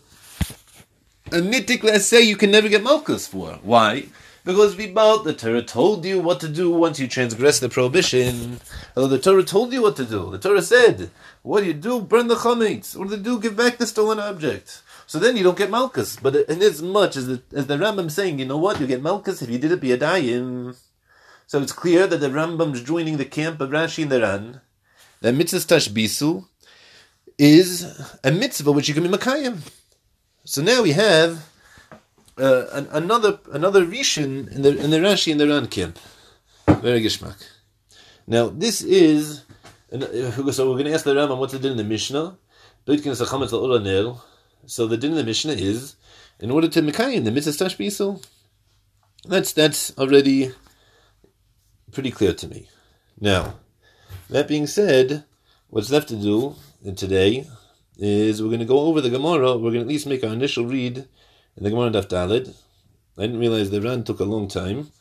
A 1.28 1.42
nitik 1.42 2.00
say 2.00 2.22
you 2.22 2.38
can 2.38 2.52
never 2.52 2.70
get 2.70 2.84
malchus 2.84 3.28
for. 3.28 3.60
Why? 3.62 4.08
Because 4.48 4.78
we 4.78 4.88
both 4.88 5.26
the 5.26 5.34
Torah 5.34 5.62
told 5.62 6.06
you 6.06 6.22
what 6.22 6.40
to 6.40 6.48
do 6.48 6.72
once 6.72 7.00
you 7.00 7.08
transgress 7.10 7.60
the 7.60 7.68
prohibition. 7.68 8.62
Although 8.96 9.18
the 9.18 9.20
Torah 9.20 9.44
told 9.44 9.74
you 9.74 9.82
what 9.82 9.98
to 9.98 10.06
do. 10.06 10.32
The 10.32 10.40
Torah 10.40 10.62
said, 10.62 11.12
what 11.42 11.60
do 11.60 11.68
you 11.68 11.74
do? 11.74 12.00
Burn 12.00 12.28
the 12.28 12.36
chametz. 12.36 12.96
What 12.96 13.10
do 13.10 13.18
they 13.18 13.22
do? 13.22 13.42
Give 13.42 13.58
back 13.58 13.78
the 13.78 13.86
stolen 13.86 14.20
object. 14.20 14.82
So 15.06 15.20
then 15.20 15.36
you 15.36 15.44
don't 15.44 15.58
get 15.58 15.70
malchus. 15.70 16.16
But 16.16 16.38
in 16.38 16.62
as 16.62 16.82
much 16.82 17.18
as 17.18 17.28
the, 17.28 17.42
as 17.54 17.68
the 17.68 17.76
Rambam 17.76 18.10
saying, 18.10 18.40
you 18.40 18.46
know 18.46 18.58
what, 18.58 18.80
you 18.80 18.88
get 18.88 19.02
malchus 19.02 19.42
if 19.42 19.50
you 19.50 19.58
did 19.58 19.74
it 19.74 19.82
be 19.82 19.92
a 19.92 19.98
dayim. 19.98 20.78
So 21.46 21.62
it's 21.62 21.74
clear 21.74 22.08
that 22.08 22.22
the 22.22 22.30
Rambam's 22.30 22.82
joining 22.84 23.18
the 23.18 23.26
camp 23.26 23.60
of 23.60 23.72
Rashi 23.72 24.04
and 24.04 24.12
the 24.14 24.22
Ran. 24.22 24.62
That 25.20 25.36
mitzvah 25.36 25.58
tashbisu 25.58 26.48
is 27.38 27.84
a 28.24 28.32
mitzvah 28.32 28.72
which 28.72 28.88
you 28.88 28.94
can 28.94 29.04
be 29.04 29.10
makayim. 29.10 29.58
So 30.46 30.62
now 30.62 30.84
we 30.84 30.94
have 30.94 31.44
uh, 32.40 32.68
an, 32.72 32.88
another 32.92 33.40
another 33.52 33.86
Rishon 33.86 34.52
in 34.52 34.62
the 34.62 34.78
in 34.78 34.90
the 34.92 34.98
Rashi 34.98 35.32
in 35.32 35.38
the 35.38 35.48
Ran 35.48 35.68
camp. 35.68 36.00
Very 36.68 37.02
gishmak. 37.02 37.44
Now 38.28 38.50
this 38.50 38.82
is 38.82 39.44
uh, 39.92 40.52
so 40.52 40.70
we're 40.70 40.76
going 40.76 40.86
to 40.86 40.94
ask 40.94 41.06
the 41.06 41.16
Rambam 41.16 41.38
what's 41.38 41.54
the 41.54 41.60
din 41.60 41.72
in 41.72 41.78
the 41.78 41.84
Mishnah. 41.84 42.38
So 44.66 44.88
the 44.88 44.98
din 44.98 45.12
in 45.12 45.18
the 45.18 45.24
Mishnah 45.24 45.54
is 45.54 45.96
in 46.40 46.52
order 46.52 46.68
to 46.68 46.82
mekayim 46.82 47.24
the 47.24 47.32
mitzvah 47.32 47.66
tashbisul. 47.66 48.26
That's 49.26 49.54
that's 49.54 49.98
already 49.98 50.52
pretty 51.92 52.12
clear 52.12 52.34
to 52.34 52.48
me. 52.48 52.68
Now, 53.20 53.56
that 54.30 54.48
being 54.48 54.68
said, 54.68 55.24
what's 55.70 55.90
left 55.90 56.10
to 56.10 56.16
do 56.16 56.56
today 56.96 57.48
is 57.98 58.42
we're 58.42 58.50
going 58.50 58.60
to 58.60 58.66
go 58.66 58.82
over 58.82 59.02
the 59.02 59.10
Gemara. 59.10 59.58
We're 59.58 59.72
going 59.72 59.76
to 59.76 59.80
at 59.82 59.88
least 59.88 60.06
make 60.06 60.24
our 60.24 60.34
initial 60.34 60.66
read 60.66 61.08
in 61.58 61.64
the 61.64 61.72
Gemara 61.72 61.90
Daf 61.90 62.08
Dalid. 62.08 62.56
I 63.18 63.22
didn't 63.22 63.40
realize 63.40 63.72
the 63.72 63.82
run 63.82 64.04
took 64.04 64.20
a 64.20 64.24
long 64.24 64.48
time. 64.48 64.92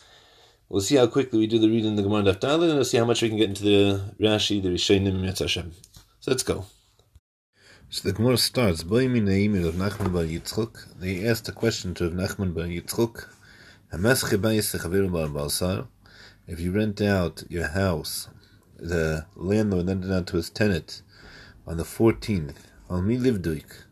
We'll 0.71 0.81
see 0.81 0.97
how 0.97 1.07
quickly 1.07 1.39
we 1.39 1.47
do 1.47 1.59
the 1.59 1.69
reading 1.69 1.91
in 1.91 1.97
the 1.97 2.03
Gemara 2.03 2.23
Daf 2.23 2.41
Dalid, 2.41 2.69
and 2.69 2.77
we'll 2.77 2.85
see 2.85 2.97
how 2.97 3.05
much 3.05 3.21
we 3.21 3.29
can 3.29 3.37
get 3.37 3.51
into 3.51 3.63
the 3.63 4.15
Rashi, 4.19 4.63
the 4.63 4.71
Rishonim, 4.71 5.21
Yetz 5.21 5.41
Hashem. 5.41 5.73
So 6.21 6.31
let's 6.31 6.43
go. 6.43 6.65
So 7.91 8.09
the 8.09 8.15
Gemara 8.15 8.39
starts, 8.39 8.81
of 8.81 8.89
Nachman 8.89 10.13
bar 10.13 10.25
Yitzchok. 10.25 10.99
They 10.99 11.29
asked 11.29 11.49
a 11.49 11.53
question 11.53 11.95
to 11.95 12.11
Nachman 12.11 12.55
bar 12.55 12.65
Yitzchuk. 12.65 13.27
If 16.49 16.61
you 16.61 16.73
rent 16.73 17.01
out 17.01 17.45
your 17.49 17.69
house, 17.69 18.29
the 18.77 19.27
landlord 19.37 19.87
rented 19.87 20.13
out 20.13 20.27
to 20.29 20.37
his 20.37 20.51
tenant 20.51 21.03
on 21.67 21.77
the 21.77 21.85
14th, 21.85 22.57
Al 22.91 23.03
mi 23.03 23.17
livduik, 23.17 23.86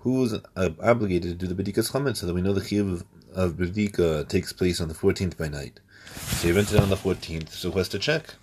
who 0.00 0.24
is 0.24 0.34
uh, 0.34 0.70
obligated 0.82 1.38
to 1.38 1.46
do 1.46 1.52
the 1.52 1.62
Bedikas 1.62 1.90
Chametz 1.92 2.18
so 2.18 2.26
that 2.26 2.34
we 2.34 2.42
know 2.42 2.52
the 2.52 2.64
Chiv 2.64 3.04
of 3.34 3.52
Bedika 3.54 4.26
takes 4.28 4.52
place 4.52 4.80
on 4.80 4.88
the 4.88 4.94
14th 4.94 5.36
by 5.36 5.48
night. 5.48 5.80
So 6.14 6.48
he 6.48 6.52
rented 6.52 6.80
on 6.80 6.88
the 6.88 6.96
14th, 6.96 7.50
so 7.50 7.70
who 7.70 7.78
has 7.78 7.88
to 7.90 7.98
check? 7.98 8.34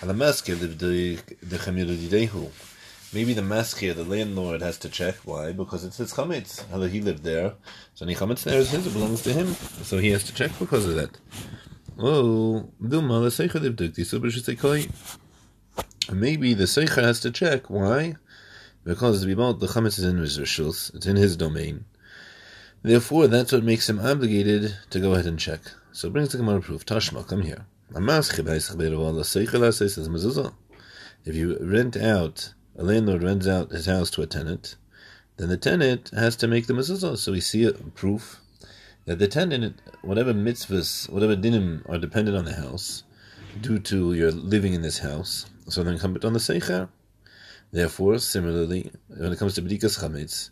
And 0.00 0.10
the 0.10 0.14
masker, 0.14 0.54
the 0.54 0.66
the 0.66 2.50
Maybe 3.14 3.32
the 3.32 3.42
masker, 3.42 3.94
the 3.94 4.04
landlord, 4.04 4.60
has 4.60 4.76
to 4.78 4.88
check. 4.90 5.14
Why? 5.24 5.52
Because 5.52 5.82
it's 5.82 5.96
his 5.96 6.12
chametz. 6.12 6.62
He 6.90 7.00
lived 7.00 7.24
there, 7.24 7.54
so 7.94 8.04
any 8.04 8.14
chametz 8.14 8.44
there 8.44 8.58
is 8.58 8.70
his. 8.70 8.86
It 8.86 8.92
belongs 8.92 9.22
to 9.22 9.32
him. 9.32 9.54
So 9.82 9.98
he 9.98 10.10
has 10.10 10.24
to 10.24 10.34
check 10.34 10.50
because 10.58 10.86
of 10.86 10.94
that. 10.96 11.16
Oh, 11.98 12.70
Maybe 16.12 16.54
the 16.54 16.64
seicher 16.64 17.02
has 17.02 17.20
to 17.20 17.30
check. 17.30 17.70
Why? 17.70 18.16
Because 18.88 19.20
the 19.20 19.34
chametz 19.34 19.98
is 19.98 20.04
in 20.04 20.16
his 20.16 20.38
rishus, 20.38 20.94
it's 20.94 21.04
in 21.04 21.16
his 21.16 21.36
domain. 21.36 21.84
Therefore, 22.82 23.26
that's 23.26 23.52
what 23.52 23.62
makes 23.62 23.86
him 23.86 23.98
obligated 24.00 24.78
to 24.88 24.98
go 24.98 25.12
ahead 25.12 25.26
and 25.26 25.38
check. 25.38 25.60
So 25.92 26.08
brings 26.08 26.30
the 26.30 26.38
Gemara 26.38 26.62
proof. 26.62 26.86
Tashma, 26.86 27.28
come 27.28 27.42
here. 27.42 27.66
If 31.26 31.34
you 31.34 31.58
rent 31.60 31.96
out, 31.98 32.54
a 32.78 32.82
landlord 32.82 33.22
rents 33.22 33.46
out 33.46 33.72
his 33.72 33.84
house 33.84 34.08
to 34.12 34.22
a 34.22 34.26
tenant, 34.26 34.76
then 35.36 35.50
the 35.50 35.58
tenant 35.58 36.10
has 36.14 36.34
to 36.36 36.48
make 36.48 36.66
the 36.66 36.72
mezuzah. 36.72 37.18
So 37.18 37.32
we 37.32 37.42
see 37.42 37.64
a 37.64 37.72
proof 37.72 38.40
that 39.04 39.18
the 39.18 39.28
tenant, 39.28 39.82
whatever 40.00 40.32
mitzvahs, 40.32 41.10
whatever 41.10 41.36
dinim 41.36 41.86
are 41.90 41.98
dependent 41.98 42.38
on 42.38 42.46
the 42.46 42.54
house, 42.54 43.02
due 43.60 43.80
to 43.80 44.14
your 44.14 44.30
living 44.30 44.72
in 44.72 44.80
this 44.80 45.00
house, 45.00 45.44
so 45.68 45.82
then 45.82 45.98
come 45.98 46.16
on 46.24 46.32
the 46.32 46.38
seicher. 46.38 46.88
Therefore, 47.70 48.18
similarly, 48.18 48.90
when 49.08 49.32
it 49.32 49.38
comes 49.38 49.54
to 49.54 49.62
b'dikas 49.62 49.98
chametz, 50.00 50.50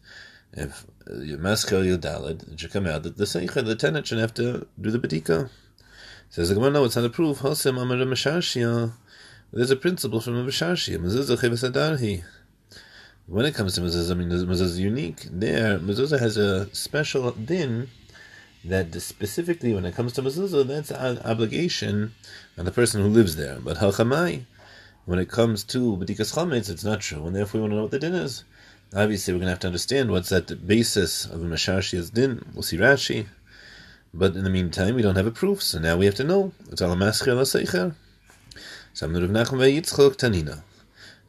if 0.53 0.87
uh, 1.11 1.17
you 1.21 1.39
masker 1.39 1.83
your 1.83 1.99
dalid, 1.99 2.53
it 2.53 2.61
should 2.61 2.73
come 2.73 2.87
out 2.87 3.03
that 3.05 3.17
the 3.17 3.25
seicha, 3.25 3.65
the 3.65 3.75
tenant, 3.75 4.07
should 4.07 4.19
have 4.19 4.35
to 4.35 4.67
do 4.81 4.91
the 4.91 4.99
b'dika. 4.99 5.51
Says 6.29 6.49
the 6.49 6.55
Gemara, 6.55 6.71
no, 6.71 6.85
it's 6.85 6.97
not 6.97 7.05
a 7.05 7.11
proof. 7.11 7.39
Hosem 7.39 8.93
There's 9.53 9.71
a 9.71 9.77
principle 9.77 10.21
from 10.21 10.37
a 10.37 10.45
Meshashia. 10.45 10.99
Mezuzah 10.99 11.41
cheves 11.41 11.63
adarhi. 11.63 12.25
When 13.27 13.47
it 13.47 13.55
comes 13.55 13.75
to 13.75 13.81
mezuzah, 13.81 14.11
I 14.11 14.15
mean, 14.15 14.29
mezuzah 14.29 14.61
is 14.61 14.79
unique. 14.79 15.27
There, 15.31 15.79
mezuzah 15.79 16.19
has 16.19 16.37
a 16.37 16.73
special 16.75 17.31
din 17.31 17.89
that 18.65 19.01
specifically 19.01 19.73
when 19.73 19.85
it 19.85 19.95
comes 19.95 20.13
to 20.15 20.23
mezuzah, 20.23 20.67
that's 20.67 20.91
an 20.91 21.19
obligation 21.21 22.13
on 22.59 22.65
the 22.65 22.73
person 22.73 23.01
who 23.03 23.09
lives 23.09 23.37
there. 23.37 23.59
But 23.61 23.79
halchamai, 23.79 24.45
when 25.07 25.19
it 25.19 25.31
comes 25.31 25.65
to 25.65 25.97
b'dikas 25.97 26.35
chametz, 26.35 26.69
it's 26.69 26.85
not 26.85 27.01
true, 27.01 27.27
and 27.27 27.35
therefore 27.35 27.61
we 27.61 27.63
want 27.63 27.73
to 27.73 27.77
know 27.77 27.83
what 27.83 27.93
the 27.93 27.99
din 27.99 28.15
is. 28.15 28.45
Obviously, 28.95 29.33
we're 29.33 29.39
going 29.39 29.47
to 29.47 29.53
have 29.53 29.61
to 29.61 29.69
understand 29.69 30.11
what's 30.11 30.29
that 30.29 30.67
basis 30.67 31.25
of 31.25 31.43
a 31.43 31.45
Masharshi's 31.45 32.11
din. 32.11 32.45
We'll 32.53 32.63
see 32.63 32.77
Rashi. 32.77 33.27
But 34.15 34.37
in 34.37 34.45
the 34.45 34.51
meantime, 34.51 34.95
we 34.95 35.03
don't 35.03 35.17
have 35.17 35.27
a 35.27 35.33
proof, 35.33 35.63
so 35.63 35.79
now 35.79 35.97
we 35.97 36.07
have 36.07 36.15
to 36.17 36.25
know. 36.25 36.53
It's 36.71 36.81
all 36.81 36.93
a 36.93 36.97
masker 36.97 37.31
ala 37.31 37.43
seicher. 37.43 37.95
So 38.95 39.07
I'm 39.07 39.15
Rav 39.15 39.29
Nachman 39.29 39.77
Yitzchok 39.77 40.17
Tanina. 40.17 40.63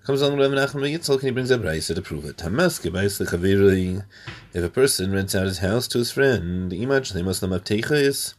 Comes 0.05 0.21
along 0.21 0.39
Rav 0.39 0.51
Nachman 0.51 0.89
Yitzchok 0.89 1.15
and 1.15 1.23
he 1.23 1.31
brings 1.31 1.51
a 1.51 1.57
brayse 1.57 1.93
to 1.93 2.01
prove 2.01 2.23
it. 2.25 2.37
Tamaske 2.37 2.89
ba'is 2.89 3.19
lechaviri. 3.19 4.05
If 4.53 4.63
a 4.63 4.69
person 4.69 5.11
rents 5.11 5.35
out 5.35 5.47
his 5.47 5.57
house 5.57 5.87
to 5.89 5.97
his 5.97 6.11
friend, 6.11 6.71
imach 6.71 7.13
imaj 7.13 7.41
lemas 7.41 7.91
is 7.91 8.35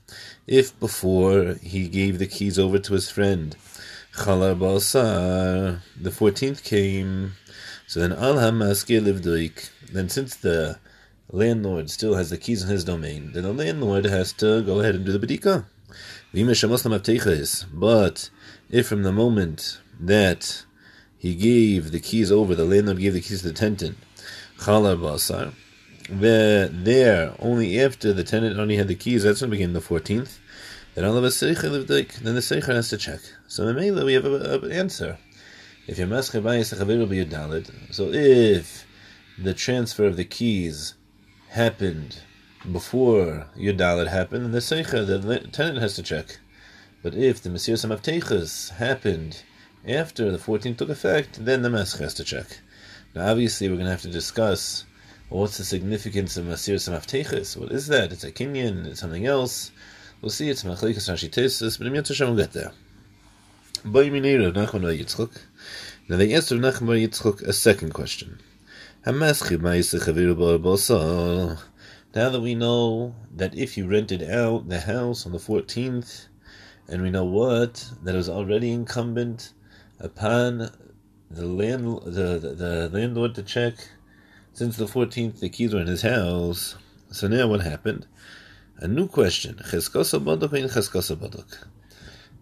if 0.47 0.81
before 0.81 1.57
he 1.61 1.89
gave 1.89 2.19
the 2.19 2.27
keys 2.27 2.59
over 2.59 2.79
to 2.79 2.95
his 2.95 3.11
friend, 3.11 3.55
Chala 4.19 4.59
Balsar, 4.59 5.81
the 5.97 6.11
14th 6.11 6.65
came, 6.65 7.35
so 7.87 8.01
then 8.01 8.13
Al 8.13 8.35
Hamaskir 8.35 9.01
Livdoik. 9.01 9.71
Then, 9.93 10.09
since 10.09 10.35
the 10.35 10.81
landlord 11.31 11.89
still 11.89 12.17
has 12.17 12.29
the 12.29 12.37
keys 12.37 12.65
in 12.65 12.69
his 12.69 12.83
domain, 12.83 13.31
then 13.33 13.45
the 13.45 13.53
landlord 13.53 14.07
has 14.07 14.33
to 14.35 14.61
go 14.63 14.81
ahead 14.81 14.97
and 14.97 15.07
do 15.07 15.17
the 15.17 15.25
Badika. 15.25 15.67
But 17.73 18.31
if 18.71 18.87
from 18.89 19.03
the 19.05 19.13
moment 19.13 19.81
that 20.01 20.65
he 21.17 21.35
gave 21.37 21.93
the 21.93 22.01
keys 22.01 22.33
over, 22.33 22.55
the 22.57 22.65
landlord 22.65 22.99
gave 22.99 23.15
the 23.15 23.21
keys 23.21 23.43
to 23.43 23.49
the 23.49 23.55
tenant, 23.55 23.97
Chala 24.59 25.01
Balsar, 25.01 25.53
there, 26.11 27.35
only 27.39 27.81
after 27.81 28.13
the 28.13 28.25
tenant 28.25 28.59
only 28.59 28.77
had 28.77 28.89
the 28.89 28.95
keys, 28.97 29.23
that's 29.23 29.41
when 29.41 29.51
it 29.51 29.53
became 29.53 29.75
the 29.75 29.81
14th. 29.81 30.39
Then 30.99 31.07
all 31.07 31.17
of 31.17 31.23
a 31.23 31.31
then 31.31 32.35
the 32.35 32.41
seicher 32.41 32.75
has 32.75 32.89
to 32.89 32.97
check. 32.97 33.21
So 33.47 33.69
in 33.69 33.77
Mela 33.77 34.05
we 34.05 34.15
have 34.15 34.25
an 34.25 34.73
answer. 34.73 35.17
If 35.87 35.97
chavit, 35.99 36.73
it'll 36.73 37.07
be 37.07 37.19
your 37.19 37.25
b'yudalid, 37.25 37.95
so 37.95 38.11
if 38.13 38.85
the 39.39 39.55
transfer 39.55 40.07
of 40.07 40.17
the 40.17 40.25
keys 40.25 40.95
happened 41.51 42.23
before 42.73 43.47
your 43.55 43.75
dalit 43.75 44.09
happened, 44.09 44.47
then 44.47 44.51
the 44.51 44.59
seicher, 44.59 45.07
the 45.07 45.39
tenant 45.53 45.79
has 45.79 45.95
to 45.95 46.03
check. 46.03 46.41
But 47.01 47.15
if 47.15 47.41
the 47.43 47.51
Messiah 47.51 47.77
Samavtechas 47.77 48.71
happened 48.71 49.45
after 49.87 50.33
the 50.33 50.39
14th 50.39 50.79
took 50.79 50.89
effect, 50.89 51.45
then 51.45 51.63
the 51.63 51.69
Mesch 51.69 51.97
has 52.01 52.15
to 52.15 52.25
check. 52.25 52.59
Now, 53.15 53.31
obviously, 53.31 53.69
we're 53.69 53.77
going 53.77 53.85
to 53.85 53.93
have 53.93 54.03
to 54.03 54.11
discuss 54.11 54.85
what's 55.29 55.59
the 55.59 55.65
significance 55.65 56.37
of 56.37 56.47
Messiah 56.47 56.75
Samavtechas. 56.75 57.57
What 57.57 57.71
is 57.71 57.87
that? 57.87 58.11
It's 58.11 58.25
a 58.25 58.33
kinyan, 58.33 58.85
it's 58.85 58.99
something 58.99 59.27
else. 59.27 59.71
We'll 60.21 60.31
see, 60.31 60.49
it's 60.51 60.65
Machlikas 60.65 61.09
Rashi 61.09 61.31
Tesis, 61.31 61.79
but 61.79 61.87
in 61.87 61.95
Yat 61.95 62.11
we'll 62.19 62.35
get 62.35 62.53
there. 62.53 62.73
Boiminir 63.85 64.53
Nachman 64.53 64.99
Yitzchok. 64.99 65.41
Now 66.09 66.17
they 66.17 66.35
asked 66.35 66.51
Rav 66.51 66.59
Nachman 66.59 67.07
Yitzchok 67.07 67.43
a 67.43 67.53
second 67.53 67.95
question. 67.95 68.41
Now 69.07 69.13
that 72.31 72.41
we 72.43 72.57
know 72.57 73.15
that 73.37 73.55
if 73.55 73.77
you 73.77 73.87
rented 73.87 74.25
out 74.29 74.69
the 74.69 74.81
house 74.81 75.25
on 75.25 75.31
the 75.31 75.39
14th, 75.39 76.27
and 76.89 77.03
we 77.03 77.11
know 77.11 77.25
what 77.25 77.89
that 78.03 78.17
it 78.17 78.19
was 78.19 78.29
already 78.29 78.73
incumbent 78.73 79.53
upon 80.01 80.69
the 81.31 81.47
land 81.47 82.01
the, 82.05 82.41
the, 82.41 82.55
the 82.57 82.91
landlord 82.93 83.37
to 83.37 83.45
check 83.45 83.75
since 84.53 84.77
the 84.77 84.87
14th 84.87 85.39
the 85.39 85.49
keys 85.49 85.73
were 85.73 85.81
in 85.81 85.87
his 85.87 86.03
house. 86.03 86.75
So 87.13 87.29
now 87.29 87.47
what 87.47 87.61
happened? 87.61 88.09
A 88.81 88.87
new 88.87 89.09
question. 89.09 89.61
Do 89.61 89.79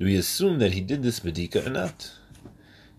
we 0.00 0.16
assume 0.16 0.58
that 0.58 0.72
he 0.72 0.80
did 0.82 1.02
this 1.02 1.20
bedika 1.20 1.66
or 1.66 1.70
not? 1.70 2.10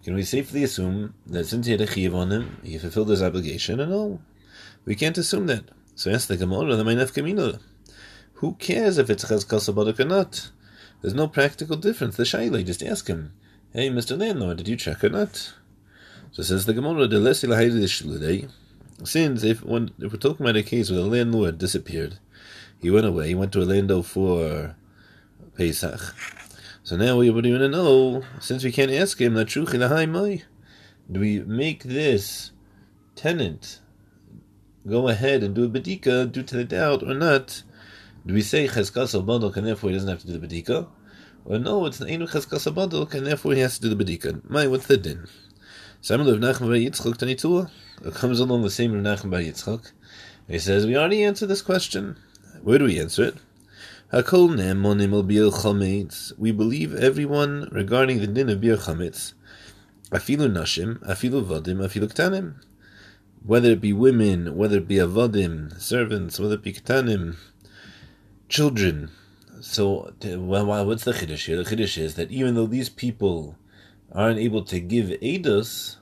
Can 0.04 0.16
we 0.16 0.24
safely 0.24 0.64
assume 0.64 1.14
that 1.28 1.46
since 1.46 1.68
he 1.68 1.72
had 1.74 1.82
a 1.82 1.86
chiv 1.86 2.16
on 2.16 2.32
him, 2.32 2.58
he 2.64 2.80
fulfilled 2.80 3.10
his 3.10 3.22
obligation? 3.22 3.80
And 3.80 3.92
no, 3.92 4.22
we 4.86 4.96
can't 4.96 5.20
assume 5.20 5.46
that. 5.48 5.66
So 5.94 6.10
ask 6.10 6.28
the 6.28 6.38
Gemara, 6.38 6.76
the 6.76 6.84
Mainaf 6.84 7.14
Kamina. 7.14 7.60
Who 8.36 8.54
cares 8.56 8.98
if 8.98 9.10
it's 9.12 9.26
cheskos 9.26 9.70
or 9.70 10.06
not? 10.06 10.50
There's 11.02 11.14
no 11.14 11.28
practical 11.28 11.78
difference. 11.78 12.18
The 12.18 12.24
shaila, 12.24 12.66
just 12.66 12.82
ask 12.82 13.06
him, 13.08 13.34
"Hey, 13.72 13.92
Mister 13.92 14.16
Landlord, 14.18 14.58
did 14.58 14.68
you 14.68 14.78
check 14.78 15.04
or 15.04 15.10
not?" 15.10 15.54
So 16.32 16.42
says 16.42 16.66
the 16.66 16.74
Gemara, 16.74 17.08
"The 17.08 18.50
Since 19.04 19.44
if 19.44 19.64
when 19.64 19.92
if 20.00 20.12
we're 20.12 20.18
talking 20.18 20.44
about 20.44 20.56
a 20.56 20.64
case 20.64 20.90
where 20.90 21.02
the 21.02 21.06
landlord 21.06 21.60
disappeared, 21.60 22.18
he 22.82 22.92
went 22.92 23.06
away, 23.06 23.30
he 23.30 23.36
went 23.36 23.52
to 23.54 23.60
Orlando 23.60 24.02
for 24.02 24.76
Pesach. 25.56 26.16
So 26.84 26.96
now 26.96 27.18
we, 27.18 27.26
you 27.26 27.34
want 27.34 27.46
to 27.46 27.68
know? 27.68 28.24
Since 28.40 28.64
we 28.64 28.72
can't 28.72 28.92
ask 28.92 29.20
him, 29.20 29.34
that 29.34 29.50
do 31.10 31.20
we 31.20 31.40
make 31.40 31.84
this 31.84 32.52
tenant 33.16 33.80
go 34.88 35.08
ahead 35.08 35.44
and 35.44 35.56
do 35.56 35.66
a 35.66 35.70
bedika 35.70 36.32
due 36.32 36.44
to 36.44 36.56
the 36.56 36.64
doubt 36.64 37.04
or 37.04 37.14
not? 37.14 37.64
Do 38.26 38.34
we 38.34 38.42
say 38.42 38.68
cheskas 38.68 39.22
badok 39.26 39.56
and 39.56 39.66
therefore 39.68 39.90
he 39.90 39.96
doesn't 39.96 40.10
have 40.10 40.20
to 40.22 40.28
do 40.28 40.38
the 40.38 40.48
bedika? 40.48 40.88
Or 41.46 41.60
no, 41.60 41.86
it's 41.86 42.00
an 42.02 42.10
enu 42.10 42.28
cheskas 42.28 42.72
badok 42.74 43.14
and 43.14 43.26
therefore 43.26 43.54
he 43.54 43.60
has 43.60 43.80
to 43.80 43.90
do 43.90 43.96
the 43.96 44.04
bedika. 44.04 44.50
My, 44.50 44.68
what's 44.68 44.88
the 44.88 44.98
din? 44.98 45.28
Samuel 46.02 46.30
of 46.30 46.40
Nachman 46.40 46.68
Bar 46.68 46.78
Yitzchak 46.78 47.18
Tanitua 47.18 47.72
comes 48.14 48.40
along 48.40 48.62
the 48.62 48.70
same 48.70 48.94
Rav 48.94 49.04
Nachman 49.04 49.32
Bar 49.32 49.40
Yitzchak. 49.40 49.92
He 50.48 50.60
says 50.60 50.86
we 50.86 50.96
already 50.96 51.24
answered 51.24 51.48
this 51.48 51.62
question. 51.62 52.18
Where 52.68 52.80
do 52.80 52.84
we 52.84 52.99
answer 52.99 53.24
it? 53.24 53.36
Hakol 54.11 54.53
ne'emonim 54.53 55.13
al. 55.13 56.36
We 56.38 56.51
believe 56.51 56.93
everyone 56.95 57.70
regarding 57.72 58.20
the 58.20 58.28
din 58.28 58.49
of 58.49 58.59
bir 58.59 58.76
chametz. 58.76 59.32
Afilu 60.11 60.51
nashim, 60.51 60.99
afilu 61.07 61.45
vadim, 61.45 61.78
afilu 61.78 62.11
ktanim. 62.11 62.55
Whether 63.41 63.70
it 63.70 63.80
be 63.80 63.93
women, 63.93 64.57
whether 64.57 64.80
it 64.80 64.88
be 64.89 64.95
avadim, 64.95 65.80
servants, 65.80 66.41
whether 66.41 66.55
it 66.55 66.61
be 66.61 66.74
ktanim, 66.74 67.38
children. 68.49 69.11
So, 69.61 70.13
well, 70.22 70.86
what's 70.86 71.05
the 71.05 71.13
chiddush 71.13 71.45
here? 71.45 71.63
The 71.63 71.74
chiddush 71.74 71.97
is 71.97 72.15
that 72.15 72.32
even 72.32 72.55
though 72.55 72.68
these 72.68 72.89
people 72.89 73.55
aren't 74.11 74.39
able 74.39 74.63
to 74.63 74.82
give 74.82 75.05
edus, 75.22 75.95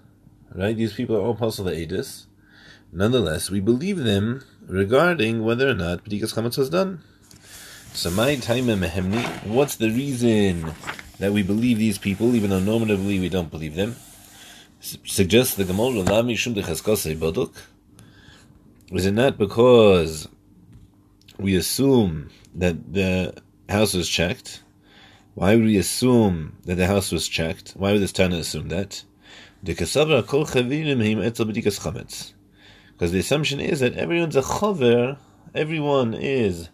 right? 0.55 0.75
These 0.75 0.93
people 0.93 1.15
are 1.15 1.21
all 1.21 1.35
possible 1.35 1.69
edus. 1.69 2.25
Nonetheless, 2.91 3.51
we 3.51 3.59
believe 3.59 3.97
them 3.97 4.43
regarding 4.67 5.43
whether 5.43 5.69
or 5.69 5.75
not 5.75 6.03
b'dikas 6.03 6.33
chametz 6.33 6.57
was 6.57 6.69
done. 6.69 7.01
So 7.93 8.11
my 8.11 8.35
time 8.35 8.69
in 8.69 8.79
mehemni, 8.79 9.23
what's 9.45 9.75
the 9.75 9.89
reason 9.89 10.73
that 11.19 11.31
we 11.31 11.43
believe 11.43 11.77
these 11.77 11.97
people, 11.97 12.35
even 12.35 12.49
though 12.49 12.59
normatively 12.59 13.19
we 13.19 13.29
don't 13.29 13.49
believe 13.49 13.75
them? 13.75 13.95
Suggests 14.81 15.55
the 15.55 15.63
Gemara 15.63 16.01
Lami 16.01 16.35
Shum 16.35 16.53
Baduk. 16.53 17.55
Is 18.91 19.05
it 19.05 19.13
not 19.13 19.37
because 19.37 20.27
we 21.39 21.55
assume 21.55 22.29
that 22.53 22.93
the 22.93 23.33
house 23.69 23.93
was 23.93 24.07
checked? 24.07 24.61
Why 25.33 25.55
would 25.55 25.65
we 25.65 25.77
assume 25.77 26.57
that 26.65 26.75
the 26.75 26.87
house 26.87 27.11
was 27.11 27.27
checked? 27.27 27.73
Why 27.75 27.93
would 27.93 28.01
this 28.01 28.11
Tana 28.11 28.37
assume 28.37 28.69
that? 28.69 29.03
Because 32.95 33.11
the 33.11 33.19
assumption 33.19 33.59
is 33.59 33.81
that 33.81 33.95
everyone's 33.95 34.37
a 34.37 34.41
chaver, 34.41 35.17
everyone 35.53 36.13
is 36.13 36.69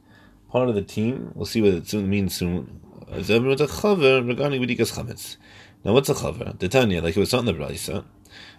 part 0.51 0.69
of 0.69 0.75
the 0.75 0.83
team. 0.83 1.31
We'll 1.33 1.47
see 1.47 1.63
what 1.63 1.73
it 1.73 1.87
soon 1.87 2.11
means 2.11 2.35
soon. 2.35 2.79
As 3.09 3.31
everyone's 3.31 3.61
a 3.61 3.65
chaver 3.65 4.25
regarding 4.27 4.61
b'dikas 4.61 4.93
chametz. 4.93 5.37
Now, 5.83 5.93
what's 5.93 6.09
a 6.09 6.13
chaver? 6.13 6.59
The 6.59 6.69
Tanya, 6.69 7.01
like 7.01 7.17
it 7.17 7.19
was 7.19 7.33
on 7.33 7.45
the 7.45 7.53
brayso. 7.53 8.05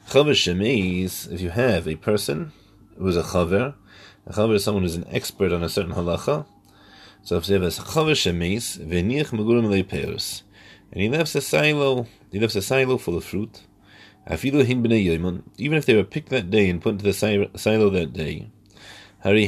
Chaver 0.09 0.33
shemeis. 0.33 1.33
If 1.33 1.41
you 1.41 1.51
have 1.51 1.87
a 1.87 1.95
person 1.95 2.51
who 2.99 3.07
is 3.07 3.17
a 3.17 3.23
chaver, 3.23 3.75
a 4.27 4.33
chaver 4.33 4.55
is 4.57 4.65
someone 4.65 4.83
who's 4.83 4.97
an 4.97 5.07
expert 5.09 5.53
on 5.53 5.63
a 5.63 5.69
certain 5.69 5.93
halacha. 5.93 6.47
So 7.23 7.37
if 7.37 7.49
you 7.49 7.55
have 7.55 7.63
a 7.63 7.69
chaver 7.69 8.11
shemeis, 8.11 8.85
v'niach 8.85 9.31
megurim 9.31 9.69
leipeus, 9.69 10.43
and 10.91 11.01
he 11.01 11.09
left 11.09 11.33
a 11.37 11.41
silo, 11.41 12.09
he 12.33 12.41
left 12.41 12.57
a 12.57 12.63
silo 12.63 12.99
full 12.99 13.17
of 13.17 13.25
fruit. 13.25 13.63
Even 14.31 15.79
if 15.79 15.87
they 15.87 15.97
were 15.97 16.05
picked 16.05 16.29
that 16.31 16.51
day 16.51 16.71
and 16.71 16.81
put 16.81 16.93
into 16.93 17.05
the 17.05 17.13
silo 17.13 17.91
that 17.91 18.13
day. 18.13 18.51
We 19.25 19.45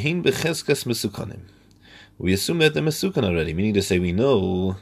assume 2.32 2.58
that 2.58 2.74
they're 2.74 2.82
masukan 2.82 3.24
already, 3.24 3.54
meaning 3.54 3.74
to 3.74 3.82
say 3.82 3.98
we 3.98 4.12
know 4.12 4.76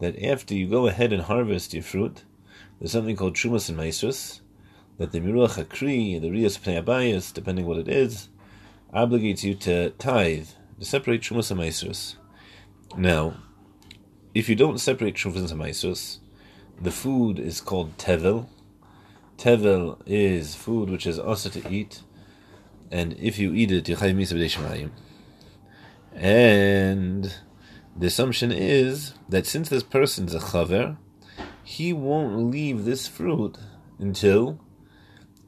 that 0.00 0.22
after 0.22 0.54
you 0.54 0.66
go 0.66 0.86
ahead 0.86 1.12
and 1.12 1.22
harvest 1.22 1.74
your 1.74 1.82
fruit, 1.82 2.24
there's 2.78 2.92
something 2.92 3.16
called 3.16 3.34
trumas 3.34 3.68
and 3.68 3.76
maestros, 3.76 4.40
that 4.98 5.12
the 5.12 5.20
miruach 5.20 5.62
hakri, 5.62 6.20
the 6.20 6.30
rias 6.30 6.58
pnei 6.58 7.32
depending 7.32 7.66
what 7.66 7.78
it 7.78 7.88
is, 7.88 8.28
obligates 8.94 9.42
you 9.42 9.54
to 9.54 9.90
tithe, 9.90 10.48
to 10.78 10.84
separate 10.84 11.22
trumas 11.22 11.50
and 11.50 11.60
maestros. 11.60 12.16
Now, 12.96 13.34
if 14.34 14.48
you 14.48 14.56
don't 14.56 14.80
separate 14.80 15.14
trumas 15.14 15.50
and 15.50 15.58
maestros, 15.58 16.20
the 16.80 16.90
food 16.90 17.38
is 17.38 17.60
called 17.60 17.98
tevel. 17.98 18.48
Tevel 19.40 19.98
is 20.06 20.54
food 20.54 20.90
which 20.90 21.06
is 21.06 21.18
also 21.18 21.48
to 21.48 21.72
eat, 21.72 22.02
and 22.90 23.14
if 23.18 23.38
you 23.38 23.54
eat 23.54 23.72
it, 23.72 23.88
you 23.88 23.96
chayv 23.96 24.14
misa 24.14 24.90
And 26.14 27.34
the 27.96 28.06
assumption 28.06 28.52
is 28.52 29.14
that 29.28 29.46
since 29.46 29.68
this 29.68 29.82
person's 29.82 30.34
a 30.34 30.40
chaver, 30.40 30.96
he 31.64 31.92
won't 31.92 32.50
leave 32.50 32.84
this 32.84 33.06
fruit 33.06 33.56
until 33.98 34.60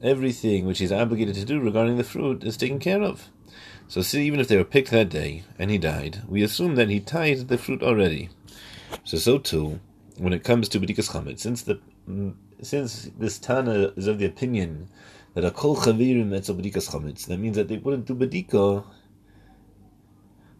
everything 0.01 0.65
which 0.65 0.79
he's 0.79 0.91
obligated 0.91 1.35
to 1.35 1.45
do 1.45 1.59
regarding 1.59 1.97
the 1.97 2.03
fruit 2.03 2.43
is 2.43 2.57
taken 2.57 2.79
care 2.79 3.01
of. 3.01 3.29
So, 3.87 4.01
see, 4.01 4.25
even 4.25 4.39
if 4.39 4.47
they 4.47 4.57
were 4.57 4.63
picked 4.63 4.91
that 4.91 5.09
day 5.09 5.43
and 5.59 5.69
he 5.69 5.77
died, 5.77 6.23
we 6.27 6.41
assume 6.41 6.75
that 6.75 6.89
he 6.89 6.99
tied 6.99 7.47
the 7.47 7.57
fruit 7.57 7.83
already. 7.83 8.29
So, 9.03 9.17
so 9.17 9.37
too, 9.37 9.79
when 10.17 10.33
it 10.33 10.43
comes 10.43 10.69
to 10.69 10.79
bedikas 10.79 11.11
chametz, 11.11 11.41
since 11.41 11.61
the 11.61 11.79
since 12.65 13.09
this 13.17 13.39
Tana 13.39 13.93
is 13.95 14.07
of 14.07 14.19
the 14.19 14.25
opinion 14.25 14.89
that 15.33 15.43
a 15.43 15.51
kol 15.51 15.75
chavirim 15.75 16.31
a 16.33 16.53
bedikas 16.53 16.89
chametz, 16.89 17.25
that 17.27 17.37
means 17.37 17.55
that 17.55 17.67
they 17.67 17.77
wouldn't 17.77 18.05
do 18.05 18.15
bedika. 18.15 18.85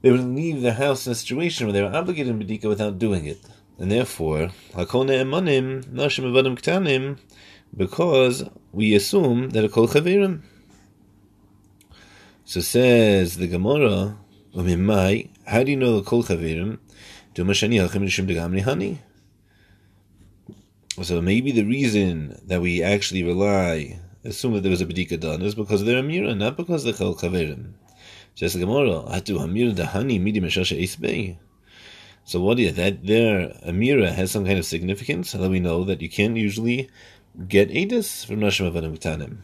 They 0.01 0.11
would 0.11 0.21
leave 0.21 0.61
their 0.61 0.73
house 0.73 1.05
in 1.05 1.11
a 1.11 1.15
situation 1.15 1.67
where 1.67 1.73
they 1.73 1.81
were 1.81 1.95
obligated 1.95 2.29
in 2.29 2.39
bedika 2.39 2.65
without 2.67 2.99
doing 2.99 3.25
it, 3.25 3.39
and 3.77 3.91
therefore 3.91 4.49
hakone 4.73 5.07
ne'emanim 5.07 5.85
nashim 5.85 6.25
avadim 6.25 6.59
ktanim, 6.59 7.17
because 7.75 8.43
we 8.71 8.95
assume 8.95 9.51
that 9.51 9.63
a 9.63 9.69
kol 9.69 9.87
chavirim. 9.87 10.41
So 12.45 12.61
says 12.61 13.37
the 13.37 13.47
Gemara, 13.47 14.17
"Umimai, 14.53 15.29
how 15.45 15.63
do 15.63 15.71
you 15.71 15.77
know 15.77 15.99
the 15.99 16.03
kol 16.03 16.23
chavirim? 16.23 16.79
Do 17.33 17.45
mashani 17.45 17.79
nishim 17.79 18.27
degamri 18.27 18.63
hani." 18.63 18.97
So 21.01 21.21
maybe 21.23 21.51
the 21.51 21.63
reason 21.63 22.39
that 22.45 22.61
we 22.61 22.83
actually 22.83 23.23
rely, 23.23 23.99
assume 24.23 24.53
that 24.53 24.61
there 24.61 24.69
was 24.69 24.81
a 24.81 24.85
bedika 24.85 25.19
done, 25.19 25.41
is 25.41 25.55
because 25.55 25.83
they're 25.83 26.03
amira, 26.03 26.37
not 26.37 26.55
because 26.55 26.83
they're 26.83 26.93
chal 26.93 27.15
kaverim. 27.15 27.73
Says 28.35 28.53
the 28.53 28.59
Gemara, 28.59 29.01
"Atu 29.09 29.39
amira 29.39 29.75
the 29.75 29.83
dahani 29.83 30.21
midi 30.21 30.39
meshasha 30.39 30.79
isbei." 30.79 31.37
So 32.25 32.39
what 32.41 32.59
is 32.59 32.75
that? 32.75 33.03
Their 33.05 33.49
amira 33.65 34.13
has 34.13 34.29
some 34.29 34.45
kind 34.45 34.59
of 34.59 34.65
significance. 34.65 35.31
Do 35.31 35.49
we 35.49 35.59
know 35.59 35.83
that 35.83 35.99
you 35.99 36.09
can't 36.09 36.37
usually 36.37 36.89
get 37.47 37.69
edus 37.69 38.23
from 38.23 38.41
nashim 38.41 38.71
avadim 38.71 38.95
ktanim? 38.99 39.37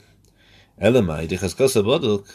Elamai 0.80 1.28
dechaskasa 1.28 1.84
baduk. 1.84 2.28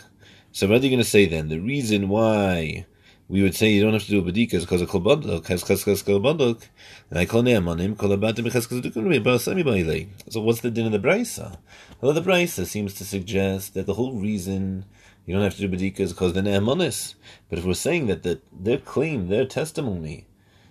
So 0.51 0.67
what 0.67 0.81
are 0.81 0.85
you 0.85 0.91
going 0.91 0.99
to 0.99 1.09
say 1.09 1.27
then? 1.27 1.49
The 1.51 1.61
reason 1.61 2.09
why 2.09 2.87
we 3.29 3.43
would 3.43 3.55
say 3.55 3.71
you 3.71 3.83
don't 3.83 3.95
have 3.95 4.05
to 4.05 4.11
do 4.11 4.19
a 4.19 4.23
badika 4.23 4.61
because 4.61 4.83
of 4.83 4.91
kolbadok 4.91 5.47
cheskas 5.47 6.05
kolbadok, 6.05 6.63
and 7.09 7.19
I 7.19 7.25
call 7.25 7.43
ne'amanim 7.43 7.97
kol 7.97 8.11
abatim 8.11 8.51
cheskas 8.51 8.83
dukum 8.83 10.09
So 10.29 10.43
what's 10.43 10.61
the 10.61 10.71
din 10.71 10.87
of 10.87 10.93
the 10.93 10.99
brisa? 10.99 11.57
Well, 12.01 12.13
the 12.13 12.21
brisa 12.21 12.67
seems 12.67 12.93
to 12.95 13.05
suggest 13.05 13.75
that 13.75 13.87
the 13.87 13.95
whole 13.95 14.13
reason 14.13 14.85
you 15.25 15.35
don't 15.35 15.43
have 15.43 15.57
to 15.57 15.67
do 15.67 15.75
badika 15.75 16.01
is 16.01 16.13
because 16.13 16.35
the 16.35 16.43
ne'amanis. 16.43 17.15
But 17.49 17.61
if 17.61 17.65
we're 17.65 17.75
saying 17.75 18.09
that 18.09 18.25
the, 18.25 18.43
their 18.53 18.79
claim, 18.79 19.29
their 19.29 19.47
testimony, 19.47 20.27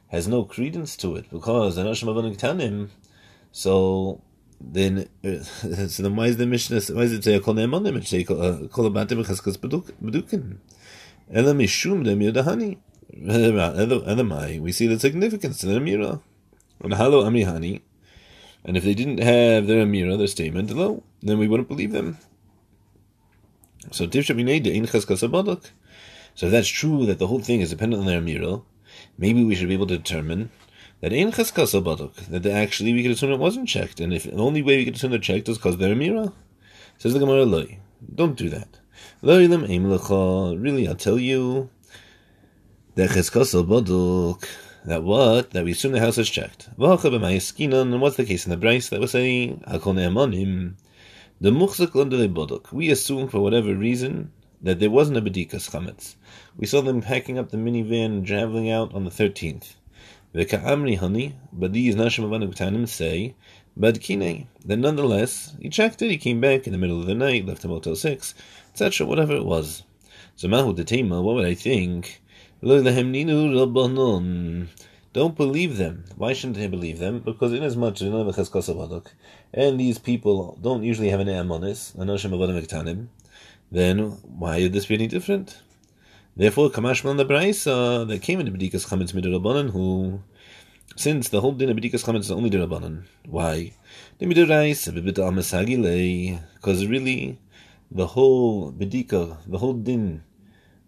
has 0.10 0.28
no 0.28 0.43
credence 0.43 0.95
to 0.97 1.16
it 1.16 1.32
because 1.32 1.76
the 1.76 1.84
nashim 1.84 2.04
avanim 2.04 2.38
tanim, 2.38 2.89
so 3.51 4.22
then 4.62 5.10
uh, 5.26 5.39
so 5.88 6.04
then 6.04 6.16
why 6.16 6.28
is 6.28 6.38
the 6.38 6.45
Mishnah 6.45 6.82
why 6.95 7.01
is 7.01 7.14
it 7.14 7.24
say 7.24 7.39
kol 7.39 7.56
ne'amanim 7.56 7.95
and 7.95 8.08
say 8.08 8.24
kol 8.24 8.38
abatim 8.38 9.26
cheskas 9.26 9.58
bedukin? 9.58 10.58
Demir 11.34 12.77
Elamai, 13.11 14.59
we 14.59 14.71
see 14.71 14.88
the 14.88 14.99
significance 14.99 15.63
in 15.63 15.73
the 15.73 15.79
Amira. 15.79 16.21
And 16.81 16.93
Halo 16.93 17.23
Amihani. 17.23 17.81
And 18.63 18.77
if 18.77 18.84
they 18.84 18.93
didn't 18.93 19.17
have 19.17 19.65
their 19.67 19.86
Amira, 19.86 20.17
their 20.17 20.27
statement, 20.27 20.69
hello, 20.69 21.03
then 21.21 21.39
we 21.39 21.47
wouldn't 21.47 21.69
believe 21.69 21.91
them. 21.91 22.17
So 23.91 24.05
So 24.05 24.19
if 26.45 26.51
that's 26.51 26.67
true 26.67 27.05
that 27.05 27.19
the 27.19 27.27
whole 27.27 27.39
thing 27.39 27.61
is 27.61 27.69
dependent 27.71 28.01
on 28.01 28.05
their 28.05 28.21
Amira, 28.21 28.63
maybe 29.17 29.43
we 29.43 29.55
should 29.55 29.67
be 29.67 29.73
able 29.73 29.88
to 29.88 29.97
determine 29.97 30.51
that 31.01 31.11
in 31.11 31.31
Chaskasa 31.31 31.84
Baduk, 31.84 32.27
that 32.27 32.45
actually 32.45 32.93
we 32.93 33.01
could 33.01 33.11
assume 33.11 33.31
it 33.31 33.39
wasn't 33.39 33.67
checked, 33.67 33.99
and 33.99 34.13
if 34.13 34.23
the 34.23 34.34
only 34.34 34.61
way 34.61 34.77
we 34.77 34.86
could 34.86 34.95
assume 34.95 35.11
they're 35.11 35.19
checked 35.19 35.49
is 35.49 35.57
because 35.57 35.77
they're 35.77 35.95
Amira. 35.95 36.31
Says 36.97 37.13
the 37.13 37.19
Gemara 37.19 37.43
Loi. 37.43 37.79
Don't 38.15 38.38
do 38.38 38.49
that. 38.49 38.79
Really, 39.21 40.87
I'll 40.87 40.95
tell 40.95 41.19
you. 41.19 41.69
That 42.95 43.09
that 44.85 45.03
what? 45.03 45.51
That 45.51 45.65
we 45.65 45.71
assume 45.71 45.93
the 45.93 45.99
house 45.99 46.17
is 46.17 46.29
checked. 46.29 46.69
And 46.77 48.01
what's 48.01 48.17
the 48.17 48.25
case 48.25 48.45
in 48.45 48.51
the 48.51 48.57
Bryce 48.57 48.89
that 48.89 48.99
was 48.99 49.11
saying? 49.11 49.63
The 51.41 52.61
We 52.71 52.91
assume 52.91 53.27
for 53.29 53.39
whatever 53.39 53.73
reason 53.73 54.31
that 54.61 54.79
there 54.79 54.89
wasn't 54.91 55.17
a 55.17 55.21
bedikas 55.21 55.71
chametz. 55.71 56.15
We 56.55 56.67
saw 56.67 56.81
them 56.81 57.01
packing 57.01 57.39
up 57.39 57.49
the 57.49 57.57
minivan 57.57 58.05
and 58.05 58.27
traveling 58.27 58.69
out 58.69 58.93
on 58.93 59.05
the 59.05 59.11
thirteenth. 59.11 59.75
V'ka'amri 60.35 60.97
honey, 60.97 61.35
but 61.51 61.73
these 61.73 61.95
nashim 61.95 62.25
avanim 62.25 62.87
say 62.87 63.35
but 63.75 64.01
Kine, 64.01 64.47
then 64.63 64.81
nonetheless, 64.81 65.55
he 65.59 65.67
checked 65.67 66.03
it, 66.03 66.11
he 66.11 66.17
came 66.17 66.39
back 66.39 66.67
in 66.67 66.73
the 66.73 66.77
middle 66.77 66.99
of 66.99 67.07
the 67.07 67.15
night, 67.15 67.47
left 67.47 67.63
the 67.63 67.67
Motel 67.67 67.95
6, 67.95 68.35
etc., 68.74 69.05
whatever 69.05 69.34
it 69.34 69.45
was. 69.45 69.84
So 70.36 70.47
Mahu 70.47 70.74
Detema, 70.74 71.21
what 71.21 71.36
would 71.36 71.45
I 71.45 71.53
think? 71.53 72.21
Don't 75.13 75.38
believe 75.38 75.78
them. 75.78 76.05
Why 76.17 76.34
shouldn't 76.34 76.57
I 76.57 76.67
believe 76.67 76.97
them? 76.97 77.19
Because 77.19 77.53
inasmuch 77.53 78.01
as 78.01 79.19
and 79.53 79.80
these 79.80 79.99
people 79.99 80.57
don't 80.59 80.84
usually 80.84 81.09
have 81.09 81.19
an 81.19 81.28
amonis, 81.28 81.93
then 83.71 83.99
why 84.39 84.61
would 84.61 84.74
this 84.74 84.88
be 84.88 84.95
any 84.95 85.07
different? 85.07 85.61
Therefore, 86.36 86.71
Kamashman 86.71 87.17
the 87.17 87.26
Braisa 87.26 88.07
that 88.07 88.24
came 88.24 88.39
into 88.39 88.51
Bedikas 88.51 88.88
Chametz 88.88 89.13
Midrabanan, 89.13 89.69
who 89.69 90.21
since 90.95 91.30
the 91.30 91.41
whole 91.41 91.53
din 91.53 91.69
of 91.69 91.78
B'dikas 91.78 92.03
Chametz 92.03 92.21
is 92.21 92.32
only 92.32 92.49
Rabbanan. 92.49 93.03
Why? 93.26 93.74
Because 94.19 94.49
really, 96.88 97.39
the 97.93 98.07
whole 98.07 98.71
B'dika, 98.71 99.37
the 99.45 99.59
whole 99.59 99.73
din 99.73 100.23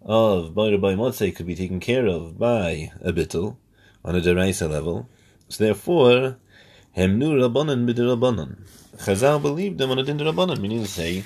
of 0.01 0.53
Bayra 0.55 0.81
Bay 0.81 0.95
Motzei 0.95 1.35
could 1.35 1.45
be 1.45 1.55
taken 1.55 1.79
care 1.79 2.07
of 2.07 2.39
by 2.39 2.91
a 3.01 3.13
bittel 3.13 3.57
on 4.03 4.15
a 4.15 4.21
Deraisa 4.21 4.67
level. 4.69 5.07
So 5.47 5.63
therefore, 5.63 6.37
Hemnu 6.97 7.39
Rabbanan 7.39 7.87
B'dirabbanan. 7.87 8.57
Chazal 8.97 9.39
believed 9.39 9.77
them 9.77 9.91
on 9.91 9.99
a 9.99 10.03
din 10.03 10.17
Rabbanan, 10.17 10.59
meaning 10.59 10.81
to 10.81 10.87
say, 10.87 11.23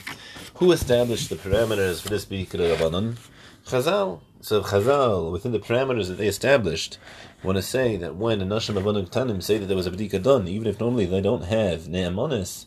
who 0.55 0.73
established 0.73 1.29
the 1.29 1.37
parameters 1.37 2.01
for 2.01 2.09
this 2.09 2.25
B'dika 2.25 2.75
Rabbanan? 2.75 3.17
Chazal. 3.65 4.19
So 4.41 4.61
Chazal, 4.61 5.31
within 5.31 5.53
the 5.53 5.59
parameters 5.59 6.07
that 6.07 6.17
they 6.17 6.27
established, 6.27 6.97
want 7.41 7.55
to 7.57 7.61
say 7.61 7.95
that 7.95 8.17
when 8.17 8.41
a 8.41 8.45
Nashim 8.45 8.81
Avonu 8.81 9.09
Tanim 9.09 9.41
say 9.41 9.57
that 9.57 9.67
there 9.67 9.77
was 9.77 9.87
a 9.87 9.91
B'dika 9.91 10.21
done, 10.21 10.45
even 10.49 10.67
if 10.67 10.81
normally 10.81 11.05
they 11.05 11.21
don't 11.21 11.45
have 11.45 11.83
Ne'amonis, 11.83 12.65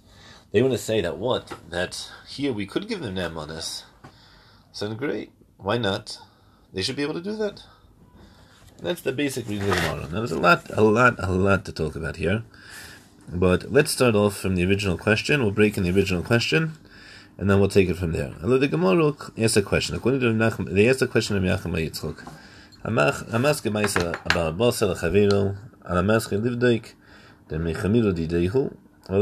they 0.52 0.60
want 0.60 0.72
to 0.72 0.78
say 0.78 1.00
that 1.00 1.16
what? 1.16 1.50
That 1.70 2.10
here 2.28 2.52
we 2.52 2.66
could 2.66 2.86
give 2.86 3.00
them 3.00 3.14
Ne'emanis. 3.14 3.84
So 4.70 4.92
great. 4.94 5.32
Why 5.56 5.78
not? 5.78 6.18
They 6.74 6.82
should 6.82 6.96
be 6.96 7.02
able 7.02 7.14
to 7.14 7.22
do 7.22 7.36
that. 7.36 7.62
That's 8.82 9.00
the 9.00 9.12
basic 9.12 9.48
reason. 9.48 9.70
of 9.70 9.76
the 9.76 9.80
Gemara. 9.80 10.02
Now 10.10 10.18
there's 10.18 10.32
a 10.32 10.38
lot, 10.38 10.68
a 10.70 10.82
lot, 10.82 11.14
a 11.18 11.30
lot 11.32 11.64
to 11.64 11.72
talk 11.72 11.96
about 11.96 12.16
here. 12.16 12.42
But 13.28 13.72
let's 13.72 13.92
start 13.92 14.14
off 14.14 14.36
from 14.36 14.56
the 14.56 14.64
original 14.66 14.98
question. 14.98 15.42
We'll 15.42 15.52
break 15.52 15.78
in 15.78 15.84
the 15.84 15.90
original 15.90 16.22
question, 16.22 16.72
and 17.38 17.48
then 17.48 17.58
we'll 17.58 17.68
take 17.68 17.88
it 17.88 17.96
from 17.96 18.12
there. 18.12 18.34
Although 18.42 18.58
the 18.58 18.68
Gemara 18.68 19.14
asks 19.38 19.56
a 19.56 19.62
question. 19.62 19.94
According 19.94 20.20
to 20.20 20.26
Nachum, 20.26 20.70
they 20.70 20.86
asked 20.88 21.00
a 21.00 21.06
question 21.06 21.36
of 21.36 21.42
Yachim 21.44 21.72
Yitzchok. 21.72 23.44
asking 23.44 23.72
myself 23.72 24.16
about 24.26 24.58
Basel 24.58 24.94
Chaviru, 24.96 25.56
asking 25.86 26.42
Livdeik, 26.42 26.92
the 27.48 27.56
Mechamiru 27.56 28.12
Didehu, 28.12 28.76
now, 29.08 29.16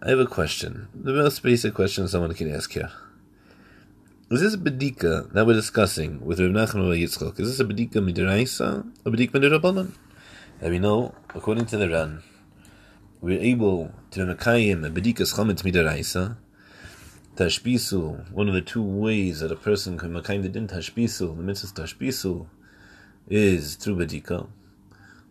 I 0.00 0.08
have 0.08 0.20
a 0.20 0.26
question. 0.26 0.88
The 0.94 1.12
most 1.12 1.42
basic 1.42 1.74
question 1.74 2.06
someone 2.06 2.32
can 2.34 2.54
ask 2.54 2.70
here. 2.72 2.92
Is 4.30 4.40
this 4.40 4.54
a 4.54 4.58
bedika 4.58 5.32
that 5.32 5.44
we're 5.44 5.54
discussing 5.54 6.24
with 6.24 6.38
Rav 6.38 6.50
Nachman 6.50 6.88
of 6.88 6.96
Yitzchok? 6.96 7.40
Is 7.40 7.48
this 7.48 7.58
a 7.58 7.64
bedika 7.64 7.94
midiraisa 7.94 8.86
or 9.04 9.12
bedika 9.12 9.32
midirabanan? 9.32 9.90
And 10.60 10.70
we 10.70 10.78
know, 10.78 11.12
according 11.34 11.66
to 11.66 11.76
the 11.76 11.88
Ran, 11.90 12.22
we're 13.20 13.40
able 13.40 13.92
to 14.12 14.20
makayim 14.20 14.86
a 14.86 14.90
bedika 14.90 15.22
schamet 15.22 15.64
midiraisa. 15.64 16.36
Tashbisu, 17.34 18.30
one 18.30 18.46
of 18.46 18.54
the 18.54 18.60
two 18.60 18.82
ways 18.82 19.40
that 19.40 19.50
a 19.50 19.56
person 19.56 19.98
can 19.98 20.12
makayim 20.12 20.42
the 20.42 20.48
din 20.48 20.68
tashbisu, 20.68 21.36
the 21.36 21.42
mitzvah 21.42 21.82
tashbisu, 21.82 22.46
is 23.28 23.74
through 23.74 23.96
bedika. 23.96 24.48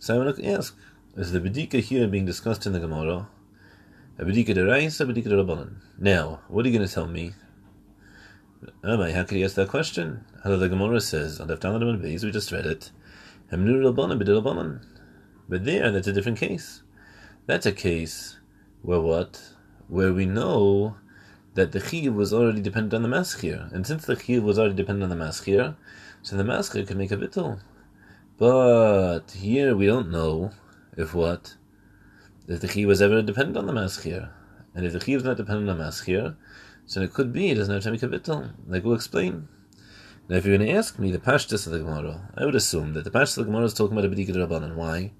So 0.02 0.16
I'm 0.16 0.24
going 0.24 0.36
to 0.36 0.47
ask, 0.47 0.76
is 1.16 1.32
the 1.32 1.39
bedika 1.39 1.80
here 1.80 2.08
being 2.08 2.26
discussed 2.26 2.66
in 2.66 2.74
the 2.74 2.80
Gemara? 2.80 3.28
A 4.18 4.26
bedika 4.26 4.47
derais, 4.47 4.99
a 4.99 5.06
bedika 5.06 5.28
rabbanon. 5.28 5.76
Now, 5.99 6.39
what 6.47 6.66
are 6.66 6.70
you 6.70 6.76
going 6.76 6.88
to 6.88 6.91
tell 6.91 7.06
me? 7.06 7.34
Rabbi, 8.84 9.12
how 9.12 9.26
could 9.26 9.38
you 9.38 9.45
ask 9.45 9.54
that 9.58 9.70
question? 9.70 10.26
How 10.43 10.56
the 10.56 10.70
Gemara 10.70 11.02
says, 11.02 11.39
on 11.39 11.49
the 11.49 11.56
Dalet 11.56 11.93
and 11.93 12.02
we 12.02 12.32
just 12.32 12.52
read 12.52 12.66
it, 12.66 12.89
b'dirabbanon. 13.52 14.84
But 15.47 15.66
there, 15.66 15.91
that's 15.91 16.08
a 16.08 16.14
different 16.14 16.39
case. 16.39 16.82
That's 17.45 17.68
a 17.68 17.72
case 17.72 18.39
where 18.82 19.02
what? 19.02 19.39
Where 19.88 20.14
we 20.14 20.26
know 20.26 20.95
that 21.54 21.74
the 21.74 21.80
chiv 21.80 22.16
was 22.16 22.34
already 22.34 22.62
dependent 22.62 22.95
on 22.95 23.04
the 23.04 23.16
maschir, 23.16 23.72
and 23.72 23.86
since 23.86 24.08
the 24.08 24.16
chiv 24.16 24.41
was 24.41 24.58
already 24.58 24.74
dependent 24.74 25.12
on 25.12 25.16
the 25.16 25.24
maschir, 25.24 25.76
so 26.24 26.38
the 26.38 26.43
maschir 26.43 26.88
could 26.88 26.97
make 26.97 27.12
a 27.12 27.18
bittul. 27.18 27.60
But 28.42 29.34
here 29.36 29.76
we 29.76 29.86
don't 29.86 30.10
know 30.10 30.50
if 30.98 31.14
what 31.14 31.58
if 32.48 32.60
the 32.60 32.68
chiv 32.68 32.88
was 32.88 33.00
ever 33.00 33.22
dependent 33.22 33.56
on 33.56 33.68
the 33.68 33.72
maschir, 33.72 34.32
and 34.74 34.84
if 34.84 34.94
the 34.94 35.00
chiv 35.00 35.18
is 35.18 35.24
not 35.24 35.38
dependent 35.38 35.70
on 35.70 35.78
the 35.78 35.84
maschir, 35.84 36.36
so 36.88 37.02
it 37.02 37.14
could 37.14 37.32
be 37.32 37.52
it 37.52 37.56
doesn't 37.56 37.84
have 37.84 37.94
a 37.94 38.08
bittul. 38.08 38.50
Like 38.68 38.84
we'll 38.84 38.96
explain. 38.96 39.48
Now, 40.28 40.38
if 40.38 40.46
you're 40.48 40.58
going 40.58 40.68
to 40.68 40.76
ask 40.76 40.98
me 40.98 41.12
the 41.12 41.20
pashtus 41.20 41.68
of 41.68 41.74
the 41.74 41.78
Gemara, 41.78 42.32
I 42.36 42.46
would 42.46 42.56
assume 42.56 42.94
that 42.94 43.04
the 43.04 43.12
pashtus 43.12 43.38
of 43.38 43.46
the 43.46 43.52
Gemara 43.52 43.66
is 43.66 43.76
talking 43.76 43.96
about 43.96 44.12
a 44.12 44.16
b'dika 44.16 44.30
rabbanan. 44.36 44.74
Why? 44.74 45.12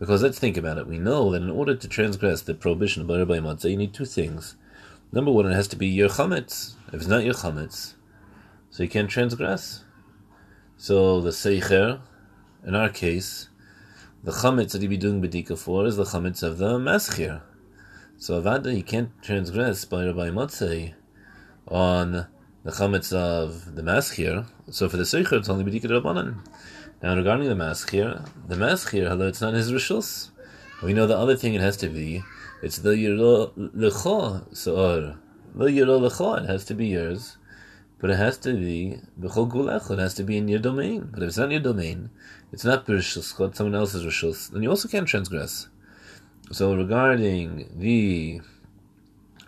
Because 0.00 0.24
let's 0.24 0.40
think 0.40 0.56
about 0.56 0.78
it. 0.78 0.88
We 0.88 0.98
know 0.98 1.30
that 1.30 1.42
in 1.42 1.50
order 1.50 1.76
to 1.76 1.86
transgress 1.86 2.42
the 2.42 2.54
prohibition 2.54 3.02
of 3.02 3.08
Rabbi 3.08 3.38
Matzah, 3.38 3.70
you 3.70 3.76
need 3.76 3.94
two 3.94 4.04
things. 4.04 4.56
Number 5.12 5.30
one, 5.30 5.46
it 5.46 5.54
has 5.54 5.68
to 5.68 5.76
be 5.76 5.86
your 5.86 6.08
chametz. 6.08 6.72
If 6.88 6.94
it's 6.94 7.06
not 7.06 7.22
your 7.22 7.34
chametz, 7.34 7.94
so 8.68 8.82
you 8.82 8.88
can't 8.88 9.08
transgress. 9.08 9.84
So 10.76 11.20
the 11.20 11.30
seicher, 11.30 12.00
in 12.66 12.74
our 12.74 12.88
case, 12.88 13.48
the 14.22 14.30
chametz 14.30 14.72
that 14.72 14.82
you 14.82 14.88
be 14.88 14.96
doing 14.96 15.20
bedika 15.20 15.58
for 15.58 15.84
is 15.86 15.96
the 15.96 16.04
chametz 16.04 16.42
of 16.42 16.58
the 16.58 16.78
maschir. 16.78 17.42
So 18.18 18.40
avada, 18.40 18.76
you 18.76 18.84
can't 18.84 19.10
transgress 19.20 19.84
by 19.84 20.04
Rabbi 20.04 20.28
Matzah 20.28 20.94
on 21.66 22.26
the 22.62 22.70
chametz 22.70 23.12
of 23.12 23.74
the 23.74 23.82
maschir. 23.82 24.46
So 24.70 24.88
for 24.88 24.96
the 24.96 25.02
seicher, 25.02 25.32
it's 25.32 25.48
only 25.48 25.64
bedika 25.64 25.86
rabbanan. 25.86 26.46
Now 27.02 27.16
regarding 27.16 27.48
the 27.48 27.56
maschir, 27.56 28.28
the 28.46 28.54
maschir, 28.54 29.10
although 29.10 29.26
it's 29.26 29.40
not 29.40 29.54
his 29.54 29.72
rishus, 29.72 30.30
we 30.82 30.92
know 30.92 31.06
the 31.06 31.18
other 31.18 31.36
thing 31.36 31.54
it 31.54 31.60
has 31.60 31.76
to 31.78 31.88
be. 31.88 32.22
It's 32.62 32.78
the 32.78 32.90
yiro 32.90 33.52
lecha 33.56 34.56
saor. 34.56 35.18
The 35.54 35.64
yiro 35.64 36.08
lecha, 36.08 36.44
it 36.44 36.48
has 36.48 36.64
to 36.66 36.74
be 36.74 36.86
yours, 36.86 37.38
but 38.02 38.10
it 38.10 38.16
has 38.16 38.36
to 38.36 38.52
be 38.52 38.98
b'chol. 39.18 39.92
It 39.92 39.98
has 40.00 40.14
to 40.14 40.24
be 40.24 40.36
in 40.36 40.48
your 40.48 40.58
domain. 40.58 41.08
But 41.12 41.22
if 41.22 41.28
it's 41.28 41.38
not 41.38 41.44
in 41.44 41.50
your 41.52 41.60
domain, 41.60 42.10
it's 42.50 42.64
not 42.64 42.84
b'rishus, 42.84 43.54
someone 43.54 43.76
else's 43.76 44.04
rishus, 44.04 44.50
then 44.50 44.64
you 44.64 44.70
also 44.70 44.88
can't 44.88 45.06
transgress. 45.06 45.68
So 46.50 46.74
regarding 46.74 47.70
the 47.76 48.40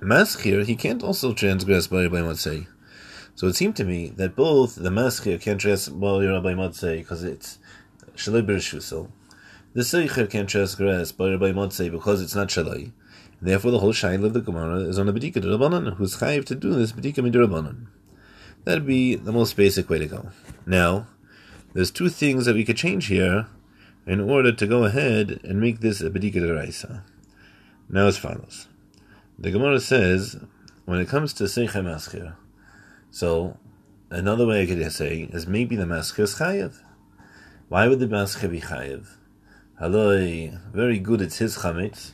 maschir, 0.00 0.64
he 0.64 0.76
can't 0.76 1.02
also 1.02 1.34
transgress 1.34 1.88
by 1.88 2.04
Rabbi 2.04 2.18
Matzei. 2.18 2.68
So 3.34 3.48
it 3.48 3.56
seemed 3.56 3.74
to 3.74 3.84
me 3.84 4.10
that 4.10 4.36
both 4.36 4.76
the 4.76 4.90
maschir 4.90 5.40
can't 5.40 5.60
transgress 5.60 5.88
by 5.88 6.24
Rabbi 6.24 6.54
Matzei 6.54 6.98
because 6.98 7.24
it's 7.24 7.58
shalai 8.14 8.46
b'rishusel. 8.46 9.10
The 9.72 9.80
seicher 9.80 10.30
can't 10.30 10.48
transgress 10.48 11.10
by 11.10 11.30
Rabbi 11.30 11.50
Matzei 11.50 11.90
because 11.90 12.22
it's 12.22 12.36
not 12.36 12.50
shalai. 12.50 12.92
Therefore, 13.42 13.72
the 13.72 13.80
whole 13.80 13.92
shaila 13.92 14.26
of 14.26 14.32
the 14.32 14.40
Gemara 14.40 14.76
is 14.76 14.96
on 14.96 15.06
the 15.06 15.12
bedika 15.12 15.42
Rabbanan, 15.42 15.96
who's 15.96 16.18
chayiv 16.18 16.44
to 16.44 16.54
do 16.54 16.72
this 16.72 16.92
bedika 16.92 17.16
midrabanan. 17.16 17.88
That'd 18.64 18.86
be 18.86 19.14
the 19.14 19.32
most 19.32 19.56
basic 19.56 19.88
way 19.90 19.98
to 19.98 20.06
go. 20.06 20.30
Now, 20.66 21.06
there's 21.72 21.90
two 21.90 22.08
things 22.08 22.46
that 22.46 22.54
we 22.54 22.64
could 22.64 22.76
change 22.76 23.06
here 23.06 23.46
in 24.06 24.20
order 24.20 24.52
to 24.52 24.66
go 24.66 24.84
ahead 24.84 25.40
and 25.44 25.60
make 25.60 25.80
this 25.80 26.00
a 26.00 26.10
bedika 26.10 26.36
deraisa. 26.36 27.02
Now, 27.88 28.06
as 28.06 28.18
follows: 28.18 28.68
the 29.38 29.50
Gemara 29.50 29.80
says, 29.80 30.36
when 30.84 31.00
it 31.00 31.08
comes 31.08 31.32
to 31.34 31.44
seicher 31.44 31.84
maschir, 31.84 32.36
so 33.10 33.58
another 34.10 34.46
way 34.46 34.62
I 34.62 34.66
could 34.66 34.92
say 34.92 35.28
is 35.32 35.46
maybe 35.46 35.76
the 35.76 35.84
maschir 35.84 36.20
is 36.20 36.36
chayiv. 36.36 36.80
Why 37.68 37.88
would 37.88 38.00
the 38.00 38.06
maschir 38.06 38.50
be 38.50 38.60
chayiv? 38.60 39.06
Haloi, 39.80 40.60
very 40.72 40.98
good, 40.98 41.20
it's 41.20 41.38
his 41.38 41.58
chametz 41.58 42.12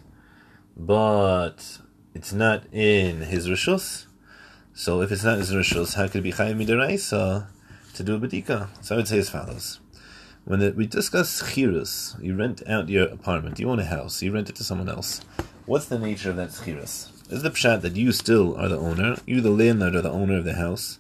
but 0.80 1.78
it's 2.14 2.32
not 2.32 2.64
in 2.72 3.20
his 3.20 3.48
rishus. 3.48 4.06
So 4.80 5.02
if 5.02 5.12
it's 5.12 5.24
not 5.24 5.36
his 5.36 5.52
rishus, 5.52 5.96
how 5.96 6.08
could 6.08 6.20
it 6.20 6.22
be 6.22 6.32
chayim 6.32 6.56
midaraisa 6.56 7.48
to 7.92 8.02
do 8.02 8.14
a 8.14 8.18
bedika? 8.18 8.68
So 8.82 8.94
I 8.94 8.96
would 8.96 9.08
say 9.08 9.18
as 9.18 9.28
follows: 9.28 9.78
When 10.46 10.60
the, 10.60 10.72
we 10.72 10.86
discuss 10.86 11.42
chirus, 11.42 12.16
you 12.22 12.34
rent 12.34 12.62
out 12.66 12.88
your 12.88 13.06
apartment, 13.08 13.60
you 13.60 13.68
own 13.68 13.78
a 13.78 13.84
house, 13.84 14.22
you 14.22 14.32
rent 14.32 14.48
it 14.48 14.56
to 14.56 14.64
someone 14.64 14.88
else. 14.88 15.20
What's 15.66 15.84
the 15.84 15.98
nature 15.98 16.30
of 16.30 16.36
that 16.36 16.48
chirus? 16.48 17.10
Is 17.30 17.42
the 17.42 17.50
pshat 17.50 17.82
that 17.82 17.96
you 17.96 18.10
still 18.12 18.56
are 18.56 18.70
the 18.70 18.78
owner, 18.78 19.16
you 19.26 19.42
the 19.42 19.50
landlord 19.50 19.96
or 19.96 20.00
the 20.00 20.10
owner 20.10 20.38
of 20.38 20.44
the 20.44 20.54
house, 20.54 20.98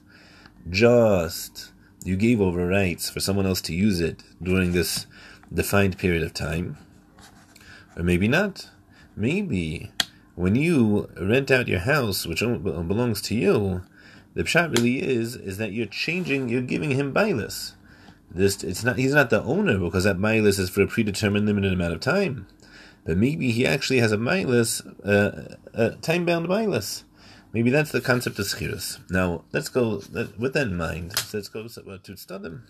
just 0.68 1.72
you 2.04 2.16
gave 2.16 2.38
over 2.38 2.66
rights 2.66 3.08
for 3.08 3.20
someone 3.20 3.46
else 3.46 3.62
to 3.62 3.74
use 3.74 3.98
it 3.98 4.22
during 4.42 4.72
this 4.72 5.06
defined 5.50 5.96
period 5.96 6.22
of 6.22 6.34
time, 6.34 6.76
or 7.96 8.02
maybe 8.02 8.28
not 8.28 8.68
maybe 9.16 9.90
when 10.40 10.54
you 10.54 11.08
rent 11.20 11.50
out 11.50 11.68
your 11.68 11.80
house, 11.80 12.26
which 12.26 12.40
belongs 12.40 13.20
to 13.20 13.34
you, 13.34 13.82
the 14.32 14.42
pshat 14.42 14.74
really 14.74 15.02
is 15.02 15.36
is 15.36 15.58
that 15.58 15.72
you're 15.72 15.86
changing, 15.86 16.48
you're 16.48 16.62
giving 16.62 16.92
him 16.92 17.12
bailus. 17.12 17.74
This 18.30 18.64
it's 18.64 18.82
not 18.82 18.96
he's 18.96 19.12
not 19.12 19.28
the 19.28 19.42
owner 19.42 19.78
because 19.78 20.04
that 20.04 20.16
bailus 20.16 20.58
is 20.58 20.70
for 20.70 20.80
a 20.82 20.86
predetermined 20.86 21.44
limited 21.44 21.74
amount 21.74 21.92
of 21.92 22.00
time, 22.00 22.46
but 23.04 23.18
maybe 23.18 23.50
he 23.50 23.66
actually 23.66 23.98
has 23.98 24.12
a 24.12 24.16
bailus, 24.16 24.70
uh, 25.04 25.56
a 25.74 25.96
time 25.96 26.24
bound 26.24 26.48
bailus. 26.48 27.02
Maybe 27.52 27.70
that's 27.70 27.92
the 27.92 28.00
concept 28.00 28.38
of 28.38 28.46
schirus. 28.46 28.98
Now 29.10 29.44
let's 29.52 29.68
go 29.68 30.00
with 30.38 30.54
that 30.54 30.68
in 30.68 30.76
mind. 30.76 31.12
Let's 31.34 31.48
go 31.48 31.64
to 31.64 31.68
Tzadim. 31.68 32.62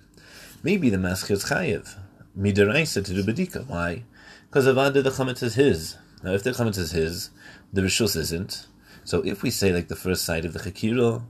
Maybe 0.64 0.90
the 0.90 0.98
masker 0.98 1.34
is 1.34 1.44
chayiv 1.44 1.96
midaraisa 2.36 3.04
to 3.04 3.14
do 3.14 3.22
bedika. 3.22 3.64
Why? 3.68 4.02
Because 4.48 4.66
avada 4.66 5.04
the 5.04 5.10
chametz 5.10 5.42
is 5.44 5.54
his. 5.54 5.96
Now, 6.22 6.32
if 6.32 6.42
the 6.42 6.50
chametz 6.50 6.78
is 6.78 6.92
his, 6.92 7.30
the 7.72 7.82
rishus 7.82 8.16
isn't. 8.16 8.66
So, 9.04 9.22
if 9.22 9.42
we 9.42 9.50
say 9.50 9.72
like 9.72 9.88
the 9.88 9.96
first 9.96 10.24
side 10.24 10.44
of 10.44 10.52
the 10.52 10.58
chakiro, 10.58 11.22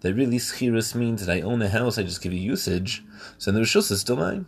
that 0.00 0.14
really 0.14 0.38
schirus 0.38 0.94
means 0.94 1.24
that 1.24 1.36
I 1.36 1.40
own 1.40 1.62
a 1.62 1.68
house, 1.68 1.98
I 1.98 2.02
just 2.02 2.22
give 2.22 2.32
you 2.32 2.40
usage, 2.40 3.04
so 3.38 3.50
the 3.50 3.60
rishus 3.60 3.90
is 3.90 4.00
still 4.00 4.16
mine. 4.16 4.46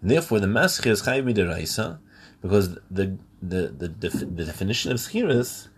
And 0.00 0.10
therefore, 0.10 0.40
the 0.40 0.46
maschir 0.46 0.90
is 0.90 1.02
chayiv 1.02 1.24
midiraisa, 1.24 1.98
because 2.42 2.74
the 2.90 3.18
the, 3.40 3.68
the, 3.68 3.88
the, 3.88 4.08
the 4.08 4.44
definition 4.44 4.90
of 4.90 4.98
schirus 4.98 5.68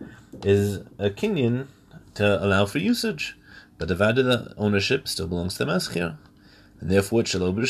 is 0.43 0.77
a 0.97 1.09
kinyan 1.11 1.67
to 2.15 2.43
allow 2.43 2.65
for 2.65 2.79
usage, 2.79 3.37
but 3.77 3.87
the 3.87 3.95
vada 3.95 4.23
the 4.23 4.53
ownership 4.57 5.07
still 5.07 5.27
belongs 5.27 5.55
to 5.55 5.65
the 5.65 5.71
maschir, 5.71 6.17
and 6.79 6.89
therefore 6.89 7.21
it 7.21 7.27
shall 7.27 7.51
be 7.51 7.67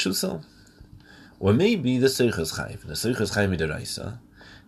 Or 1.40 1.54
maybe 1.54 1.98
the 1.98 2.08
seich 2.08 2.40
is 2.40 2.54
chayiv, 2.54 2.84
the 2.84 2.94
seich 2.94 3.20
is 3.20 3.32
chayiv 3.32 3.58
midiraisa, 3.58 4.20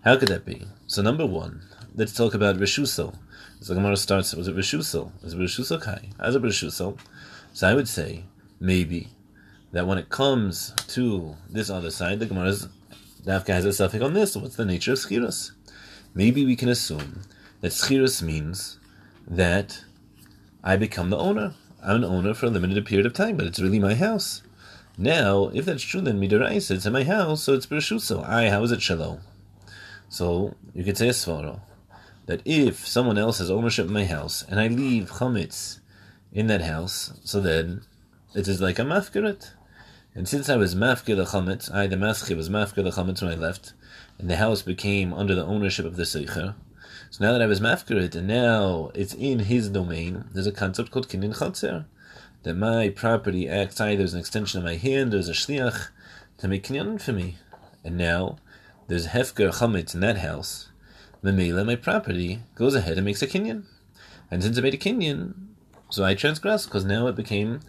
how 0.03 0.17
could 0.17 0.28
that 0.30 0.45
be? 0.45 0.67
So 0.93 1.01
number 1.01 1.25
one, 1.25 1.63
let's 1.95 2.13
talk 2.13 2.35
about 2.35 2.57
Rishuso. 2.57 3.15
So 3.61 3.73
the 3.73 3.79
Gemara 3.79 3.97
starts, 3.97 4.35
was 4.35 4.47
it 4.47 4.55
Rishuso? 4.55 5.11
Was 5.23 5.33
it 5.33 5.39
Rishuso 5.39 5.81
Kai? 5.81 6.09
As 6.19 6.35
a 6.35 6.39
Rishuso. 6.39 6.99
So 7.51 7.67
I 7.67 7.73
would 7.73 7.87
say, 7.87 8.25
maybe, 8.59 9.07
that 9.71 9.87
when 9.87 9.97
it 9.97 10.09
comes 10.09 10.71
to 10.89 11.35
this 11.49 11.71
other 11.71 11.89
side, 11.89 12.19
the 12.19 12.27
Gemara's 12.27 12.67
Dafka 13.25 13.47
has 13.47 13.65
a 13.65 13.73
suffix 13.73 14.03
on 14.03 14.13
this. 14.13 14.35
What's 14.37 14.55
the 14.55 14.65
nature 14.65 14.91
of 14.91 14.99
Schiros? 14.99 15.53
Maybe 16.13 16.45
we 16.45 16.55
can 16.55 16.69
assume 16.69 17.23
that 17.61 17.71
Schiros 17.71 18.21
means 18.21 18.77
that 19.25 19.83
I 20.63 20.77
become 20.77 21.09
the 21.09 21.17
owner. 21.17 21.55
I'm 21.81 21.95
an 21.95 22.03
owner 22.03 22.35
for 22.35 22.45
a 22.45 22.49
limited 22.51 22.85
period 22.85 23.07
of 23.07 23.13
time, 23.13 23.35
but 23.35 23.47
it's 23.47 23.59
really 23.59 23.79
my 23.79 23.95
house. 23.95 24.43
Now, 24.95 25.49
if 25.55 25.65
that's 25.65 25.81
true, 25.81 26.01
then 26.01 26.21
Midarais, 26.21 26.69
it's 26.69 26.85
in 26.85 26.93
my 26.93 27.03
house, 27.03 27.41
so 27.41 27.55
it's 27.55 27.65
Bershuso. 27.65 28.23
I, 28.23 28.51
how 28.51 28.61
is 28.61 28.71
it 28.71 28.83
Shalom? 28.83 29.21
So 30.14 30.53
you 30.76 30.84
could 30.84 30.95
say 30.95 31.07
a 31.07 31.11
svara 31.11 31.61
that 32.28 32.43
if 32.45 32.88
someone 32.88 33.18
else 33.18 33.39
has 33.39 33.49
ownership 33.49 33.86
of 33.86 33.91
my 33.91 34.05
house 34.05 34.45
and 34.47 34.59
I 34.59 34.68
leave 34.68 35.09
chametz 35.09 35.80
in 36.32 36.45
that 36.45 36.61
house, 36.61 37.20
so 37.24 37.41
then 37.41 37.82
it 38.36 38.47
is 38.47 38.61
like 38.61 38.78
a 38.78 38.84
mafkirat. 38.84 39.53
And 40.14 40.30
since 40.30 40.49
I 40.49 40.55
was 40.55 40.76
mafkir 40.76 41.16
the 41.16 41.26
chametz, 41.26 41.74
I 41.74 41.88
the 41.88 41.95
maschir 41.95 42.38
was 42.38 42.47
mafkir 42.47 42.84
the 42.84 42.91
chametz 42.91 43.24
when 43.24 43.32
I 43.32 43.36
left, 43.36 43.74
and 44.20 44.30
the 44.30 44.36
house 44.36 44.61
became 44.61 45.16
under 45.16 45.34
the 45.34 45.47
ownership 45.47 45.84
of 45.84 45.95
the 45.95 46.03
seicher. 46.03 46.53
So 47.09 47.26
now 47.26 47.32
that 47.32 47.41
I 47.41 47.47
was 47.47 47.59
mafkirit 47.59 48.14
and 48.14 48.28
now 48.28 48.91
it's 48.93 49.16
in 49.16 49.39
his 49.39 49.68
domain, 49.68 50.26
there's 50.32 50.45
a 50.45 50.51
concept 50.51 50.91
called 50.91 51.09
kinyan 51.09 51.36
chatzer. 51.36 51.86
That 52.43 52.53
my 52.53 52.89
property 52.89 53.49
acts 53.49 53.82
either 53.82 54.03
as 54.03 54.14
an 54.14 54.20
extension 54.20 54.59
of 54.59 54.64
my 54.64 54.76
hand 54.76 55.16
or 55.16 55.18
as 55.18 55.28
a 55.28 55.34
shliach 55.34 55.88
to 56.38 56.47
make 56.47 56.68
kinyan 56.68 57.01
for 57.01 57.14
me. 57.14 57.38
And 57.84 57.97
now 57.97 58.38
there's 58.93 59.07
hefker 59.07 59.51
chametz 59.51 59.95
in 59.95 60.01
that 60.01 60.19
house, 60.19 60.69
Memela, 61.23 61.65
my 61.65 61.75
property, 61.75 62.43
goes 62.53 62.75
ahead 62.75 62.95
and 62.95 63.05
makes 63.05 63.23
a 63.23 63.27
kinyan. 63.27 63.63
And 64.29 64.43
since 64.43 64.55
I 64.55 64.61
made 64.61 64.75
a 64.75 64.77
kinyan, 64.77 65.33
so 65.89 66.03
I 66.03 66.13
transgress, 66.13 66.65
because 66.65 66.85
now 66.85 67.07
it 67.07 67.15
became 67.15 67.61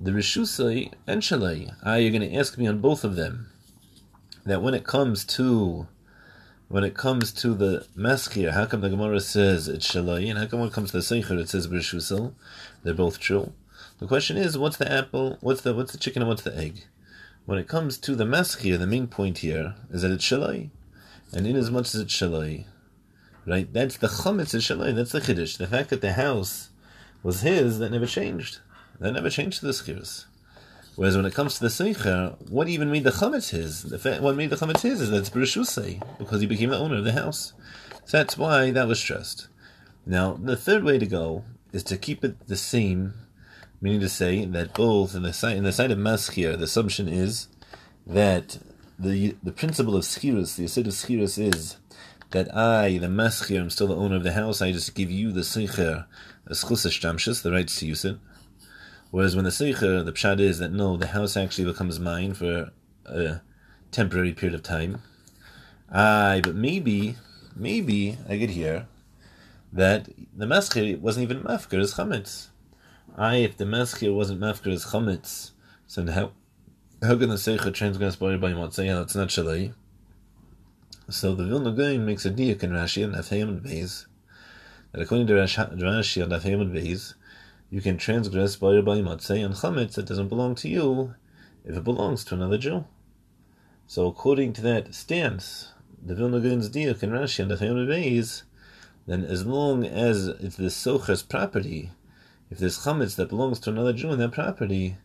the 0.00 0.10
Rishusai 0.10 0.90
and 1.06 1.22
Shalai. 1.22 1.72
Ah, 1.84 1.94
you're 1.94 2.10
going 2.10 2.28
to 2.28 2.36
ask 2.36 2.58
me 2.58 2.66
on 2.66 2.80
both 2.80 3.04
of 3.04 3.14
them. 3.14 3.46
That 4.44 4.60
when 4.60 4.74
it 4.74 4.82
comes 4.82 5.24
to 5.36 5.86
when 6.66 6.82
it 6.82 6.96
comes 6.96 7.32
to 7.34 7.54
the 7.54 7.86
maskir, 7.96 8.50
how 8.50 8.66
come 8.66 8.80
the 8.80 8.90
Gemara 8.90 9.20
says 9.20 9.68
it's 9.68 9.86
Shalai, 9.86 10.28
and 10.28 10.36
how 10.36 10.46
come 10.46 10.58
when 10.58 10.70
it 10.70 10.74
comes 10.74 10.90
to 10.90 10.96
the 10.96 11.04
Seicher 11.04 11.38
it 11.38 11.48
says 11.48 11.68
Rishusal? 11.68 12.32
They're 12.82 12.92
both 12.92 13.20
true. 13.20 13.52
The 14.00 14.08
question 14.08 14.36
is, 14.36 14.58
what's 14.58 14.78
the 14.78 14.90
apple, 14.90 15.38
what's 15.42 15.60
the 15.60 15.74
what's 15.74 15.92
the 15.92 15.98
chicken, 15.98 16.22
and 16.22 16.28
what's 16.28 16.42
the 16.42 16.58
egg? 16.58 16.86
When 17.44 17.58
it 17.58 17.68
comes 17.68 17.98
to 17.98 18.14
the 18.14 18.24
maschir, 18.24 18.78
the 18.78 18.86
main 18.86 19.08
point 19.08 19.38
here 19.38 19.74
is 19.90 20.02
that 20.02 20.12
it's 20.12 20.24
shalai. 20.24 20.70
And 21.34 21.46
in 21.46 21.56
as 21.56 21.70
much 21.70 21.94
as 21.94 22.00
it's 22.00 22.14
shalai, 22.14 22.66
Right? 23.44 23.72
That's 23.72 23.96
the 23.96 24.06
chametz 24.06 24.54
is 24.54 24.64
shalai. 24.64 24.94
That's 24.94 25.12
the 25.12 25.20
chiddush. 25.20 25.58
The 25.58 25.66
fact 25.66 25.90
that 25.90 26.00
the 26.00 26.12
house 26.12 26.70
was 27.22 27.42
his, 27.42 27.78
that 27.80 27.90
never 27.90 28.06
changed. 28.06 28.60
That 29.00 29.12
never 29.12 29.30
changed 29.30 29.60
to 29.60 29.66
the 29.66 29.72
skiris. 29.72 30.26
Whereas 30.94 31.16
when 31.16 31.26
it 31.26 31.34
comes 31.34 31.54
to 31.54 31.60
the 31.60 31.68
seicher, 31.68 32.36
what 32.50 32.68
even 32.68 32.90
made 32.90 33.04
the 33.04 33.10
chametz 33.10 33.50
his? 33.50 33.82
The 33.82 33.98
fact, 33.98 34.22
what 34.22 34.36
made 34.36 34.50
the 34.50 34.56
chametz 34.56 34.82
his 34.82 35.00
is 35.00 35.10
that 35.10 35.18
it's 35.18 35.30
b'rishusei, 35.30 36.18
because 36.18 36.40
he 36.40 36.46
became 36.46 36.70
the 36.70 36.78
owner 36.78 36.96
of 36.96 37.04
the 37.04 37.12
house. 37.12 37.52
So 38.04 38.18
that's 38.18 38.36
why 38.38 38.70
that 38.70 38.86
was 38.86 39.00
stressed. 39.00 39.48
Now, 40.06 40.34
the 40.34 40.56
third 40.56 40.84
way 40.84 40.98
to 40.98 41.06
go 41.06 41.44
is 41.72 41.82
to 41.84 41.96
keep 41.96 42.24
it 42.24 42.46
the 42.46 42.56
same, 42.56 43.14
meaning 43.82 44.00
to 44.00 44.08
say 44.08 44.46
that 44.46 44.72
both 44.72 45.14
in 45.14 45.22
the 45.22 45.34
side 45.34 45.58
in 45.58 45.64
the 45.64 45.72
side 45.72 45.90
of 45.90 45.98
maschir, 45.98 46.56
the 46.56 46.64
assumption 46.64 47.08
is 47.08 47.48
that 48.06 48.58
the 48.98 49.36
the 49.42 49.52
principle 49.52 49.96
of 49.96 50.04
schirus, 50.04 50.56
the 50.56 50.64
asid 50.64 50.86
of 50.86 50.94
schirus 50.94 51.38
is 51.38 51.76
that 52.30 52.56
I, 52.56 52.96
the 52.96 53.08
maschir, 53.08 53.60
am 53.60 53.68
still 53.68 53.88
the 53.88 53.96
owner 53.96 54.16
of 54.16 54.22
the 54.22 54.32
house. 54.32 54.62
I 54.62 54.72
just 54.72 54.94
give 54.94 55.10
you 55.10 55.32
the 55.32 55.42
seicher, 55.42 56.06
the 56.46 56.54
schus 56.54 57.42
the 57.42 57.52
rights 57.52 57.78
to 57.80 57.86
use 57.86 58.06
it. 58.06 58.16
Whereas 59.12 59.36
when 59.36 59.44
the 59.44 59.50
Seicher, 59.50 60.02
the 60.02 60.12
Pshad 60.12 60.40
is 60.40 60.58
that 60.58 60.72
no, 60.72 60.96
the 60.96 61.08
house 61.08 61.36
actually 61.36 61.66
becomes 61.66 62.00
mine 62.00 62.32
for 62.32 62.70
a 63.04 63.42
temporary 63.90 64.32
period 64.32 64.54
of 64.54 64.62
time. 64.62 65.02
Aye, 65.90 66.40
but 66.42 66.54
maybe, 66.54 67.16
maybe 67.54 68.16
I 68.26 68.38
could 68.38 68.48
hear 68.48 68.86
that 69.70 70.08
the 70.34 70.46
Maschir 70.46 70.98
wasn't 70.98 71.24
even 71.24 71.42
Mafkir 71.42 71.80
as 71.80 71.92
Chametz. 71.92 72.48
Aye, 73.16 73.36
if 73.36 73.58
the 73.58 73.64
Maschir 73.64 74.14
wasn't 74.14 74.40
Mafkir 74.40 74.72
as 74.72 74.86
Chametz, 74.86 75.50
so 75.86 76.10
how, 76.10 76.32
how 77.02 77.18
can 77.18 77.28
the 77.28 77.34
Seicher 77.34 77.72
transgress 77.72 78.16
by 78.16 78.38
by 78.38 78.52
Motzei? 78.52 78.86
That's 78.86 79.14
not 79.14 79.28
Shalai. 79.28 79.74
So 81.10 81.34
the 81.34 81.44
Vilna 81.44 81.72
Gaon 81.72 82.06
makes 82.06 82.24
a 82.24 82.30
diak 82.30 82.62
in 82.62 82.70
Rashi 82.70 83.04
and 83.04 83.14
Afayim 83.14 83.48
and 83.48 83.62
Beis 83.62 84.06
that 84.92 85.02
according 85.02 85.26
to 85.26 85.34
Rashi 85.34 86.22
and 86.22 86.32
Afayim 86.32 86.62
and 86.62 86.74
Beis, 86.74 87.12
you 87.68 87.82
can 87.82 87.98
transgress 87.98 88.56
by 88.56 88.72
your 88.72 88.82
matzeh 88.82 89.44
and 89.44 89.54
chametz 89.54 89.94
that 89.94 90.06
doesn't 90.06 90.28
belong 90.28 90.54
to 90.54 90.68
you 90.70 91.14
if 91.66 91.76
it 91.76 91.84
belongs 91.84 92.24
to 92.24 92.34
another 92.34 92.56
Jew. 92.56 92.86
So 93.86 94.06
according 94.06 94.54
to 94.54 94.62
that 94.62 94.94
stance, 94.94 95.72
the 96.02 96.14
Vilna 96.14 96.40
Gaon's 96.40 96.70
diak 96.70 97.02
and 97.02 97.12
Rashi 97.12 97.40
and 97.40 97.50
the 97.50 97.56
Beis, 97.56 98.44
then 99.06 99.22
as 99.22 99.44
long 99.44 99.84
as 99.84 100.28
it's 100.28 100.56
the 100.56 100.70
socher's 100.70 101.22
property, 101.22 101.90
if 102.52 102.58
there's 102.58 102.80
chametz 102.80 103.16
that 103.16 103.30
belongs 103.30 103.58
to 103.58 103.70
another 103.70 103.94
Jew 103.94 104.12
in 104.12 104.18
that 104.18 104.32
property, 104.32 104.98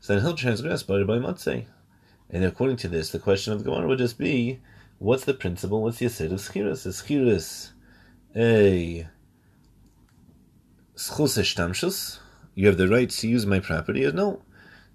so 0.00 0.14
then 0.14 0.22
he'll 0.22 0.34
transgress 0.34 0.82
by 0.82 1.02
by 1.02 1.18
matzeh. 1.18 1.66
And 2.30 2.42
according 2.42 2.78
to 2.78 2.88
this, 2.88 3.10
the 3.10 3.18
question 3.18 3.52
of 3.52 3.58
the 3.58 3.66
Gemara 3.66 3.86
would 3.86 3.98
just 3.98 4.16
be, 4.16 4.60
what's 4.98 5.26
the 5.26 5.34
principle? 5.34 5.82
What's 5.82 5.98
the 5.98 6.06
asset 6.06 6.32
of 6.32 6.40
schiras? 6.40 6.86
Is 6.86 7.02
schiras 7.02 7.72
a 8.34 9.06
schus 10.94 12.18
you 12.54 12.66
have 12.66 12.78
the 12.78 12.88
right 12.88 13.10
to 13.10 13.28
use 13.28 13.44
my 13.44 13.60
property. 13.60 14.10
No, 14.10 14.40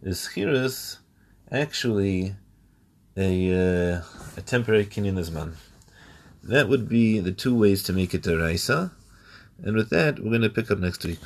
is 0.01 0.27
schiras 0.27 0.97
actually 1.51 2.35
a 3.15 3.53
uh, 3.53 4.01
a 4.37 4.41
temporary 4.41 4.87
kinyan? 4.87 5.53
That 6.41 6.67
would 6.67 6.89
be 6.89 7.19
the 7.19 7.31
two 7.31 7.55
ways 7.55 7.83
to 7.83 7.93
make 7.93 8.15
it 8.15 8.25
a 8.25 8.35
raisa. 8.35 8.91
And 9.63 9.75
with 9.75 9.89
that, 9.89 10.19
we're 10.19 10.29
going 10.29 10.41
to 10.41 10.49
pick 10.49 10.71
up 10.71 10.79
next 10.79 11.03
week. 11.05 11.19